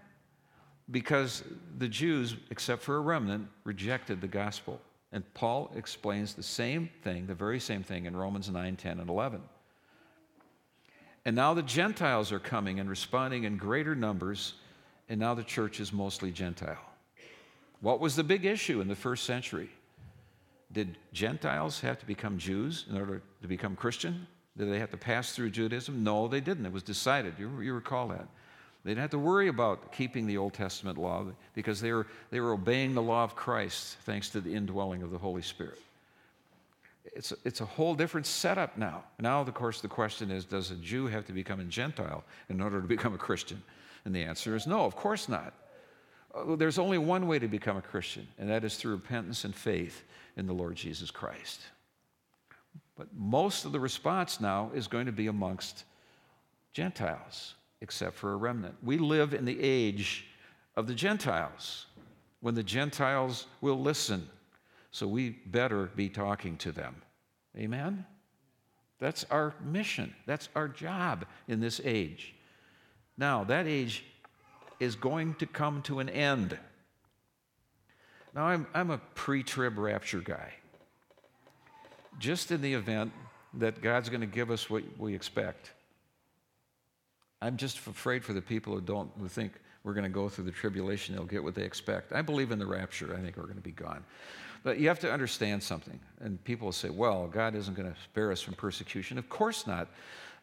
Because 0.91 1.43
the 1.79 1.89
Jews, 1.89 2.37
except 2.51 2.83
for 2.83 2.97
a 2.97 3.01
remnant, 3.01 3.49
rejected 3.65 4.21
the 4.21 4.29
gospel. 4.29 4.83
And 5.15 5.23
Paul 5.33 5.71
explains 5.77 6.35
the 6.35 6.43
same 6.43 6.91
thing, 7.03 7.29
the 7.29 7.37
very 7.37 7.61
same 7.61 7.85
thing 7.85 8.07
in 8.07 8.17
Romans 8.17 8.51
9, 8.51 8.75
10, 8.75 8.99
and 8.99 9.09
11. 9.09 9.41
And 11.25 11.37
now 11.37 11.55
the 11.55 11.63
Gentiles 11.63 12.33
are 12.33 12.41
coming 12.41 12.81
and 12.81 12.91
responding 12.91 13.45
in 13.45 13.57
greater 13.57 13.95
numbers, 13.95 14.55
and 15.09 15.21
now 15.21 15.33
the 15.33 15.45
church 15.45 15.79
is 15.79 15.93
mostly 15.93 16.33
Gentile. 16.33 16.85
What 17.81 18.01
was 18.01 18.17
the 18.17 18.25
big 18.25 18.45
issue 18.45 18.81
in 18.81 18.89
the 18.89 18.97
first 18.97 19.23
century? 19.23 19.71
Did 20.73 20.99
Gentiles 21.13 21.81
have 21.83 22.01
to 22.01 22.07
become 22.07 22.37
Jews 22.37 22.85
in 22.91 22.99
order 22.99 23.23
to 23.41 23.47
become 23.47 23.77
Christian? 23.77 24.27
Did 24.57 24.73
they 24.73 24.81
have 24.81 24.91
to 24.91 24.97
pass 24.97 25.31
through 25.31 25.51
Judaism? 25.51 26.03
No, 26.03 26.27
they 26.27 26.41
didn't. 26.41 26.67
It 26.67 26.73
was 26.73 26.83
decided. 26.83 27.35
You, 27.39 27.61
you 27.61 27.73
recall 27.73 28.09
that. 28.09 28.27
They 28.85 28.91
didn't 28.91 29.01
have 29.01 29.11
to 29.13 29.19
worry 29.19 29.49
about 29.49 29.93
keeping 29.93 30.27
the 30.27 30.37
Old 30.37 30.53
Testament 30.53 30.99
law 30.99 31.25
because 31.55 31.81
they 31.81 31.93
were, 31.93 32.07
they 32.31 32.41
were 32.41 32.53
obeying 32.53 32.95
the 32.95 33.03
law 33.03 33.25
of 33.25 33.35
Christ 33.35 33.97
thanks 34.03 34.29
to 34.31 34.43
the 34.43 34.55
indwelling 34.55 35.03
of 35.03 35.11
the 35.11 35.17
Holy 35.19 35.41
Spirit. 35.41 35.79
It's, 37.07 37.33
it's 37.45 37.63
a 37.63 37.65
whole 37.65 37.95
different 37.95 38.27
setup 38.27 38.77
now. 38.77 39.05
Now, 39.19 39.41
of 39.41 39.53
course, 39.55 39.81
the 39.81 39.89
question 39.89 40.31
is 40.31 40.45
does 40.45 40.71
a 40.71 40.77
Jew 40.77 41.07
have 41.07 41.27
to 41.27 41.33
become 41.33 41.61
a 41.61 41.65
Gentile 41.65 42.25
in 42.51 42.61
order 42.61 42.83
to 42.83 42.87
become 42.97 43.15
a 43.15 43.19
Christian? 43.19 43.63
And 44.05 44.15
the 44.15 44.23
answer 44.23 44.55
is 44.55 44.67
no, 44.67 44.85
of 44.85 44.95
course 44.97 45.29
not. 45.31 45.55
Uh, 46.35 46.57
there's 46.57 46.79
only 46.79 46.99
one 46.99 47.27
way 47.27 47.39
to 47.39 47.49
become 47.49 47.79
a 47.79 47.83
Christian, 47.83 48.27
and 48.39 48.51
that 48.51 48.65
is 48.65 48.77
through 48.77 48.93
repentance 48.93 49.45
and 49.45 49.55
faith 49.55 50.03
in 50.37 50.47
the 50.47 50.53
Lord 50.53 50.77
Jesus 50.77 51.11
Christ. 51.11 51.61
But 52.97 53.09
most 53.15 53.65
of 53.65 53.73
the 53.73 53.81
response 53.81 54.41
now 54.41 54.71
is 54.75 54.89
going 54.89 55.07
to 55.07 55.13
be 55.13 55.29
amongst 55.29 55.85
Gentiles 56.73 57.55
except 57.85 58.17
for 58.17 58.33
a 58.33 58.37
remnant. 58.37 58.75
We 58.83 58.97
live 58.97 59.35
in 59.35 59.45
the 59.45 59.61
age 59.61 60.27
of 60.75 60.87
the 60.87 60.95
Gentiles 60.95 61.85
when 62.41 62.55
the 62.55 62.63
Gentiles 62.63 63.47
will 63.61 63.79
listen. 63.79 64.27
So 64.91 65.07
we 65.07 65.31
better 65.47 65.91
be 65.95 66.09
talking 66.09 66.57
to 66.59 66.73
them. 66.73 66.97
Amen? 67.59 68.07
That's 69.01 69.27
our 69.31 69.53
mission. 69.63 70.15
That's 70.25 70.49
our 70.57 70.67
job 70.67 71.27
in 71.47 71.61
this 71.61 71.79
age. 71.85 72.35
Now, 73.19 73.45
that 73.45 73.67
age 73.67 74.03
is 74.81 74.97
going 74.97 75.35
to 75.35 75.47
come 75.47 75.83
to 75.83 75.99
an 75.99 76.09
end. 76.09 76.59
Now, 78.35 78.47
I'm, 78.47 78.67
I'm 78.73 78.91
a 78.91 78.99
pre 79.15 79.43
trib 79.43 79.77
rapture 79.77 80.21
guy. 80.21 80.55
Just 82.19 82.51
in 82.51 82.63
the 82.63 82.73
event 82.73 83.13
that 83.53 83.83
God's 83.83 84.09
going 84.09 84.23
to 84.23 84.27
give 84.27 84.51
us 84.51 84.71
what 84.71 84.85
we 84.99 85.15
expect, 85.15 85.73
I'm 87.45 87.59
just 87.59 87.77
afraid 87.77 88.25
for 88.25 88.33
the 88.33 88.41
people 88.41 88.73
who 88.73 88.81
don't, 88.81 89.11
who 89.21 89.29
think 89.29 89.53
we're 89.83 89.93
going 89.93 90.05
to 90.05 90.11
go 90.11 90.31
through 90.31 90.47
the 90.47 90.51
tribulation, 90.51 91.15
they'll 91.15 91.27
get 91.27 91.45
what 91.45 91.55
they 91.55 91.65
expect. 91.65 92.13
I 92.15 92.23
believe 92.23 92.51
in 92.51 92.59
the 92.59 92.67
rapture. 92.67 93.15
I 93.15 93.21
think 93.21 93.37
we're 93.37 93.45
going 93.45 93.57
to 93.57 93.61
be 93.61 93.71
gone. 93.71 94.03
But 94.63 94.79
you 94.79 94.89
have 94.89 94.99
to 95.01 95.13
understand 95.13 95.63
something. 95.63 96.01
And 96.21 96.43
people 96.45 96.73
say, 96.73 96.89
well, 96.89 97.27
God 97.27 97.55
isn't 97.55 97.75
going 97.75 97.93
to 97.93 98.01
spare 98.01 98.33
us 98.33 98.41
from 98.41 98.55
persecution. 98.55 99.19
Of 99.19 99.29
course 99.29 99.67
not. 99.67 99.89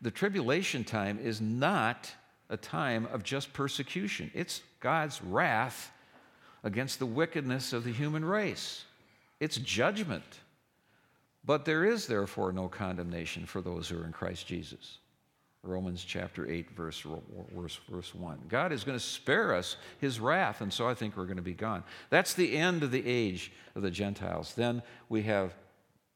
The 0.04 0.12
tribulation 0.12 0.84
time 0.84 1.18
is 1.20 1.42
not 1.42 2.12
a 2.50 2.58
time 2.58 3.08
of 3.12 3.24
just 3.24 3.52
persecution, 3.54 4.30
it's 4.34 4.62
God's 4.80 5.24
wrath 5.24 5.92
against 6.64 7.00
the 7.00 7.06
wickedness 7.06 7.74
of 7.74 7.84
the 7.84 7.92
human 7.92 8.24
race, 8.24 8.84
it's 9.40 9.58
judgment. 9.58 10.40
But 11.44 11.66
there 11.66 11.84
is 11.84 12.06
therefore 12.06 12.52
no 12.52 12.68
condemnation 12.68 13.48
for 13.48 13.62
those 13.62 13.90
who 13.90 14.00
are 14.00 14.06
in 14.06 14.12
Christ 14.12 14.46
Jesus. 14.46 15.00
Romans 15.64 16.04
chapter 16.04 16.50
8, 16.50 16.72
verse, 16.72 17.06
verse, 17.56 17.80
verse 17.90 18.16
1. 18.16 18.40
God 18.50 18.72
is 18.72 18.84
going 18.84 18.98
to 18.98 19.04
spare 19.04 19.54
us 19.54 19.76
his 20.00 20.20
wrath, 20.20 20.62
and 20.62 20.74
so 20.74 20.88
I 20.88 20.96
think 20.96 21.16
we're 21.16 21.26
going 21.26 21.36
to 21.36 21.44
be 21.44 21.54
gone. 21.54 21.84
That's 22.10 22.34
the 22.34 22.58
end 22.58 22.82
of 22.82 22.90
the 22.90 23.06
age 23.06 23.52
of 23.76 23.84
the 23.84 23.92
Gentiles. 23.92 24.56
Then 24.56 24.82
we 25.08 25.22
have 25.24 25.54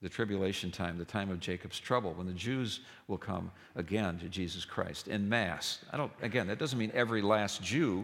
the 0.01 0.09
tribulation 0.09 0.71
time, 0.71 0.97
the 0.97 1.05
time 1.05 1.29
of 1.29 1.39
Jacob's 1.39 1.79
trouble, 1.79 2.13
when 2.13 2.25
the 2.25 2.33
Jews 2.33 2.79
will 3.07 3.19
come 3.19 3.51
again 3.75 4.17
to 4.19 4.29
Jesus 4.29 4.65
Christ 4.65 5.07
in 5.07 5.29
mass. 5.29 5.79
I 5.93 5.97
don't, 5.97 6.11
again, 6.23 6.47
that 6.47 6.57
doesn't 6.57 6.79
mean 6.79 6.91
every 6.95 7.21
last 7.21 7.61
Jew, 7.61 8.03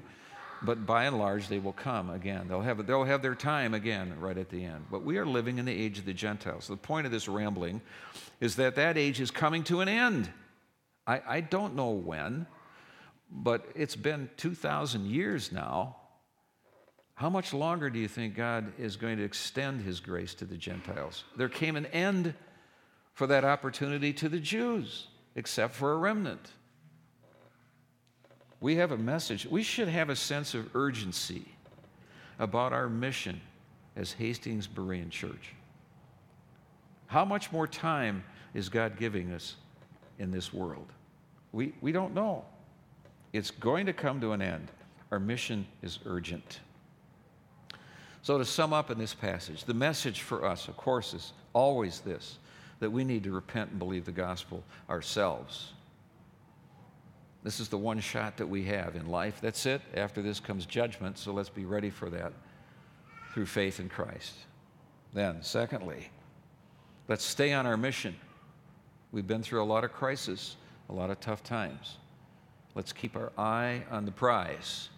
but 0.61 0.85
by 0.85 1.05
and 1.05 1.17
large, 1.17 1.47
they 1.47 1.57
will 1.57 1.73
come 1.73 2.11
again. 2.11 2.47
They'll 2.47 2.61
have, 2.61 2.85
they'll 2.85 3.03
have 3.03 3.23
their 3.23 3.33
time 3.33 3.73
again 3.73 4.13
right 4.19 4.37
at 4.37 4.49
the 4.49 4.63
end. 4.63 4.85
But 4.91 5.03
we 5.03 5.17
are 5.17 5.25
living 5.25 5.57
in 5.57 5.65
the 5.65 5.73
age 5.73 5.97
of 5.97 6.05
the 6.05 6.13
Gentiles. 6.13 6.67
The 6.67 6.77
point 6.77 7.07
of 7.07 7.11
this 7.11 7.27
rambling 7.27 7.81
is 8.39 8.55
that 8.57 8.75
that 8.75 8.95
age 8.95 9.19
is 9.19 9.31
coming 9.31 9.63
to 9.63 9.81
an 9.81 9.87
end. 9.87 10.29
I, 11.07 11.21
I 11.27 11.41
don't 11.41 11.75
know 11.75 11.89
when, 11.91 12.45
but 13.31 13.65
it's 13.75 13.95
been 13.95 14.29
2,000 14.37 15.05
years 15.05 15.51
now. 15.51 15.97
How 17.15 17.29
much 17.29 17.53
longer 17.53 17.89
do 17.89 17.99
you 17.99 18.07
think 18.07 18.35
God 18.35 18.73
is 18.79 18.95
going 18.95 19.17
to 19.17 19.23
extend 19.23 19.81
his 19.81 19.99
grace 19.99 20.33
to 20.35 20.45
the 20.45 20.57
Gentiles? 20.57 21.23
There 21.37 21.49
came 21.49 21.75
an 21.75 21.85
end 21.87 22.33
for 23.13 23.27
that 23.27 23.45
opportunity 23.45 24.13
to 24.13 24.29
the 24.29 24.39
Jews, 24.39 25.07
except 25.35 25.75
for 25.75 25.93
a 25.93 25.97
remnant. 25.97 26.51
We 28.59 28.75
have 28.75 28.91
a 28.91 28.97
message. 28.97 29.45
We 29.45 29.63
should 29.63 29.87
have 29.87 30.09
a 30.09 30.15
sense 30.15 30.53
of 30.53 30.75
urgency 30.75 31.45
about 32.39 32.73
our 32.73 32.89
mission 32.89 33.41
as 33.95 34.13
Hastings 34.13 34.67
Berean 34.67 35.09
Church. 35.09 35.53
How 37.07 37.25
much 37.25 37.51
more 37.51 37.67
time 37.67 38.23
is 38.53 38.69
God 38.69 38.97
giving 38.97 39.31
us 39.31 39.55
in 40.21 40.31
this 40.31 40.53
world? 40.53 40.87
We, 41.51 41.73
we 41.81 41.91
don't 41.91 42.13
know. 42.13 42.45
It's 43.33 43.51
going 43.51 43.87
to 43.87 43.93
come 43.93 44.21
to 44.21 44.31
an 44.31 44.41
end. 44.41 44.69
Our 45.11 45.19
mission 45.19 45.65
is 45.81 45.99
urgent. 46.05 46.59
So, 48.21 48.37
to 48.37 48.45
sum 48.45 48.71
up 48.71 48.91
in 48.91 48.99
this 48.99 49.15
passage, 49.15 49.63
the 49.65 49.73
message 49.73 50.21
for 50.21 50.45
us, 50.45 50.67
of 50.67 50.77
course, 50.77 51.13
is 51.13 51.33
always 51.53 52.01
this 52.01 52.37
that 52.79 52.89
we 52.89 53.03
need 53.03 53.23
to 53.23 53.31
repent 53.31 53.71
and 53.71 53.79
believe 53.79 54.05
the 54.05 54.11
gospel 54.11 54.63
ourselves. 54.89 55.73
This 57.43 57.59
is 57.59 57.69
the 57.69 57.77
one 57.77 57.99
shot 57.99 58.37
that 58.37 58.47
we 58.47 58.63
have 58.65 58.95
in 58.95 59.07
life. 59.07 59.39
That's 59.41 59.65
it. 59.65 59.81
After 59.95 60.21
this 60.21 60.39
comes 60.39 60.65
judgment, 60.65 61.17
so 61.17 61.31
let's 61.31 61.49
be 61.49 61.65
ready 61.65 61.89
for 61.89 62.09
that 62.11 62.33
through 63.33 63.47
faith 63.47 63.79
in 63.79 63.89
Christ. 63.89 64.33
Then, 65.13 65.41
secondly, 65.41 66.09
let's 67.07 67.25
stay 67.25 67.53
on 67.53 67.65
our 67.65 67.77
mission. 67.77 68.15
We've 69.11 69.27
been 69.27 69.43
through 69.43 69.61
a 69.61 69.65
lot 69.65 69.83
of 69.83 69.91
crisis, 69.91 70.55
a 70.89 70.93
lot 70.93 71.09
of 71.09 71.19
tough 71.19 71.43
times. 71.43 71.97
Let's 72.75 72.93
keep 72.93 73.17
our 73.17 73.31
eye 73.37 73.83
on 73.91 74.05
the 74.05 74.11
prize, 74.11 74.89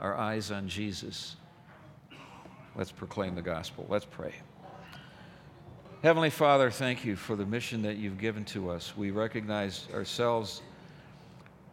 our 0.00 0.16
eyes 0.16 0.50
on 0.50 0.68
Jesus. 0.68 1.36
Let's 2.74 2.90
proclaim 2.90 3.34
the 3.34 3.42
gospel. 3.42 3.86
Let's 3.88 4.06
pray. 4.06 4.34
Heavenly 6.02 6.30
Father, 6.30 6.70
thank 6.70 7.04
you 7.04 7.16
for 7.16 7.36
the 7.36 7.44
mission 7.44 7.82
that 7.82 7.96
you've 7.96 8.18
given 8.18 8.44
to 8.46 8.70
us. 8.70 8.96
We 8.96 9.10
recognize 9.10 9.88
ourselves 9.92 10.62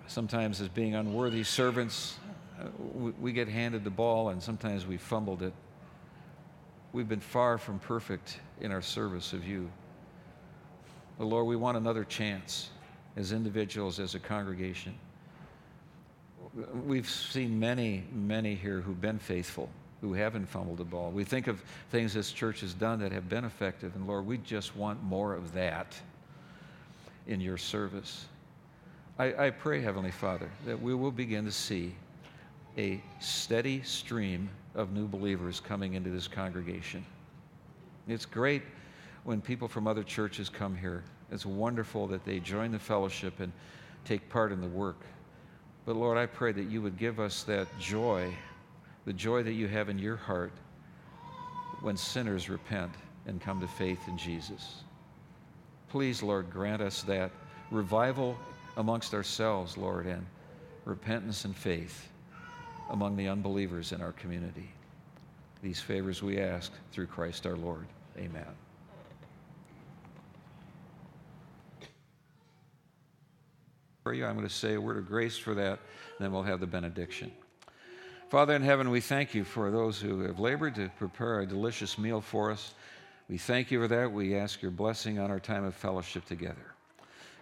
sometimes 0.08 0.60
as 0.60 0.68
being 0.68 0.96
unworthy 0.96 1.44
servants. 1.44 2.18
We 3.20 3.32
get 3.32 3.48
handed 3.48 3.84
the 3.84 3.90
ball 3.90 4.30
and 4.30 4.42
sometimes 4.42 4.86
we 4.86 4.98
fumbled 4.98 5.44
it. 5.44 5.54
We've 6.92 7.08
been 7.08 7.20
far 7.20 7.58
from 7.58 7.80
perfect 7.80 8.40
in 8.60 8.72
our 8.72 8.82
service 8.82 9.32
of 9.32 9.48
you. 9.48 9.70
But 11.18 11.26
Lord, 11.26 11.48
we 11.48 11.56
want 11.56 11.78
another 11.78 12.04
chance 12.04 12.70
as 13.16 13.32
individuals, 13.32 14.00
as 14.00 14.16
a 14.16 14.20
congregation. 14.20 14.94
We've 16.86 17.10
seen 17.10 17.60
many, 17.60 18.04
many 18.12 18.56
here 18.56 18.82
who've 18.82 19.00
been 19.00 19.20
faithful, 19.20 19.70
who 20.02 20.14
haven't 20.14 20.48
fumbled 20.48 20.78
the 20.78 20.84
ball. 20.84 21.12
We 21.12 21.24
think 21.24 21.48
of 21.48 21.62
things 21.90 22.14
this 22.14 22.32
church 22.32 22.62
has 22.62 22.74
done 22.74 23.00
that 23.00 23.12
have 23.12 23.30
been 23.30 23.46
effective, 23.46 23.96
and 23.96 24.08
Lord, 24.08 24.26
we 24.26 24.38
just 24.40 24.76
want 24.76 25.02
more 25.04 25.34
of 25.34 25.54
that 25.54 25.96
in 27.28 27.40
your 27.42 27.58
service. 27.58 28.26
I, 29.18 29.48
I 29.48 29.50
pray, 29.50 29.82
Heavenly 29.82 30.12
Father, 30.12 30.50
that 30.66 30.82
we 30.82 30.94
will 30.94 31.12
begin 31.12 31.46
to 31.46 31.52
see 31.52 31.96
a 32.78 33.02
steady 33.22 33.82
stream 33.84 34.50
of 34.76 34.92
new 34.92 35.08
believers 35.08 35.62
coming 35.62 35.94
into 35.94 36.10
this 36.10 36.28
congregation. 36.28 37.06
It's 38.08 38.26
great 38.26 38.62
when 39.26 39.42
people 39.42 39.68
from 39.68 39.88
other 39.88 40.04
churches 40.04 40.50
come 40.50 40.76
here. 40.76 41.04
It's 41.32 41.46
wonderful 41.46 42.08
that 42.08 42.24
they 42.24 42.40
join 42.40 42.72
the 42.72 42.80
fellowship 42.80 43.40
and 43.40 43.52
take 44.06 44.30
part 44.30 44.52
in 44.52 44.62
the 44.62 44.68
work. 44.68 45.02
But 45.86 45.96
Lord, 45.96 46.18
I 46.18 46.28
pray 46.28 46.52
that 46.54 46.70
you 46.70 46.82
would 46.82 46.98
give 46.98 47.20
us 47.20 47.44
that 47.44 47.68
joy, 47.80 48.34
the 49.06 49.14
joy 49.14 49.44
that 49.44 49.54
you 49.54 49.68
have 49.68 49.90
in 49.90 50.00
your 50.00 50.16
heart 50.16 50.54
when 51.82 51.98
sinners 51.98 52.50
repent 52.50 52.92
and 53.26 53.42
come 53.42 53.60
to 53.60 53.68
faith 53.68 54.08
in 54.08 54.18
Jesus. 54.18 54.84
Please, 55.90 56.22
Lord, 56.22 56.52
grant 56.52 56.82
us 56.82 57.02
that 57.04 57.32
revival 57.72 58.38
amongst 58.78 59.14
ourselves, 59.14 59.76
Lord, 59.78 60.06
and 60.06 60.26
repentance 60.86 61.46
and 61.46 61.56
faith 61.56 62.10
among 62.92 63.16
the 63.16 63.28
unbelievers 63.28 63.92
in 63.92 64.02
our 64.02 64.12
community. 64.14 64.70
These 65.64 65.82
favors 65.82 66.22
we 66.22 66.40
ask 66.40 66.72
through 66.92 67.08
Christ 67.08 67.48
our 67.48 67.56
Lord. 67.56 67.88
Amen. 68.18 68.65
For 74.06 74.14
you. 74.14 74.24
I'm 74.24 74.36
going 74.36 74.48
to 74.48 74.54
say 74.54 74.76
a 74.76 74.80
word 74.80 74.98
of 74.98 75.08
grace 75.08 75.36
for 75.36 75.56
that, 75.56 75.80
and 75.80 76.20
then 76.20 76.32
we'll 76.32 76.44
have 76.44 76.60
the 76.60 76.68
benediction. 76.68 77.32
Father 78.30 78.54
in 78.54 78.62
heaven, 78.62 78.92
we 78.92 79.02
thank 79.02 79.34
you 79.34 79.44
for 79.44 79.72
those 79.72 80.00
who 80.00 80.20
have 80.20 80.40
labored 80.40 80.76
to 80.76 80.92
prepare 81.00 81.40
a 81.40 81.46
delicious 81.48 81.98
meal 81.98 82.22
for 82.22 82.52
us. 82.52 82.76
We 83.28 83.40
thank 83.40 83.72
you 83.72 83.82
for 83.82 83.88
that. 83.88 84.12
We 84.12 84.36
ask 84.36 84.62
your 84.62 84.70
blessing 84.70 85.18
on 85.18 85.32
our 85.32 85.40
time 85.40 85.64
of 85.64 85.74
fellowship 85.74 86.24
together. 86.26 86.76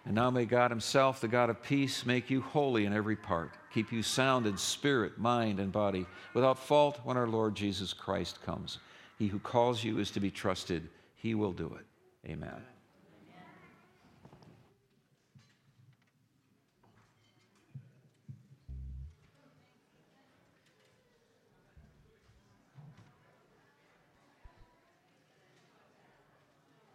And 0.05 0.16
now 0.16 0.30
may 0.30 0.45
God 0.45 0.72
Himself, 0.72 1.20
the 1.20 1.28
God 1.28 1.49
of 1.49 1.61
peace, 1.61 2.05
make 2.05 2.30
you 2.30 2.39
holy 2.39 2.86
in 2.86 2.93
every 2.93 3.18
part, 3.18 3.51
keep 3.74 3.91
you 3.91 4.01
sound 4.01 4.47
in 4.47 4.55
spirit, 4.55 5.18
mind, 5.18 5.59
and 5.59 5.70
body, 5.70 6.05
without 6.34 6.57
fault 6.57 7.01
when 7.03 7.18
our 7.18 7.28
Lord 7.28 7.55
Jesus 7.55 7.91
Christ 7.91 8.41
comes. 8.41 8.78
He 9.20 9.28
who 9.28 9.39
calls 9.39 9.84
you 9.84 9.99
is 9.99 10.11
to 10.11 10.22
be 10.22 10.32
trusted, 10.32 10.88
He 11.18 11.36
will 11.36 11.51
do 11.51 11.78
it. 11.78 12.32
Amen. 12.32 12.72